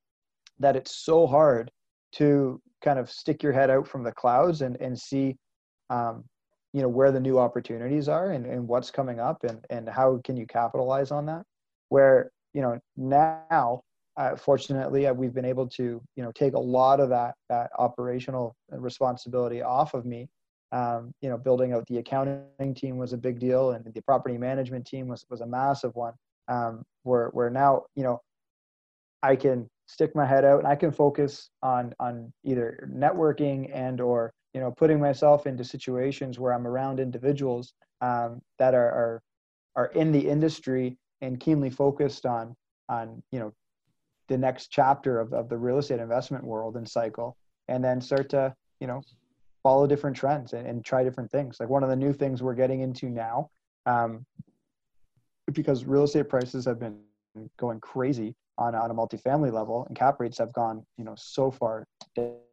that 0.58 0.76
it's 0.76 0.94
so 0.94 1.26
hard 1.26 1.70
to 2.12 2.60
kind 2.82 2.98
of 2.98 3.10
stick 3.10 3.42
your 3.42 3.52
head 3.52 3.70
out 3.70 3.86
from 3.86 4.02
the 4.02 4.12
clouds 4.12 4.62
and, 4.62 4.76
and 4.80 4.98
see 4.98 5.36
um, 5.90 6.24
you 6.72 6.80
know 6.80 6.88
where 6.88 7.10
the 7.10 7.20
new 7.20 7.38
opportunities 7.38 8.08
are 8.08 8.30
and, 8.30 8.46
and 8.46 8.66
what's 8.66 8.90
coming 8.90 9.18
up 9.18 9.44
and, 9.44 9.64
and 9.70 9.88
how 9.88 10.20
can 10.24 10.36
you 10.36 10.46
capitalize 10.46 11.10
on 11.10 11.26
that? 11.26 11.42
Where 11.88 12.30
you 12.54 12.62
know 12.62 12.78
now 12.96 13.82
uh, 14.16 14.36
fortunately 14.36 15.06
uh, 15.06 15.12
we've 15.12 15.34
been 15.34 15.44
able 15.44 15.66
to 15.68 16.00
you 16.14 16.22
know 16.22 16.32
take 16.32 16.54
a 16.54 16.58
lot 16.58 17.00
of 17.00 17.08
that 17.10 17.34
that 17.48 17.70
operational 17.78 18.56
responsibility 18.70 19.62
off 19.62 19.94
of 19.94 20.06
me 20.06 20.28
um, 20.72 21.12
you 21.20 21.28
know 21.28 21.36
building 21.36 21.72
out 21.72 21.86
the 21.86 21.98
accounting 21.98 22.74
team 22.74 22.96
was 22.96 23.12
a 23.12 23.18
big 23.18 23.38
deal 23.38 23.72
and 23.72 23.84
the 23.84 24.02
property 24.02 24.38
management 24.38 24.86
team 24.86 25.08
was, 25.08 25.24
was 25.30 25.40
a 25.40 25.46
massive 25.46 25.94
one. 25.94 26.14
Um, 26.48 26.82
where, 27.04 27.28
where 27.28 27.48
now 27.48 27.84
you 27.94 28.02
know 28.02 28.20
i 29.22 29.36
can 29.36 29.68
stick 29.90 30.14
my 30.14 30.24
head 30.24 30.44
out 30.44 30.60
and 30.60 30.68
I 30.68 30.76
can 30.76 30.92
focus 30.92 31.50
on 31.62 31.92
on 31.98 32.32
either 32.44 32.88
networking 32.94 33.70
and 33.74 34.00
or 34.00 34.32
you 34.54 34.60
know 34.60 34.70
putting 34.70 35.00
myself 35.00 35.46
into 35.46 35.64
situations 35.64 36.38
where 36.38 36.54
I'm 36.54 36.66
around 36.66 37.00
individuals 37.00 37.74
um, 38.00 38.40
that 38.58 38.74
are, 38.74 38.90
are 38.90 39.22
are 39.74 39.86
in 39.86 40.12
the 40.12 40.28
industry 40.28 40.96
and 41.22 41.40
keenly 41.40 41.70
focused 41.70 42.24
on 42.24 42.54
on 42.88 43.20
you 43.32 43.40
know 43.40 43.52
the 44.28 44.38
next 44.38 44.68
chapter 44.68 45.18
of, 45.18 45.32
of 45.32 45.48
the 45.48 45.58
real 45.58 45.78
estate 45.78 45.98
investment 45.98 46.44
world 46.44 46.76
and 46.76 46.88
cycle 46.88 47.36
and 47.66 47.82
then 47.82 48.00
start 48.00 48.28
to 48.28 48.54
you 48.80 48.86
know 48.86 49.02
follow 49.62 49.86
different 49.86 50.16
trends 50.16 50.52
and, 50.52 50.66
and 50.66 50.84
try 50.84 51.04
different 51.04 51.30
things. 51.30 51.58
Like 51.60 51.68
one 51.68 51.82
of 51.82 51.88
the 51.88 51.96
new 51.96 52.12
things 52.12 52.42
we're 52.42 52.54
getting 52.54 52.80
into 52.80 53.08
now 53.08 53.50
um, 53.86 54.24
because 55.52 55.84
real 55.84 56.04
estate 56.04 56.28
prices 56.28 56.64
have 56.64 56.78
been 56.78 56.98
going 57.58 57.80
crazy 57.80 58.34
on, 58.58 58.74
on 58.74 58.90
a 58.90 58.94
multifamily 58.94 59.52
level 59.52 59.84
and 59.86 59.96
cap 59.96 60.20
rates 60.20 60.38
have 60.38 60.52
gone 60.52 60.84
you 60.98 61.04
know 61.04 61.14
so 61.16 61.50
far 61.50 61.86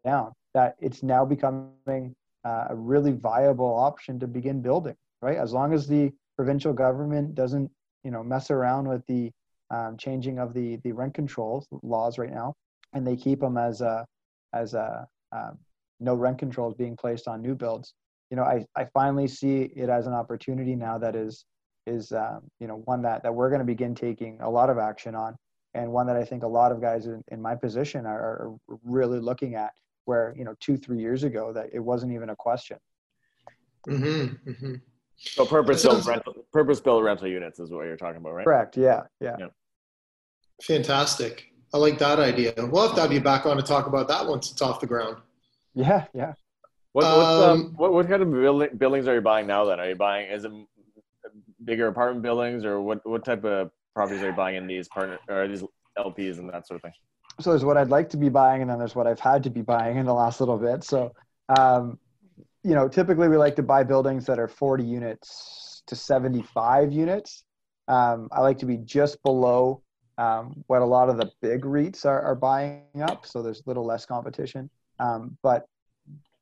down 0.05 0.31
that 0.53 0.75
it's 0.79 1.03
now 1.03 1.25
becoming 1.25 2.15
uh, 2.45 2.65
a 2.69 2.75
really 2.75 3.11
viable 3.11 3.75
option 3.75 4.19
to 4.19 4.27
begin 4.27 4.61
building 4.61 4.95
right? 5.21 5.37
As 5.37 5.53
long 5.53 5.73
as 5.73 5.87
the 5.87 6.11
provincial 6.35 6.73
government 6.73 7.35
doesn't 7.35 7.69
you 8.03 8.11
know 8.11 8.23
mess 8.23 8.51
around 8.51 8.87
with 8.87 9.05
the 9.07 9.31
um, 9.71 9.97
changing 9.97 10.39
of 10.39 10.53
the 10.53 10.77
the 10.83 10.91
rent 10.91 11.13
control 11.13 11.65
laws 11.81 12.17
right 12.17 12.31
now 12.31 12.53
and 12.93 13.05
they 13.05 13.15
keep 13.15 13.39
them 13.39 13.57
as 13.57 13.81
a 13.81 14.05
as 14.53 14.73
a 14.73 15.07
um, 15.31 15.57
no 15.99 16.13
rent 16.13 16.37
controls 16.37 16.73
being 16.75 16.95
placed 16.95 17.27
on 17.27 17.41
new 17.41 17.55
builds 17.55 17.93
you 18.29 18.37
know 18.37 18.43
I, 18.43 18.65
I 18.75 18.85
finally 18.93 19.27
see 19.27 19.63
it 19.75 19.89
as 19.89 20.07
an 20.07 20.13
opportunity 20.13 20.75
now 20.75 20.97
that 20.97 21.15
is 21.15 21.45
is 21.85 22.11
um, 22.11 22.41
you 22.59 22.67
know 22.67 22.81
one 22.85 23.01
that 23.03 23.23
that 23.23 23.33
we're 23.33 23.49
going 23.49 23.59
to 23.59 23.65
begin 23.65 23.95
taking 23.95 24.39
a 24.41 24.49
lot 24.49 24.69
of 24.69 24.77
action 24.77 25.15
on 25.15 25.35
and 25.77 25.91
one 25.91 26.07
that 26.07 26.15
I 26.15 26.23
think 26.23 26.43
a 26.43 26.47
lot 26.47 26.71
of 26.71 26.81
guys 26.81 27.05
in, 27.05 27.23
in 27.31 27.41
my 27.41 27.55
position 27.55 28.05
are, 28.05 28.19
are, 28.19 28.55
really 28.83 29.19
looking 29.19 29.55
at 29.55 29.71
where, 30.05 30.33
you 30.37 30.43
know, 30.43 30.55
two, 30.59 30.77
three 30.77 30.99
years 30.99 31.23
ago 31.23 31.53
that 31.53 31.67
it 31.71 31.79
wasn't 31.79 32.11
even 32.13 32.29
a 32.29 32.35
question. 32.35 32.77
Mm-hmm, 33.87 34.49
mm-hmm. 34.49 34.73
So 35.17 35.45
purpose 35.45 35.83
built 35.83 36.05
rental, 36.05 36.33
purpose 36.51 36.79
built 36.79 37.03
rental 37.03 37.27
units 37.27 37.59
is 37.59 37.71
what 37.71 37.85
you're 37.85 37.97
talking 37.97 38.17
about, 38.17 38.33
right? 38.33 38.45
Correct. 38.45 38.77
Yeah. 38.77 39.03
Yeah. 39.19 39.35
yeah. 39.39 39.47
Fantastic. 40.63 41.51
I 41.73 41.77
like 41.77 41.99
that 41.99 42.19
idea. 42.19 42.53
We'll 42.57 42.87
have 42.87 42.95
to 42.95 43.01
have 43.01 43.11
you 43.11 43.21
back 43.21 43.45
on 43.45 43.57
to 43.57 43.63
talk 43.63 43.87
about 43.87 44.07
that 44.07 44.25
once 44.25 44.51
it's 44.51 44.61
off 44.61 44.79
the 44.79 44.87
ground. 44.87 45.17
Yeah. 45.77 46.05
Yeah. 46.13 46.33
What, 46.93 47.05
um, 47.05 47.43
um, 47.43 47.73
what, 47.75 47.93
what 47.93 48.09
kind 48.09 48.23
of 48.23 48.31
building, 48.31 48.69
buildings 48.77 49.07
are 49.07 49.15
you 49.15 49.21
buying 49.21 49.45
now 49.45 49.65
then? 49.65 49.79
Are 49.79 49.89
you 49.89 49.95
buying, 49.95 50.29
is 50.29 50.43
it 50.45 50.51
bigger 51.63 51.87
apartment 51.87 52.23
buildings 52.23 52.65
or 52.65 52.81
what, 52.81 53.07
what 53.07 53.23
type 53.23 53.45
of 53.45 53.69
properties 53.93 54.23
are 54.23 54.29
you 54.29 54.35
buying 54.35 54.55
in 54.55 54.65
these 54.65 54.87
partner 54.87 55.19
or 55.29 55.47
these 55.47 55.63
LPs 55.97 56.39
and 56.39 56.49
that 56.49 56.67
sort 56.67 56.77
of 56.77 56.81
thing? 56.81 56.93
So 57.39 57.51
there's 57.51 57.63
what 57.63 57.77
I'd 57.77 57.89
like 57.89 58.09
to 58.09 58.17
be 58.17 58.29
buying, 58.29 58.63
and 58.63 58.71
then 58.71 58.79
there's 58.79 58.95
what 58.95 59.05
I've 59.05 59.19
had 59.19 59.43
to 59.43 59.51
be 59.51 59.61
buying 59.61 59.97
in 59.97 60.07
the 60.07 60.13
last 60.13 60.39
little 60.39 60.57
bit. 60.57 60.83
So, 60.83 61.13
um, 61.55 61.99
you 62.63 62.73
know, 62.73 62.87
typically 62.87 63.27
we 63.27 63.37
like 63.37 63.55
to 63.57 63.63
buy 63.63 63.83
buildings 63.83 64.25
that 64.25 64.39
are 64.39 64.47
40 64.47 64.83
units 64.83 65.83
to 65.85 65.95
75 65.95 66.91
units. 66.91 67.43
Um, 67.87 68.27
I 68.31 68.41
like 68.41 68.57
to 68.59 68.65
be 68.65 68.77
just 68.77 69.21
below 69.21 69.83
um, 70.17 70.63
what 70.65 70.81
a 70.81 70.85
lot 70.85 71.09
of 71.09 71.17
the 71.17 71.31
big 71.41 71.61
REITs 71.61 72.05
are, 72.05 72.21
are 72.21 72.35
buying 72.35 72.81
up. 73.01 73.25
So 73.27 73.43
there's 73.43 73.59
a 73.59 73.63
little 73.67 73.85
less 73.85 74.05
competition, 74.05 74.69
um, 74.99 75.37
but 75.43 75.65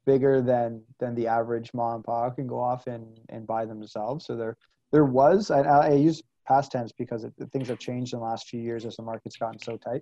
bigger 0.06 0.42
than 0.42 0.82
than 1.00 1.16
the 1.16 1.28
average 1.28 1.74
mom 1.74 1.96
and 1.96 2.04
pop 2.04 2.36
can 2.36 2.48
go 2.48 2.60
off 2.60 2.88
and, 2.88 3.20
and 3.30 3.48
buy 3.48 3.66
themselves. 3.66 4.26
So 4.26 4.36
there 4.36 4.58
there 4.92 5.06
was 5.06 5.52
I, 5.52 5.62
I 5.62 5.94
use 5.94 6.22
past 6.48 6.72
tense 6.72 6.92
because 6.92 7.24
it, 7.24 7.34
things 7.52 7.68
have 7.70 7.80
changed 7.80 8.14
in 8.14 8.20
the 8.20 8.26
last 8.26 8.48
few 8.48 8.62
years 8.62 8.86
as 8.86 8.96
the 8.96 9.04
market's 9.04 9.38
gotten 9.38 9.60
so 9.60 9.78
tight. 9.78 10.02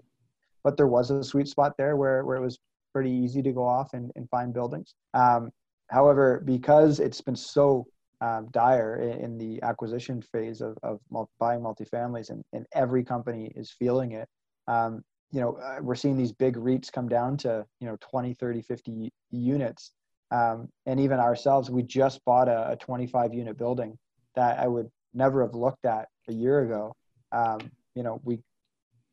But 0.63 0.77
there 0.77 0.87
was 0.87 1.11
a 1.11 1.23
sweet 1.23 1.47
spot 1.47 1.73
there 1.77 1.95
where, 1.95 2.23
where 2.25 2.37
it 2.37 2.41
was 2.41 2.59
pretty 2.93 3.11
easy 3.11 3.41
to 3.41 3.51
go 3.51 3.65
off 3.65 3.93
and, 3.93 4.11
and 4.15 4.29
find 4.29 4.53
buildings. 4.53 4.93
Um, 5.13 5.51
however, 5.89 6.41
because 6.45 6.99
it's 6.99 7.21
been 7.21 7.35
so 7.35 7.87
um, 8.21 8.47
dire 8.51 8.97
in, 9.01 9.19
in, 9.19 9.37
the 9.37 9.61
acquisition 9.63 10.21
phase 10.21 10.61
of, 10.61 10.77
of 10.83 10.99
buying 11.39 11.61
multifamilies 11.61 12.29
and, 12.29 12.43
and 12.53 12.65
every 12.73 13.03
company 13.03 13.51
is 13.55 13.71
feeling 13.71 14.13
it, 14.13 14.29
um, 14.67 15.03
you 15.33 15.41
know, 15.41 15.57
uh, 15.57 15.79
we're 15.81 15.95
seeing 15.95 16.15
these 16.15 16.31
big 16.31 16.55
REITs 16.55 16.91
come 16.91 17.09
down 17.09 17.37
to, 17.37 17.65
you 17.79 17.87
know, 17.87 17.97
20, 17.99 18.35
30, 18.35 18.61
50 18.61 19.11
units. 19.31 19.91
Um, 20.29 20.69
and 20.85 20.99
even 20.99 21.19
ourselves, 21.19 21.71
we 21.71 21.81
just 21.81 22.23
bought 22.23 22.47
a, 22.47 22.71
a 22.71 22.75
25 22.75 23.33
unit 23.33 23.57
building 23.57 23.97
that 24.35 24.59
I 24.59 24.67
would 24.67 24.89
never 25.13 25.41
have 25.41 25.55
looked 25.55 25.85
at 25.85 26.07
a 26.27 26.33
year 26.33 26.61
ago. 26.61 26.95
Um, 27.31 27.59
you 27.95 28.03
know, 28.03 28.21
we 28.23 28.39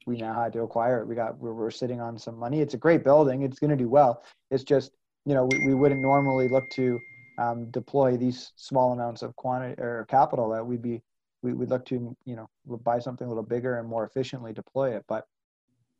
we 0.07 0.17
now 0.17 0.35
had 0.35 0.53
to 0.55 0.63
acquire 0.63 1.01
it. 1.01 1.07
We 1.07 1.15
got 1.15 1.39
we're, 1.39 1.55
we're 1.55 1.71
sitting 1.71 2.01
on 2.01 2.19
some 2.19 2.39
money. 2.39 2.61
It's 2.61 2.75
a 2.75 2.79
great 2.79 3.03
building. 3.03 3.43
It's 3.43 3.59
going 3.59 3.71
to 3.71 3.77
do 3.77 3.89
well. 3.89 4.23
It's 4.51 4.65
just 4.65 4.93
you 5.25 5.35
know 5.35 5.49
we, 5.51 5.69
we 5.69 5.75
wouldn't 5.75 6.03
normally 6.03 6.49
look 6.49 6.69
to 6.71 6.99
um, 7.39 7.71
deploy 7.71 8.19
these 8.19 8.53
small 8.57 8.93
amounts 8.93 9.23
of 9.23 9.35
quantity 9.37 9.81
or 9.81 10.07
capital 10.09 10.51
that 10.51 10.67
we'd 10.67 10.83
be 10.83 11.03
we 11.43 11.55
would 11.55 11.71
look 11.71 11.87
to 11.87 12.15
you 12.27 12.37
know 12.37 12.49
buy 12.67 12.99
something 12.99 13.27
a 13.27 13.29
little 13.29 13.43
bigger 13.43 13.79
and 13.79 13.89
more 13.89 14.05
efficiently 14.05 14.53
deploy 14.53 14.95
it. 14.95 15.05
But 15.09 15.27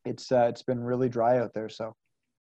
it's 0.05 0.33
uh, 0.33 0.47
it's 0.49 0.63
been 0.63 0.83
really 0.83 1.09
dry 1.09 1.39
out 1.39 1.53
there, 1.55 1.69
so 1.69 1.95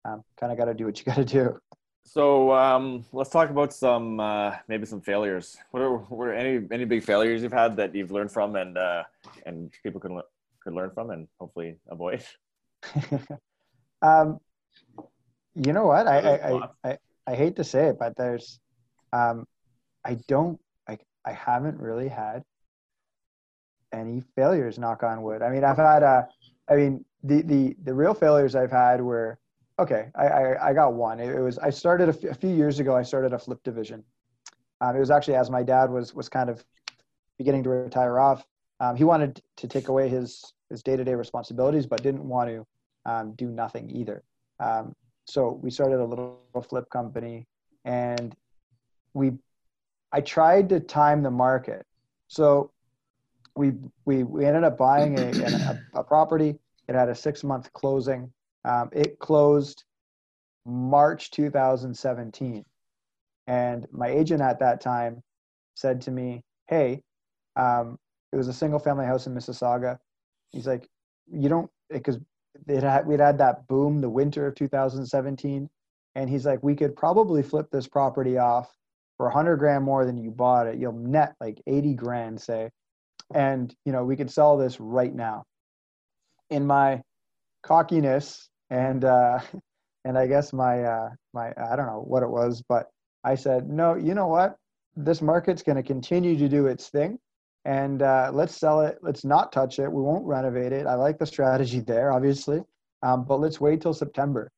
um, 0.04 0.22
kind 0.38 0.52
of 0.52 0.58
got 0.58 0.66
to 0.66 0.74
do 0.74 0.86
what 0.86 0.98
you 0.98 1.04
got 1.04 1.16
to 1.16 1.24
do. 1.24 1.58
So 2.04 2.52
um, 2.52 3.04
let's 3.12 3.30
talk 3.30 3.50
about 3.50 3.72
some 3.72 4.20
uh, 4.20 4.56
maybe 4.68 4.86
some 4.86 5.00
failures. 5.00 5.56
What 5.70 5.82
are, 5.82 5.96
what 5.96 6.28
are 6.28 6.34
any 6.34 6.66
any 6.70 6.84
big 6.84 7.02
failures 7.02 7.42
you've 7.42 7.52
had 7.52 7.76
that 7.76 7.94
you've 7.94 8.10
learned 8.10 8.32
from 8.32 8.56
and 8.56 8.78
uh, 8.78 9.04
and 9.46 9.70
people 9.82 10.00
could 10.00 10.12
could 10.60 10.74
learn 10.74 10.90
from 10.90 11.10
and 11.10 11.28
hopefully 11.38 11.76
avoid? 11.88 12.24
um, 14.02 14.40
you 15.54 15.72
know 15.72 15.86
what? 15.86 16.06
I 16.06 16.18
I, 16.18 16.34
I, 16.34 16.68
I, 16.84 16.98
I 17.30 17.34
hate 17.36 17.56
to 17.56 17.64
say 17.64 17.86
it, 17.86 17.98
but 17.98 18.16
there's, 18.16 18.58
um, 19.12 19.46
I 20.04 20.14
don't, 20.26 20.58
I, 20.88 20.98
I 21.24 21.32
haven't 21.32 21.78
really 21.78 22.08
had 22.08 22.42
any 23.92 24.22
failures. 24.34 24.78
Knock 24.78 25.04
on 25.04 25.22
wood. 25.22 25.42
I 25.42 25.50
mean, 25.50 25.62
I've 25.62 25.76
had, 25.76 26.02
uh, 26.02 26.22
I 26.70 26.76
mean, 26.76 27.04
the 27.24 27.42
the 27.42 27.76
the 27.84 27.94
real 27.94 28.14
failures 28.14 28.54
I've 28.54 28.70
had 28.70 29.00
were 29.00 29.38
okay. 29.78 30.08
I 30.14 30.26
I, 30.26 30.68
I 30.68 30.72
got 30.72 30.94
one. 30.94 31.20
It, 31.20 31.34
it 31.34 31.40
was 31.40 31.58
I 31.58 31.70
started 31.70 32.08
a, 32.08 32.12
f- 32.12 32.24
a 32.24 32.34
few 32.34 32.50
years 32.50 32.78
ago. 32.78 32.96
I 32.96 33.02
started 33.02 33.32
a 33.32 33.38
flip 33.38 33.62
division. 33.64 34.04
Um, 34.80 34.96
it 34.96 35.00
was 35.00 35.10
actually 35.10 35.34
as 35.34 35.50
my 35.50 35.62
dad 35.62 35.90
was 35.90 36.14
was 36.14 36.28
kind 36.28 36.48
of 36.48 36.64
beginning 37.38 37.62
to 37.64 37.70
retire 37.70 38.18
off. 38.18 38.46
Um, 38.78 38.96
he 38.96 39.04
wanted 39.04 39.42
to 39.56 39.68
take 39.68 39.88
away 39.88 40.08
his 40.08 40.52
his 40.70 40.82
day 40.82 40.96
to 40.96 41.04
day 41.04 41.14
responsibilities, 41.14 41.86
but 41.86 42.02
didn't 42.02 42.26
want 42.26 42.48
to 42.48 42.66
um, 43.04 43.32
do 43.32 43.48
nothing 43.48 43.90
either. 43.90 44.22
Um, 44.60 44.94
so 45.26 45.58
we 45.62 45.70
started 45.70 46.00
a 46.00 46.04
little 46.04 46.40
flip 46.68 46.88
company, 46.90 47.46
and 47.84 48.34
we 49.14 49.32
I 50.12 50.20
tried 50.20 50.68
to 50.70 50.80
time 50.80 51.22
the 51.22 51.30
market. 51.30 51.84
So 52.28 52.70
we 53.56 53.72
we 54.04 54.24
we 54.24 54.46
ended 54.46 54.64
up 54.64 54.78
buying 54.78 55.18
a, 55.18 55.30
a, 55.30 55.78
a 56.00 56.04
property. 56.04 56.58
It 56.88 56.94
had 56.94 57.08
a 57.08 57.14
six 57.14 57.44
month 57.44 57.72
closing. 57.72 58.32
Um, 58.64 58.90
it 58.92 59.18
closed 59.18 59.84
March 60.66 61.30
2017, 61.30 62.64
and 63.46 63.86
my 63.90 64.08
agent 64.08 64.42
at 64.42 64.58
that 64.60 64.80
time 64.80 65.22
said 65.74 66.00
to 66.02 66.10
me, 66.10 66.42
"Hey, 66.68 67.02
um, 67.56 67.98
it 68.32 68.36
was 68.36 68.48
a 68.48 68.52
single 68.52 68.78
family 68.78 69.06
house 69.06 69.26
in 69.26 69.34
Mississauga. 69.34 69.98
He's 70.52 70.66
like, 70.66 70.88
you 71.30 71.48
don't 71.48 71.70
because 71.88 72.18
it 72.66 72.82
had 72.82 73.06
we'd 73.06 73.20
had 73.20 73.38
that 73.38 73.66
boom 73.68 74.00
the 74.00 74.10
winter 74.10 74.46
of 74.46 74.54
2017, 74.54 75.68
and 76.14 76.30
he's 76.30 76.46
like, 76.46 76.62
we 76.62 76.74
could 76.74 76.96
probably 76.96 77.42
flip 77.42 77.70
this 77.70 77.86
property 77.86 78.38
off 78.38 78.76
for 79.16 79.26
100 79.26 79.56
grand 79.56 79.84
more 79.84 80.04
than 80.04 80.16
you 80.16 80.30
bought 80.30 80.66
it. 80.66 80.78
You'll 80.78 80.92
net 80.92 81.34
like 81.40 81.60
80 81.66 81.94
grand, 81.94 82.40
say, 82.40 82.70
and 83.34 83.74
you 83.84 83.92
know 83.92 84.04
we 84.04 84.16
could 84.16 84.30
sell 84.30 84.56
this 84.56 84.80
right 84.80 85.14
now. 85.14 85.44
In 86.50 86.66
my 86.66 87.02
cockiness 87.62 88.48
and 88.70 89.04
uh, 89.04 89.40
and 90.04 90.18
I 90.18 90.26
guess 90.26 90.52
my 90.52 90.82
uh, 90.82 91.10
my 91.32 91.52
I 91.56 91.76
don't 91.76 91.86
know 91.86 92.04
what 92.06 92.22
it 92.22 92.30
was, 92.30 92.62
but 92.68 92.86
I 93.24 93.34
said 93.34 93.68
no. 93.68 93.94
You 93.94 94.14
know 94.14 94.28
what? 94.28 94.56
This 94.96 95.22
market's 95.22 95.62
going 95.62 95.76
to 95.76 95.82
continue 95.82 96.36
to 96.36 96.48
do 96.48 96.66
its 96.66 96.88
thing 96.88 97.18
and 97.64 98.02
uh, 98.02 98.30
let's 98.32 98.56
sell 98.56 98.80
it. 98.80 98.98
Let's 99.02 99.24
not 99.24 99.52
touch 99.52 99.78
it. 99.78 99.90
We 99.90 100.02
won't 100.02 100.24
renovate 100.24 100.72
it. 100.72 100.86
I 100.86 100.94
like 100.94 101.18
the 101.18 101.26
strategy 101.26 101.80
there, 101.80 102.12
obviously, 102.12 102.62
um, 103.02 103.24
but 103.24 103.40
let's 103.40 103.60
wait 103.60 103.80
till 103.82 103.92
September. 103.94 104.50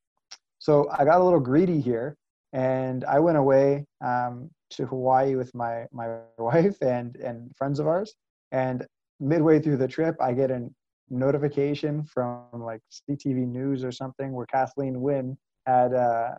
So 0.58 0.88
I 0.96 1.04
got 1.04 1.20
a 1.20 1.24
little 1.24 1.40
greedy 1.40 1.80
here, 1.80 2.16
and 2.52 3.04
I 3.04 3.18
went 3.18 3.38
away 3.38 3.86
um, 4.04 4.50
to 4.70 4.86
Hawaii 4.86 5.34
with 5.34 5.52
my 5.54 5.86
my 5.92 6.18
wife 6.38 6.76
and 6.80 7.16
and 7.16 7.50
friends 7.56 7.80
of 7.80 7.86
ours. 7.86 8.14
And 8.53 8.86
midway 9.18 9.59
through 9.59 9.78
the 9.78 9.88
trip, 9.88 10.16
I 10.20 10.32
get 10.32 10.50
a 10.50 10.68
notification 11.11 12.05
from 12.05 12.44
like 12.55 12.80
CTV 13.11 13.48
News 13.48 13.82
or 13.82 13.90
something 13.90 14.32
where 14.32 14.46
Kathleen 14.46 15.00
Wynne 15.00 15.36
had. 15.66 15.94
Uh, 15.94 16.34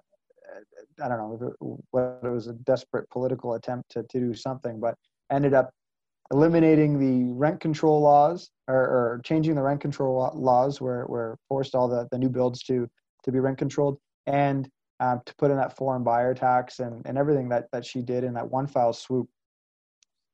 I 1.03 1.07
don't 1.07 1.17
know 1.17 1.79
what 1.91 2.19
it 2.23 2.29
was 2.29 2.47
a 2.47 2.53
desperate 2.53 3.09
political 3.09 3.55
attempt 3.55 3.89
to, 3.91 4.03
to 4.03 4.19
do 4.19 4.33
something, 4.33 4.79
but 4.79 4.95
ended 5.31 5.53
up 5.53 5.71
eliminating 6.31 6.99
the 6.99 7.33
rent 7.33 7.59
control 7.59 8.01
laws 8.01 8.49
or, 8.67 8.75
or 8.75 9.21
changing 9.23 9.55
the 9.55 9.61
rent 9.61 9.81
control 9.81 10.31
laws 10.35 10.79
where, 10.79 11.03
where 11.05 11.37
forced 11.47 11.75
all 11.75 11.87
the, 11.87 12.07
the 12.11 12.17
new 12.17 12.29
builds 12.29 12.63
to, 12.63 12.87
to 13.23 13.31
be 13.31 13.39
rent 13.39 13.57
controlled 13.57 13.97
and 14.27 14.69
um, 14.99 15.21
to 15.25 15.33
put 15.35 15.51
in 15.51 15.57
that 15.57 15.75
foreign 15.75 16.03
buyer 16.03 16.33
tax 16.33 16.79
and, 16.79 17.01
and 17.05 17.17
everything 17.17 17.49
that, 17.49 17.65
that 17.71 17.85
she 17.85 18.01
did 18.01 18.23
in 18.23 18.33
that 18.33 18.49
one 18.49 18.67
file 18.67 18.93
swoop. 18.93 19.27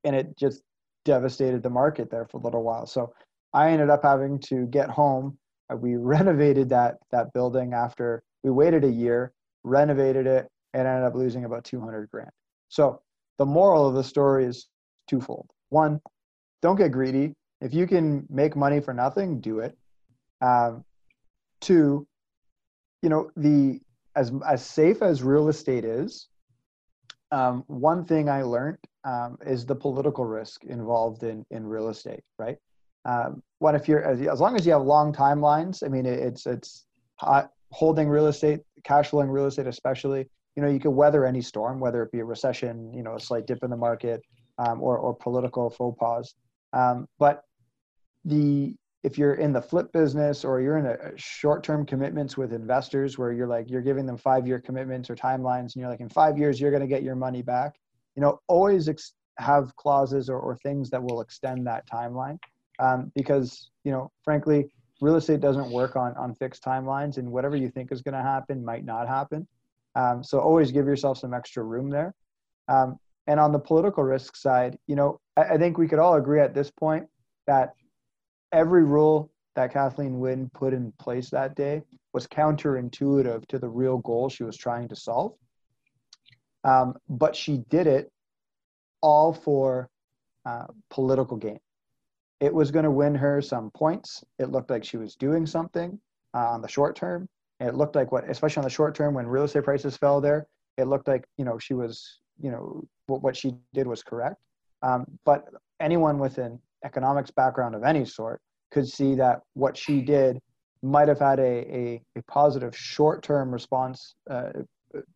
And 0.04 0.16
it 0.16 0.38
just 0.38 0.62
devastated 1.06 1.64
the 1.64 1.70
market 1.70 2.10
there 2.10 2.26
for 2.26 2.38
a 2.38 2.42
little 2.42 2.64
while. 2.64 2.86
So 2.86 3.14
I 3.54 3.72
ended 3.72 3.90
up 3.90 4.04
having 4.04 4.40
to 4.42 4.66
get 4.68 4.90
home. 4.90 5.38
Uh, 5.72 5.78
we 5.78 5.96
renovated 5.98 6.70
that, 6.70 6.98
that 7.12 7.34
building 7.34 7.74
after 7.74 8.24
we 8.44 8.52
waited 8.52 8.84
a 8.84 8.90
year, 8.90 9.34
renovated 9.64 10.28
it, 10.28 10.48
and 10.74 10.88
ended 10.88 11.04
up 11.04 11.16
losing 11.16 11.46
about 11.46 11.64
200 11.64 12.10
grand. 12.10 12.30
So 12.70 13.02
the 13.38 13.46
moral 13.46 13.88
of 13.88 13.96
the 13.96 14.04
story 14.04 14.46
is 14.46 14.68
twofold 15.08 15.50
one, 15.70 16.02
don't 16.62 16.76
get 16.76 16.92
greedy. 16.92 17.34
If 17.62 17.74
you 17.74 17.88
can 17.88 18.26
make 18.30 18.56
money 18.56 18.80
for 18.80 18.94
nothing, 18.94 19.40
do 19.40 19.60
it. 19.60 19.78
Um, 20.42 20.84
two, 21.62 22.08
you 23.02 23.10
know 23.10 23.32
the 23.36 23.80
as 24.16 24.32
as 24.48 24.66
safe 24.66 25.02
as 25.02 25.24
real 25.24 25.48
estate 25.48 25.86
is, 25.86 26.28
um, 27.32 27.64
one 27.68 28.06
thing 28.06 28.30
I 28.30 28.44
learned 28.44 28.78
um, 29.04 29.38
is 29.46 29.66
the 29.66 29.76
political 29.76 30.26
risk 30.26 30.64
involved 30.66 31.24
in 31.24 31.46
in 31.52 31.66
real 31.66 31.90
estate. 31.90 32.22
Right. 32.38 32.58
Um, 33.06 33.42
what 33.60 33.76
if 33.76 33.88
you're 33.88 34.04
as, 34.04 34.22
as 34.22 34.40
long 34.40 34.56
as 34.56 34.66
you 34.66 34.74
have 34.74 34.84
long 34.84 35.14
timelines? 35.14 35.84
I 35.84 35.88
mean, 35.88 36.06
it, 36.06 36.20
it's 36.20 36.46
it's 36.46 36.86
hot, 37.16 37.52
holding 37.72 38.10
real 38.10 38.28
estate, 38.28 38.62
cash 38.84 39.10
flowing 39.10 39.30
real 39.30 39.46
estate, 39.46 39.68
especially. 39.68 40.30
You 40.56 40.64
know, 40.64 40.70
you 40.70 40.80
can 40.80 40.96
weather 40.96 41.26
any 41.26 41.42
storm, 41.42 41.80
whether 41.80 42.04
it 42.04 42.12
be 42.12 42.20
a 42.20 42.26
recession, 42.26 42.92
you 42.94 43.04
know, 43.04 43.16
a 43.16 43.20
slight 43.20 43.48
dip 43.48 43.64
in 43.64 43.70
the 43.70 43.78
market, 43.78 44.22
um, 44.58 44.82
or, 44.82 44.98
or 44.98 45.16
political 45.16 45.70
faux 45.70 45.98
pas. 45.98 46.34
Um, 46.74 47.08
but 47.18 47.44
the 48.26 48.76
if 49.04 49.18
you're 49.18 49.36
in 49.36 49.54
the 49.54 49.62
flip 49.62 49.92
business 49.94 50.44
or 50.44 50.60
you're 50.60 50.78
in 50.78 50.86
a, 50.86 50.98
short-term 51.16 51.86
commitments 51.86 52.36
with 52.36 52.52
investors 52.52 53.18
where 53.18 53.32
you're 53.32 53.48
like 53.48 53.70
you're 53.70 53.82
giving 53.82 54.06
them 54.06 54.18
five-year 54.18 54.60
commitments 54.60 55.10
or 55.10 55.16
timelines 55.16 55.74
and 55.74 55.76
you're 55.78 55.90
like 55.90 56.02
in 56.02 56.10
five 56.10 56.38
years 56.38 56.60
you're 56.60 56.72
going 56.72 56.82
to 56.82 56.88
get 56.88 57.02
your 57.02 57.16
money 57.16 57.42
back 57.42 57.76
you 58.20 58.26
know 58.26 58.42
always 58.50 58.90
ex- 58.90 59.14
have 59.38 59.74
clauses 59.78 60.30
or, 60.30 60.38
or 60.38 60.58
things 60.58 60.90
that 60.90 61.02
will 61.02 61.22
extend 61.22 61.66
that 61.66 61.90
timeline. 61.90 62.38
Um, 62.80 63.12
because 63.16 63.72
you 63.86 63.94
know 63.94 64.12
frankly 64.26 64.66
real 65.00 65.16
estate 65.16 65.40
doesn't 65.40 65.72
work 65.72 65.96
on 65.96 66.14
on 66.18 66.36
fixed 66.36 66.62
timelines 66.62 67.18
and 67.18 67.32
whatever 67.32 67.56
you 67.56 67.70
think 67.70 67.94
is 67.94 68.02
going 68.02 68.16
to 68.16 68.22
happen 68.22 68.66
might 68.66 68.84
not 68.84 69.08
happen. 69.08 69.48
Um, 69.96 70.22
so 70.22 70.40
always 70.40 70.70
give 70.74 70.86
yourself 70.86 71.18
some 71.18 71.34
extra 71.34 71.64
room 71.64 71.90
there. 71.90 72.14
Um, 72.68 73.00
and 73.28 73.40
on 73.40 73.54
the 73.54 73.60
political 73.60 74.04
risk 74.04 74.36
side, 74.36 74.78
you 74.86 74.98
know, 74.98 75.22
I, 75.38 75.54
I 75.54 75.58
think 75.58 75.78
we 75.78 75.88
could 75.88 76.00
all 76.00 76.16
agree 76.16 76.42
at 76.42 76.54
this 76.54 76.72
point 76.72 77.06
that 77.48 77.70
every 78.52 78.84
rule 78.84 79.32
that 79.56 79.72
Kathleen 79.72 80.20
Wynne 80.20 80.52
put 80.54 80.74
in 80.74 80.92
place 81.00 81.30
that 81.30 81.56
day 81.56 81.84
was 82.14 82.28
counterintuitive 82.28 83.48
to 83.48 83.60
the 83.60 83.70
real 83.70 84.00
goal 84.00 84.28
she 84.28 84.44
was 84.44 84.58
trying 84.58 84.90
to 84.90 84.96
solve. 84.96 85.36
Um, 86.64 86.96
but 87.08 87.36
she 87.36 87.64
did 87.70 87.88
it 87.88 88.12
all 89.02 89.34
for 89.34 89.90
uh, 90.46 90.68
political 90.90 91.38
gain. 91.38 91.60
It 92.40 92.54
was 92.54 92.72
going 92.72 92.86
to 92.86 92.92
win 92.92 93.16
her 93.16 93.42
some 93.42 93.72
points. 93.72 94.24
It 94.40 94.50
looked 94.50 94.70
like 94.70 94.84
she 94.84 94.98
was 94.98 95.16
doing 95.16 95.46
something 95.46 96.00
uh, 96.34 96.50
on 96.50 96.62
the 96.62 96.68
short 96.68 96.96
term. 96.96 97.28
It 97.60 97.76
looked 97.76 97.96
like 97.96 98.12
what, 98.12 98.30
especially 98.30 98.62
on 98.62 98.66
the 98.66 98.70
short 98.70 98.96
term 98.96 99.14
when 99.14 99.28
real 99.28 99.44
estate 99.44 99.64
prices 99.64 99.98
fell 99.98 100.22
there, 100.22 100.48
it 100.78 100.86
looked 100.86 101.08
like, 101.08 101.26
you 101.38 101.44
know, 101.44 101.58
she 101.60 101.74
was 101.74 102.20
you 102.42 102.52
know 102.52 102.84
what 103.08 103.36
she 103.36 103.56
did 103.74 103.88
was 103.88 104.04
correct 104.04 104.38
um, 104.82 105.06
but 105.26 105.46
anyone 105.80 106.20
with 106.20 106.38
an 106.38 106.60
economics 106.86 107.32
background 107.32 107.76
of 107.76 107.84
any 107.84 108.06
sort 108.06 108.40
could 108.72 108.88
see 108.88 109.16
that 109.16 109.42
what 109.54 109.76
she 109.76 110.02
did 110.02 110.40
might 110.82 111.08
have 111.08 111.20
had 111.20 111.40
a, 111.40 111.44
a, 111.44 112.02
a 112.16 112.22
positive 112.24 112.76
short-term 112.76 113.52
response 113.52 114.16
uh, 114.30 114.50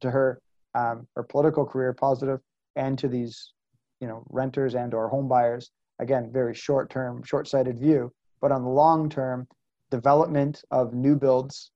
to 0.01 0.11
her 0.11 0.41
um, 0.75 1.07
her 1.15 1.23
political 1.23 1.65
career 1.65 1.93
positive 1.93 2.39
and 2.75 2.97
to 2.99 3.07
these 3.07 3.53
you 3.99 4.07
know 4.07 4.23
renters 4.29 4.75
and 4.75 4.93
or 4.93 5.09
home 5.09 5.27
buyers. 5.27 5.71
Again 5.99 6.31
very 6.31 6.55
short-term 6.55 7.23
short-sighted 7.23 7.79
view 7.79 8.11
but 8.41 8.51
on 8.51 8.63
the 8.63 8.69
long 8.69 9.09
term 9.09 9.47
development 9.89 10.63
of 10.69 10.93
new 10.93 11.15
builds 11.15 11.71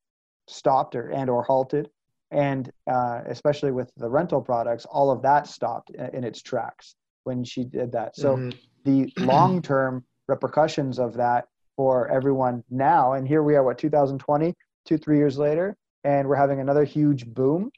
stopped 0.47 0.95
or 0.95 1.09
and 1.09 1.29
or 1.29 1.43
halted. 1.43 1.89
And 2.31 2.69
uh, 2.91 3.21
especially 3.27 3.71
with 3.71 3.89
the 3.95 4.09
rental 4.09 4.41
products 4.41 4.85
all 4.85 5.09
of 5.09 5.21
that 5.21 5.47
stopped 5.47 5.91
in 5.91 6.23
its 6.23 6.41
tracks 6.41 6.95
when 7.23 7.43
she 7.43 7.63
did 7.63 7.91
that. 7.93 8.15
So 8.17 8.35
mm-hmm. 8.35 8.57
the 8.83 9.13
long 9.23 9.61
term 9.61 10.03
repercussions 10.27 10.99
of 10.99 11.13
that 11.13 11.45
for 11.77 12.09
everyone 12.09 12.63
now 12.69 13.13
and 13.13 13.27
here 13.27 13.43
we 13.43 13.55
are 13.55 13.63
what 13.63 13.77
2020 13.77 14.53
two 14.85 14.97
three 14.97 15.17
years 15.17 15.37
later 15.37 15.77
and 16.03 16.27
we're 16.27 16.35
having 16.35 16.59
another 16.59 16.83
huge 16.83 17.25
boom 17.27 17.71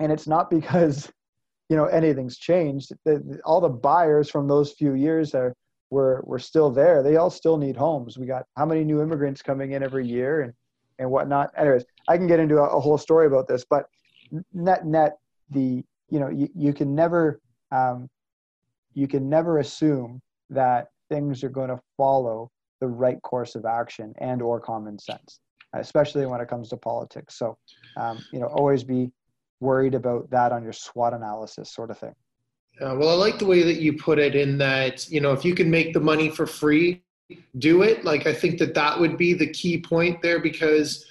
and 0.00 0.10
it's 0.10 0.26
not 0.26 0.50
because 0.50 1.10
you 1.68 1.76
know 1.76 1.84
anything's 1.86 2.36
changed 2.36 2.92
the, 3.04 3.40
all 3.44 3.60
the 3.60 3.68
buyers 3.68 4.28
from 4.28 4.48
those 4.48 4.72
few 4.72 4.94
years 4.94 5.34
are 5.34 5.54
were 5.90 6.22
were 6.24 6.38
still 6.38 6.70
there 6.70 7.02
they 7.02 7.16
all 7.16 7.30
still 7.30 7.56
need 7.56 7.76
homes 7.76 8.18
we 8.18 8.26
got 8.26 8.44
how 8.56 8.66
many 8.66 8.82
new 8.82 9.00
immigrants 9.00 9.42
coming 9.42 9.72
in 9.72 9.82
every 9.82 10.06
year 10.06 10.42
and 10.42 10.52
and 11.00 11.10
whatnot. 11.10 11.50
Anyways, 11.56 11.84
I 12.06 12.16
can 12.16 12.28
get 12.28 12.38
into 12.38 12.58
a, 12.58 12.64
a 12.64 12.78
whole 12.78 12.98
story 12.98 13.26
about 13.26 13.48
this, 13.48 13.64
but 13.68 13.86
net 14.52 14.86
net, 14.86 15.16
the 15.50 15.82
you 16.10 16.20
know 16.20 16.28
you, 16.28 16.48
you 16.54 16.72
can 16.72 16.94
never 16.94 17.40
um, 17.72 18.08
you 18.94 19.08
can 19.08 19.28
never 19.28 19.58
assume 19.58 20.20
that 20.50 20.88
things 21.08 21.42
are 21.42 21.48
going 21.48 21.70
to 21.70 21.80
follow 21.96 22.50
the 22.80 22.86
right 22.86 23.20
course 23.22 23.54
of 23.56 23.64
action 23.64 24.12
and 24.18 24.40
or 24.40 24.60
common 24.60 24.98
sense. 24.98 25.40
especially 25.74 26.26
when 26.26 26.40
it 26.40 26.48
comes 26.48 26.68
to 26.68 26.76
politics. 26.76 27.38
So, 27.38 27.56
um, 28.00 28.18
you 28.32 28.40
know, 28.40 28.46
always 28.46 28.82
be 28.84 29.10
worried 29.60 29.94
about 29.94 30.30
that 30.30 30.52
on 30.52 30.62
your 30.62 30.72
SWOT 30.72 31.14
analysis, 31.14 31.72
sort 31.72 31.90
of 31.90 31.98
thing. 31.98 32.14
Uh, 32.80 32.96
well, 32.96 33.10
I 33.10 33.14
like 33.14 33.38
the 33.38 33.46
way 33.46 33.62
that 33.62 33.80
you 33.80 33.92
put 33.92 34.18
it 34.18 34.34
in 34.34 34.56
that, 34.58 35.08
you 35.10 35.20
know, 35.20 35.32
if 35.32 35.44
you 35.44 35.54
can 35.54 35.70
make 35.70 35.92
the 35.92 36.00
money 36.00 36.30
for 36.30 36.46
free, 36.46 37.02
do 37.58 37.82
it. 37.82 38.04
Like, 38.04 38.26
I 38.26 38.32
think 38.32 38.58
that 38.58 38.74
that 38.74 38.98
would 38.98 39.18
be 39.18 39.34
the 39.34 39.46
key 39.46 39.78
point 39.80 40.22
there 40.22 40.40
because 40.40 41.04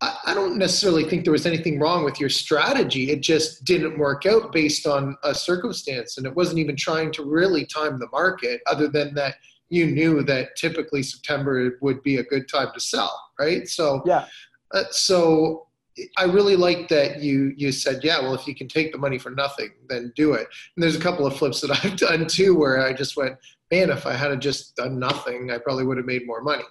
I, 0.00 0.16
I 0.26 0.34
don't 0.34 0.58
necessarily 0.58 1.04
think 1.04 1.22
there 1.22 1.32
was 1.32 1.46
anything 1.46 1.78
wrong 1.78 2.04
with 2.04 2.18
your 2.18 2.28
strategy. 2.28 3.10
It 3.10 3.20
just 3.20 3.64
didn't 3.64 3.98
work 3.98 4.26
out 4.26 4.52
based 4.52 4.86
on 4.86 5.16
a 5.22 5.34
circumstance. 5.34 6.18
And 6.18 6.26
it 6.26 6.34
wasn't 6.34 6.58
even 6.58 6.76
trying 6.76 7.12
to 7.12 7.24
really 7.24 7.64
time 7.64 7.98
the 7.98 8.08
market, 8.10 8.60
other 8.66 8.88
than 8.88 9.14
that 9.14 9.36
you 9.68 9.86
knew 9.86 10.22
that 10.24 10.56
typically 10.56 11.02
September 11.02 11.78
would 11.80 12.02
be 12.02 12.16
a 12.16 12.24
good 12.24 12.48
time 12.48 12.68
to 12.74 12.80
sell, 12.80 13.18
right? 13.38 13.66
So, 13.68 14.02
yeah. 14.04 14.26
Uh, 14.72 14.84
so 14.90 15.66
I 16.16 16.24
really 16.24 16.56
like 16.56 16.88
that 16.88 17.20
you 17.20 17.52
you 17.56 17.72
said, 17.72 18.02
yeah, 18.02 18.20
well, 18.20 18.34
if 18.34 18.46
you 18.46 18.54
can 18.54 18.68
take 18.68 18.92
the 18.92 18.98
money 18.98 19.18
for 19.18 19.30
nothing, 19.30 19.70
then 19.88 20.12
do 20.16 20.32
it. 20.32 20.48
And 20.76 20.82
there's 20.82 20.96
a 20.96 21.00
couple 21.00 21.26
of 21.26 21.36
flips 21.36 21.60
that 21.60 21.70
I've 21.84 21.96
done 21.96 22.26
too, 22.26 22.54
where 22.54 22.84
I 22.84 22.92
just 22.92 23.16
went, 23.16 23.36
man, 23.70 23.90
if 23.90 24.06
I 24.06 24.14
had 24.14 24.40
just 24.40 24.76
done 24.76 24.98
nothing, 24.98 25.50
I 25.50 25.58
probably 25.58 25.84
would 25.84 25.96
have 25.96 26.06
made 26.06 26.26
more 26.26 26.42
money. 26.42 26.64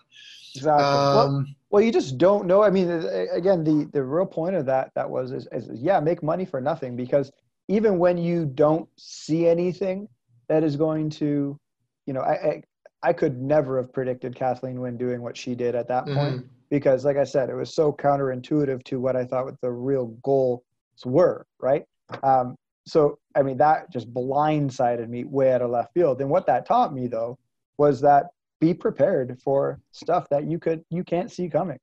Exactly. 0.56 0.84
Um, 0.84 1.16
well, 1.16 1.46
well, 1.70 1.82
you 1.82 1.92
just 1.92 2.18
don't 2.18 2.46
know. 2.46 2.64
I 2.64 2.70
mean, 2.70 2.90
again, 2.90 3.64
the 3.64 3.90
the 3.94 4.04
real 4.04 4.26
point 4.26 4.56
of 4.56 4.66
that 4.66 4.92
that 4.96 5.10
was 5.10 5.32
is, 5.32 5.48
is 5.52 5.70
yeah, 5.82 6.00
make 6.00 6.24
money 6.24 6.46
for 6.46 6.60
nothing 6.60 6.96
because 6.96 7.32
even 7.68 8.00
when 8.00 8.18
you 8.18 8.46
don't 8.46 8.90
see 8.98 9.48
anything 9.48 10.08
that 10.50 10.64
is 10.64 10.76
going 10.76 11.10
to, 11.12 11.58
you 12.06 12.14
know, 12.14 12.22
I 12.22 12.34
I, 12.34 12.64
I 13.04 13.14
could 13.14 13.42
never 13.42 13.78
have 13.78 13.94
predicted 13.94 14.36
Kathleen 14.36 14.82
Wynne 14.82 14.98
doing 14.98 15.22
what 15.22 15.38
she 15.38 15.56
did 15.56 15.76
at 15.76 15.88
that 15.88 16.06
mm-hmm. 16.06 16.16
point 16.16 16.46
because 16.72 17.06
like 17.06 17.18
i 17.18 17.24
said 17.24 17.50
it 17.50 17.56
was 17.56 17.76
so 17.76 17.92
counterintuitive 17.92 18.84
to 18.84 19.00
what 19.00 19.16
i 19.16 19.24
thought 19.24 19.46
what 19.46 19.62
the 19.62 19.72
real 19.72 20.08
goals 20.24 20.64
were 21.06 21.46
right? 21.60 21.84
Um, 22.24 22.56
so 22.88 23.20
i 23.36 23.44
mean 23.44 23.58
that 23.58 23.92
just 23.92 24.12
blindsided 24.12 25.08
me 25.08 25.24
way 25.26 25.54
out 25.54 25.62
of 25.62 25.70
left 25.70 25.94
field. 25.94 26.20
And 26.22 26.30
what 26.30 26.48
that 26.48 26.66
taught 26.66 26.94
me 26.94 27.08
though 27.08 27.38
was 27.78 28.02
that 28.02 28.28
be 28.60 28.74
prepared 28.74 29.40
for 29.44 29.80
stuff 29.92 30.28
that 30.30 30.50
you 30.50 30.58
could 30.58 30.84
you 30.90 31.04
can't 31.04 31.32
see 31.32 31.48
coming 31.48 31.78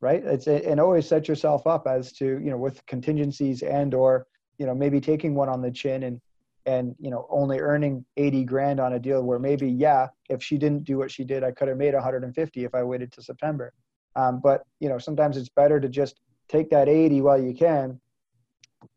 right? 0.00 0.22
It's 0.24 0.46
and 0.48 0.80
always 0.80 1.08
set 1.08 1.28
yourself 1.28 1.66
up 1.66 1.86
as 1.86 2.12
to 2.14 2.26
you 2.26 2.50
know 2.50 2.58
with 2.58 2.84
contingencies 2.86 3.62
and 3.62 3.94
or 3.94 4.26
you 4.58 4.66
know 4.66 4.74
maybe 4.74 5.00
taking 5.00 5.34
one 5.34 5.48
on 5.48 5.62
the 5.62 5.70
chin 5.70 6.02
and 6.02 6.20
and 6.66 6.94
you 6.98 7.10
know 7.10 7.26
only 7.30 7.58
earning 7.58 8.04
80 8.16 8.44
grand 8.44 8.80
on 8.80 8.94
a 8.94 8.98
deal 8.98 9.22
where 9.22 9.38
maybe 9.38 9.70
yeah 9.70 10.08
if 10.28 10.42
she 10.42 10.58
didn't 10.58 10.84
do 10.84 10.98
what 10.98 11.10
she 11.10 11.24
did 11.24 11.44
i 11.44 11.50
could 11.50 11.68
have 11.68 11.76
made 11.76 11.94
150 11.94 12.64
if 12.64 12.74
i 12.74 12.82
waited 12.82 13.12
to 13.12 13.22
september 13.22 13.72
um, 14.16 14.40
but 14.40 14.64
you 14.80 14.88
know, 14.88 14.98
sometimes 14.98 15.36
it's 15.36 15.48
better 15.48 15.80
to 15.80 15.88
just 15.88 16.20
take 16.48 16.70
that 16.70 16.88
80 16.88 17.20
while 17.22 17.40
you 17.40 17.54
can, 17.54 18.00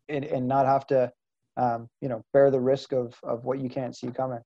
and, 0.08 0.24
and 0.24 0.46
not 0.46 0.66
have 0.66 0.86
to, 0.88 1.12
um, 1.56 1.88
you 2.00 2.08
know, 2.08 2.22
bear 2.32 2.50
the 2.50 2.60
risk 2.60 2.92
of 2.92 3.14
of 3.22 3.44
what 3.44 3.60
you 3.60 3.68
can't 3.68 3.96
see 3.96 4.08
coming. 4.08 4.40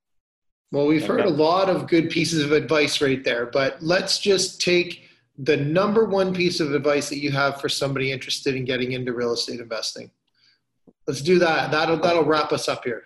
Well, 0.72 0.86
we've 0.86 1.06
heard 1.06 1.26
a 1.26 1.30
lot 1.30 1.68
of 1.68 1.86
good 1.86 2.08
pieces 2.08 2.42
of 2.42 2.52
advice 2.52 3.02
right 3.02 3.22
there, 3.22 3.44
but 3.44 3.82
let's 3.82 4.18
just 4.18 4.60
take 4.60 5.02
the 5.38 5.56
number 5.56 6.06
one 6.06 6.32
piece 6.32 6.60
of 6.60 6.72
advice 6.72 7.08
that 7.10 7.18
you 7.18 7.30
have 7.30 7.60
for 7.60 7.68
somebody 7.68 8.10
interested 8.10 8.54
in 8.54 8.64
getting 8.64 8.92
into 8.92 9.12
real 9.12 9.32
estate 9.32 9.60
investing. 9.60 10.10
Let's 11.06 11.20
do 11.20 11.38
that. 11.40 11.70
That'll 11.70 11.98
that'll 11.98 12.24
wrap 12.24 12.52
us 12.52 12.68
up 12.68 12.84
here. 12.84 13.04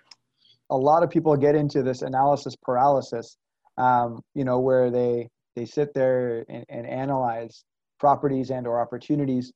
A 0.69 0.77
lot 0.77 1.03
of 1.03 1.09
people 1.09 1.35
get 1.35 1.55
into 1.55 1.83
this 1.83 2.01
analysis 2.01 2.55
paralysis, 2.55 3.37
um, 3.77 4.21
you 4.33 4.45
know, 4.45 4.59
where 4.59 4.89
they 4.89 5.29
they 5.57 5.65
sit 5.65 5.93
there 5.93 6.45
and, 6.47 6.63
and 6.69 6.85
analyze 6.85 7.63
properties 7.99 8.51
and 8.51 8.67
or 8.67 8.79
opportunities 8.79 9.51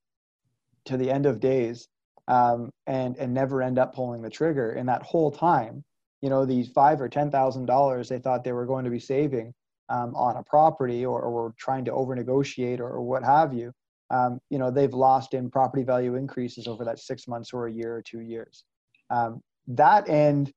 to 0.85 0.97
the 0.97 1.11
end 1.11 1.27
of 1.27 1.39
days 1.39 1.87
um, 2.27 2.71
and 2.87 3.15
and 3.17 3.31
never 3.31 3.61
end 3.61 3.77
up 3.77 3.93
pulling 3.93 4.23
the 4.23 4.29
trigger. 4.29 4.71
And 4.71 4.89
that 4.89 5.03
whole 5.03 5.31
time 5.31 5.83
you 6.21 6.29
know 6.29 6.43
these 6.43 6.69
five 6.69 6.99
or 7.01 7.07
ten 7.07 7.29
thousand 7.29 7.67
dollars 7.67 8.09
they 8.09 8.17
thought 8.17 8.43
they 8.43 8.51
were 8.51 8.65
going 8.65 8.83
to 8.83 8.91
be 8.91 8.99
saving 8.99 9.53
um, 9.89 10.15
on 10.15 10.37
a 10.37 10.43
property 10.43 11.05
or, 11.05 11.21
or 11.21 11.53
trying 11.57 11.85
to 11.85 11.91
over 11.91 12.15
negotiate 12.15 12.79
or, 12.79 12.89
or, 12.89 13.01
what 13.01 13.23
have 13.23 13.53
you 13.53 13.71
um, 14.09 14.39
you 14.49 14.57
know 14.57 14.71
they've 14.71 14.93
lost 14.93 15.35
in 15.35 15.51
property 15.51 15.83
value 15.83 16.15
increases 16.15 16.67
over 16.67 16.83
that 16.83 16.97
six 16.97 17.27
months 17.27 17.53
or 17.53 17.67
a 17.67 17.71
year 17.71 17.95
or 17.95 18.01
two 18.01 18.21
years. 18.21 18.63
Um, 19.11 19.41
that 19.67 20.09
end 20.09 20.51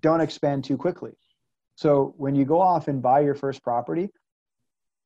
don't 0.00 0.20
expand 0.20 0.64
too 0.64 0.76
quickly 0.76 1.12
so 1.76 2.14
when 2.16 2.34
you 2.34 2.44
go 2.44 2.60
off 2.60 2.88
and 2.88 3.00
buy 3.00 3.20
your 3.20 3.34
first 3.34 3.62
property, 3.62 4.08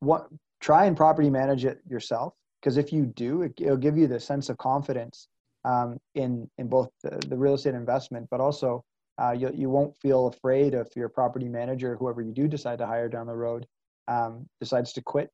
what 0.00 0.28
try 0.60 0.86
and 0.86 0.96
property 0.96 1.28
manage 1.28 1.64
it 1.64 1.80
yourself 1.88 2.34
because 2.60 2.76
if 2.76 2.92
you 2.92 3.06
do, 3.06 3.42
it, 3.42 3.54
will 3.58 3.76
give 3.76 3.96
you 3.96 4.06
the 4.06 4.20
sense 4.20 4.48
of 4.48 4.58
confidence 4.58 5.28
um, 5.64 5.98
in 6.14 6.48
in 6.58 6.68
both 6.68 6.90
the, 7.02 7.10
the, 7.28 7.36
real 7.36 7.54
estate 7.54 7.74
investment, 7.74 8.26
but 8.30 8.40
also 8.40 8.84
uh, 9.20 9.32
you 9.32 9.50
you 9.54 9.70
won't 9.70 9.96
feel 9.98 10.28
afraid 10.28 10.74
if 10.74 10.88
your 10.96 11.08
property 11.08 11.48
manager, 11.48 11.96
whoever 11.96 12.22
you 12.22 12.32
do 12.32 12.48
decide 12.48 12.78
to 12.78 12.86
hire 12.86 13.08
down 13.08 13.26
the 13.26 13.36
road, 13.36 13.66
um, 14.08 14.46
decides 14.60 14.92
to 14.94 15.02
quit 15.02 15.30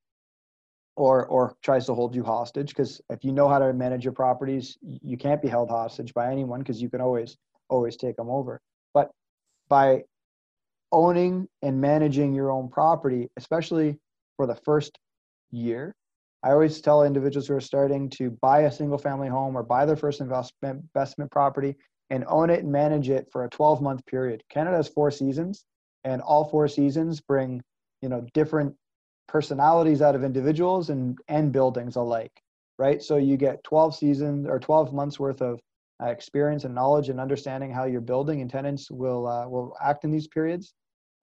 or 0.97 1.26
or 1.26 1.55
tries 1.62 1.87
to 1.87 1.95
hold 1.95 2.14
you 2.14 2.24
hostage. 2.24 2.68
Because 2.68 3.01
if 3.11 3.24
you 3.24 3.32
know 3.32 3.49
how 3.49 3.59
to 3.59 3.72
manage 3.72 4.05
your 4.05 4.12
properties, 4.12 4.76
you 4.82 5.16
can't 5.16 5.43
be 5.43 5.49
held 5.49 5.70
hostage 5.70 6.12
by 6.14 6.30
anyone 6.30 6.61
because 6.61 6.80
you 6.80 6.89
can 6.89 7.01
always 7.01 7.37
always 7.68 7.97
take 7.97 8.16
them 8.16 8.30
over. 8.30 8.61
But 8.95 9.11
by 9.68 10.03
owning 10.93 11.49
and 11.62 11.80
managing 11.80 12.32
your 12.32 12.51
own 12.51 12.68
property, 12.68 13.28
especially 13.37 13.99
for 14.37 14.47
the 14.47 14.55
first 14.55 14.99
year. 15.51 15.95
I 16.43 16.51
always 16.53 16.80
tell 16.80 17.03
individuals 17.03 17.49
who 17.49 17.55
are 17.55 17.61
starting 17.61 18.09
to 18.11 18.30
buy 18.30 18.62
a 18.62 18.72
single 18.72 18.99
family 18.99 19.28
home 19.28 19.57
or 19.57 19.62
buy 19.62 19.84
their 19.84 19.97
first 19.97 20.20
investment 20.20 20.84
investment 20.95 21.30
property 21.30 21.76
and 22.11 22.24
own 22.28 22.51
it 22.51 22.61
and 22.62 22.70
manage 22.70 23.09
it 23.09 23.28
for 23.32 23.45
a 23.45 23.49
12 23.49 23.82
month 23.82 24.07
period. 24.07 24.43
Canada 24.49 24.76
has 24.76 24.89
four 24.89 25.11
seasons 25.11 25.64
and 26.05 26.22
all 26.22 26.45
four 26.45 26.68
seasons 26.68 27.20
bring, 27.20 27.62
you 28.01 28.09
know, 28.09 28.24
different 28.32 28.74
personalities 29.26 30.03
out 30.03 30.14
of 30.14 30.22
individuals 30.22 30.91
and 30.91 31.18
and 31.28 31.53
buildings 31.53 31.97
alike, 31.97 32.32
right? 32.78 33.03
So 33.03 33.16
you 33.16 33.37
get 33.37 33.64
12 33.64 33.97
seasons 33.97 34.47
or 34.47 34.61
12 34.61 34.93
months 34.93 35.18
worth 35.18 35.43
of 35.43 35.61
uh, 36.03 36.07
experience 36.07 36.64
and 36.64 36.74
knowledge 36.74 37.09
and 37.09 37.20
understanding 37.20 37.72
how 37.72 37.84
your 37.84 38.01
building 38.01 38.40
and 38.40 38.51
tenants 38.51 38.90
will 38.90 39.26
uh, 39.26 39.49
will 39.49 39.76
act 39.82 40.05
in 40.05 40.11
these 40.11 40.28
periods. 40.28 40.74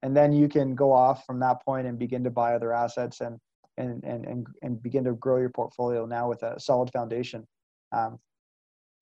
And 0.01 0.15
then 0.15 0.33
you 0.33 0.49
can 0.49 0.75
go 0.75 0.91
off 0.91 1.25
from 1.25 1.39
that 1.39 1.63
point 1.63 1.87
and 1.87 1.97
begin 1.97 2.23
to 2.23 2.29
buy 2.29 2.55
other 2.55 2.73
assets 2.73 3.21
and 3.21 3.37
and 3.77 4.03
and 4.03 4.25
and, 4.25 4.47
and 4.61 4.81
begin 4.81 5.03
to 5.05 5.13
grow 5.13 5.37
your 5.37 5.49
portfolio 5.49 6.05
now 6.05 6.29
with 6.29 6.43
a 6.43 6.59
solid 6.59 6.91
foundation. 6.91 7.45
Um, 7.91 8.19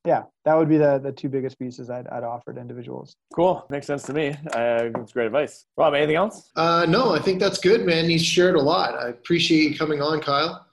yeah 0.06 0.24
that 0.46 0.58
would 0.58 0.68
be 0.68 0.78
the 0.78 1.00
the 1.00 1.12
two 1.12 1.30
biggest 1.30 1.60
pieces 1.60 1.90
i'd, 1.90 2.08
I'd 2.08 2.24
offer 2.24 2.54
to 2.54 2.60
individuals. 2.60 3.16
Cool. 3.34 3.66
Makes 3.70 3.88
sense 3.88 4.04
to 4.04 4.14
me. 4.14 4.30
Uh, 4.54 4.90
it's 4.96 5.14
great 5.14 5.28
advice. 5.28 5.66
Rob 5.78 5.94
anything 5.94 6.16
else? 6.16 6.50
Uh, 6.56 6.86
no 6.88 7.14
i 7.14 7.20
think 7.20 7.40
that's 7.40 7.60
good 7.60 7.86
man. 7.86 8.10
He's 8.10 8.26
shared 8.26 8.56
a 8.56 8.62
lot. 8.62 8.96
I 8.96 9.10
appreciate 9.10 9.72
you 9.72 9.78
coming 9.78 10.02
on 10.02 10.20
kyle. 10.22 10.66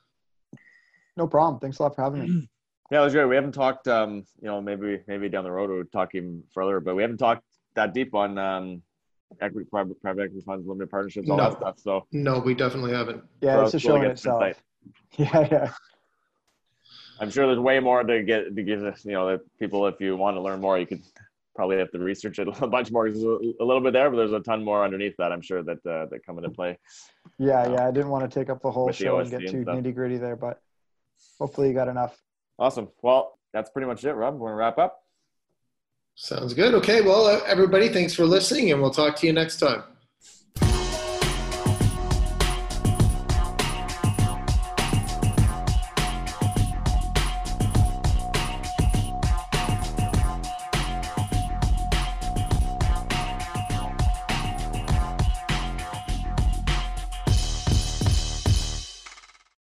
No 1.17 1.27
problem. 1.27 1.61
Thanks 1.61 1.79
a 1.79 1.83
lot 1.83 1.95
for 1.95 2.03
having 2.03 2.21
me 2.21 2.49
Yeah, 2.91 3.01
it 3.01 3.05
was 3.05 3.13
great. 3.13 3.27
We 3.27 3.35
haven't 3.35 3.53
talked, 3.53 3.87
um, 3.87 4.25
you 4.41 4.49
know, 4.49 4.63
maybe 4.63 5.01
maybe 5.07 5.29
down 5.29 5.45
the 5.45 5.51
road 5.51 5.71
we'll 5.71 5.85
talk 5.85 6.15
even 6.15 6.43
further, 6.55 6.81
but 6.81 6.95
we 6.95 7.03
haven't 7.03 7.19
talked 7.19 7.43
that 7.75 7.93
deep 7.93 8.15
on 8.15 8.39
um, 8.39 8.83
equity, 9.41 9.69
private, 9.69 10.01
private 10.01 10.23
equity 10.23 10.43
funds, 10.45 10.67
limited 10.67 10.91
partnerships, 10.91 11.29
all 11.29 11.37
no. 11.37 11.51
that 11.51 11.59
stuff. 11.59 11.79
So 11.79 12.07
no, 12.13 12.39
we 12.39 12.55
definitely 12.55 12.93
haven't. 12.93 13.23
Yeah, 13.41 13.65
it's 13.65 13.75
a 13.75 13.79
show 13.79 13.97
in 13.97 14.11
itself. 14.11 14.43
Insight. 14.43 14.57
Yeah, 15.17 15.49
yeah. 15.51 15.71
I'm 17.21 17.31
sure 17.31 17.47
there's 17.47 17.59
way 17.59 17.81
more 17.81 18.03
to 18.05 18.23
get 18.23 18.55
to 18.55 18.63
give 18.63 18.83
us, 18.85 19.05
you 19.05 19.13
know, 19.13 19.29
that 19.31 19.41
people, 19.59 19.87
if 19.87 20.01
you 20.01 20.17
want 20.17 20.37
to 20.37 20.41
learn 20.41 20.61
more, 20.61 20.79
you 20.79 20.87
could 20.87 21.03
probably 21.55 21.77
have 21.79 21.91
to 21.91 21.99
research 21.99 22.39
it 22.39 22.49
a 22.63 22.67
bunch 22.67 22.91
more. 22.91 23.11
There's 23.11 23.23
a 23.23 23.65
little 23.65 23.81
bit 23.81 23.93
there, 23.93 24.09
but 24.09 24.17
there's 24.17 24.33
a 24.33 24.41
ton 24.41 24.65
more 24.65 24.85
underneath 24.85 25.17
that. 25.19 25.33
I'm 25.33 25.43
sure 25.43 25.63
that 25.63 25.85
uh, 25.85 26.07
that 26.07 26.25
come 26.25 26.39
into 26.39 26.51
play. 26.51 26.79
Yeah, 27.39 27.63
um, 27.63 27.75
yeah. 27.75 27.89
I 27.89 27.91
didn't 27.91 28.11
want 28.11 28.31
to 28.31 28.41
take 28.41 28.49
up 28.49 28.63
the 28.63 28.71
whole 28.71 28.91
show 28.93 29.17
the 29.17 29.23
and 29.23 29.31
get 29.31 29.51
too 29.51 29.65
nitty 29.65 29.95
gritty 29.95 30.17
there, 30.17 30.37
but 30.37 30.61
hopefully 31.39 31.69
you 31.69 31.75
got 31.75 31.89
enough. 31.89 32.17
Awesome. 32.59 32.89
Well, 33.03 33.39
that's 33.53 33.71
pretty 33.71 33.87
much 33.87 34.05
it, 34.05 34.13
Rob. 34.13 34.35
we 34.35 34.41
Want 34.41 34.53
to 34.53 34.57
wrap 34.57 34.79
up? 34.79 35.03
Sounds 36.15 36.53
good. 36.55 36.75
Okay. 36.75 37.01
Well, 37.01 37.43
everybody, 37.47 37.89
thanks 37.89 38.13
for 38.13 38.25
listening, 38.25 38.73
and 38.73 38.83
we'll 38.83 38.91
talk 38.91 39.15
to 39.17 39.27
you 39.27 39.33
next 39.33 39.59
time. 39.59 39.85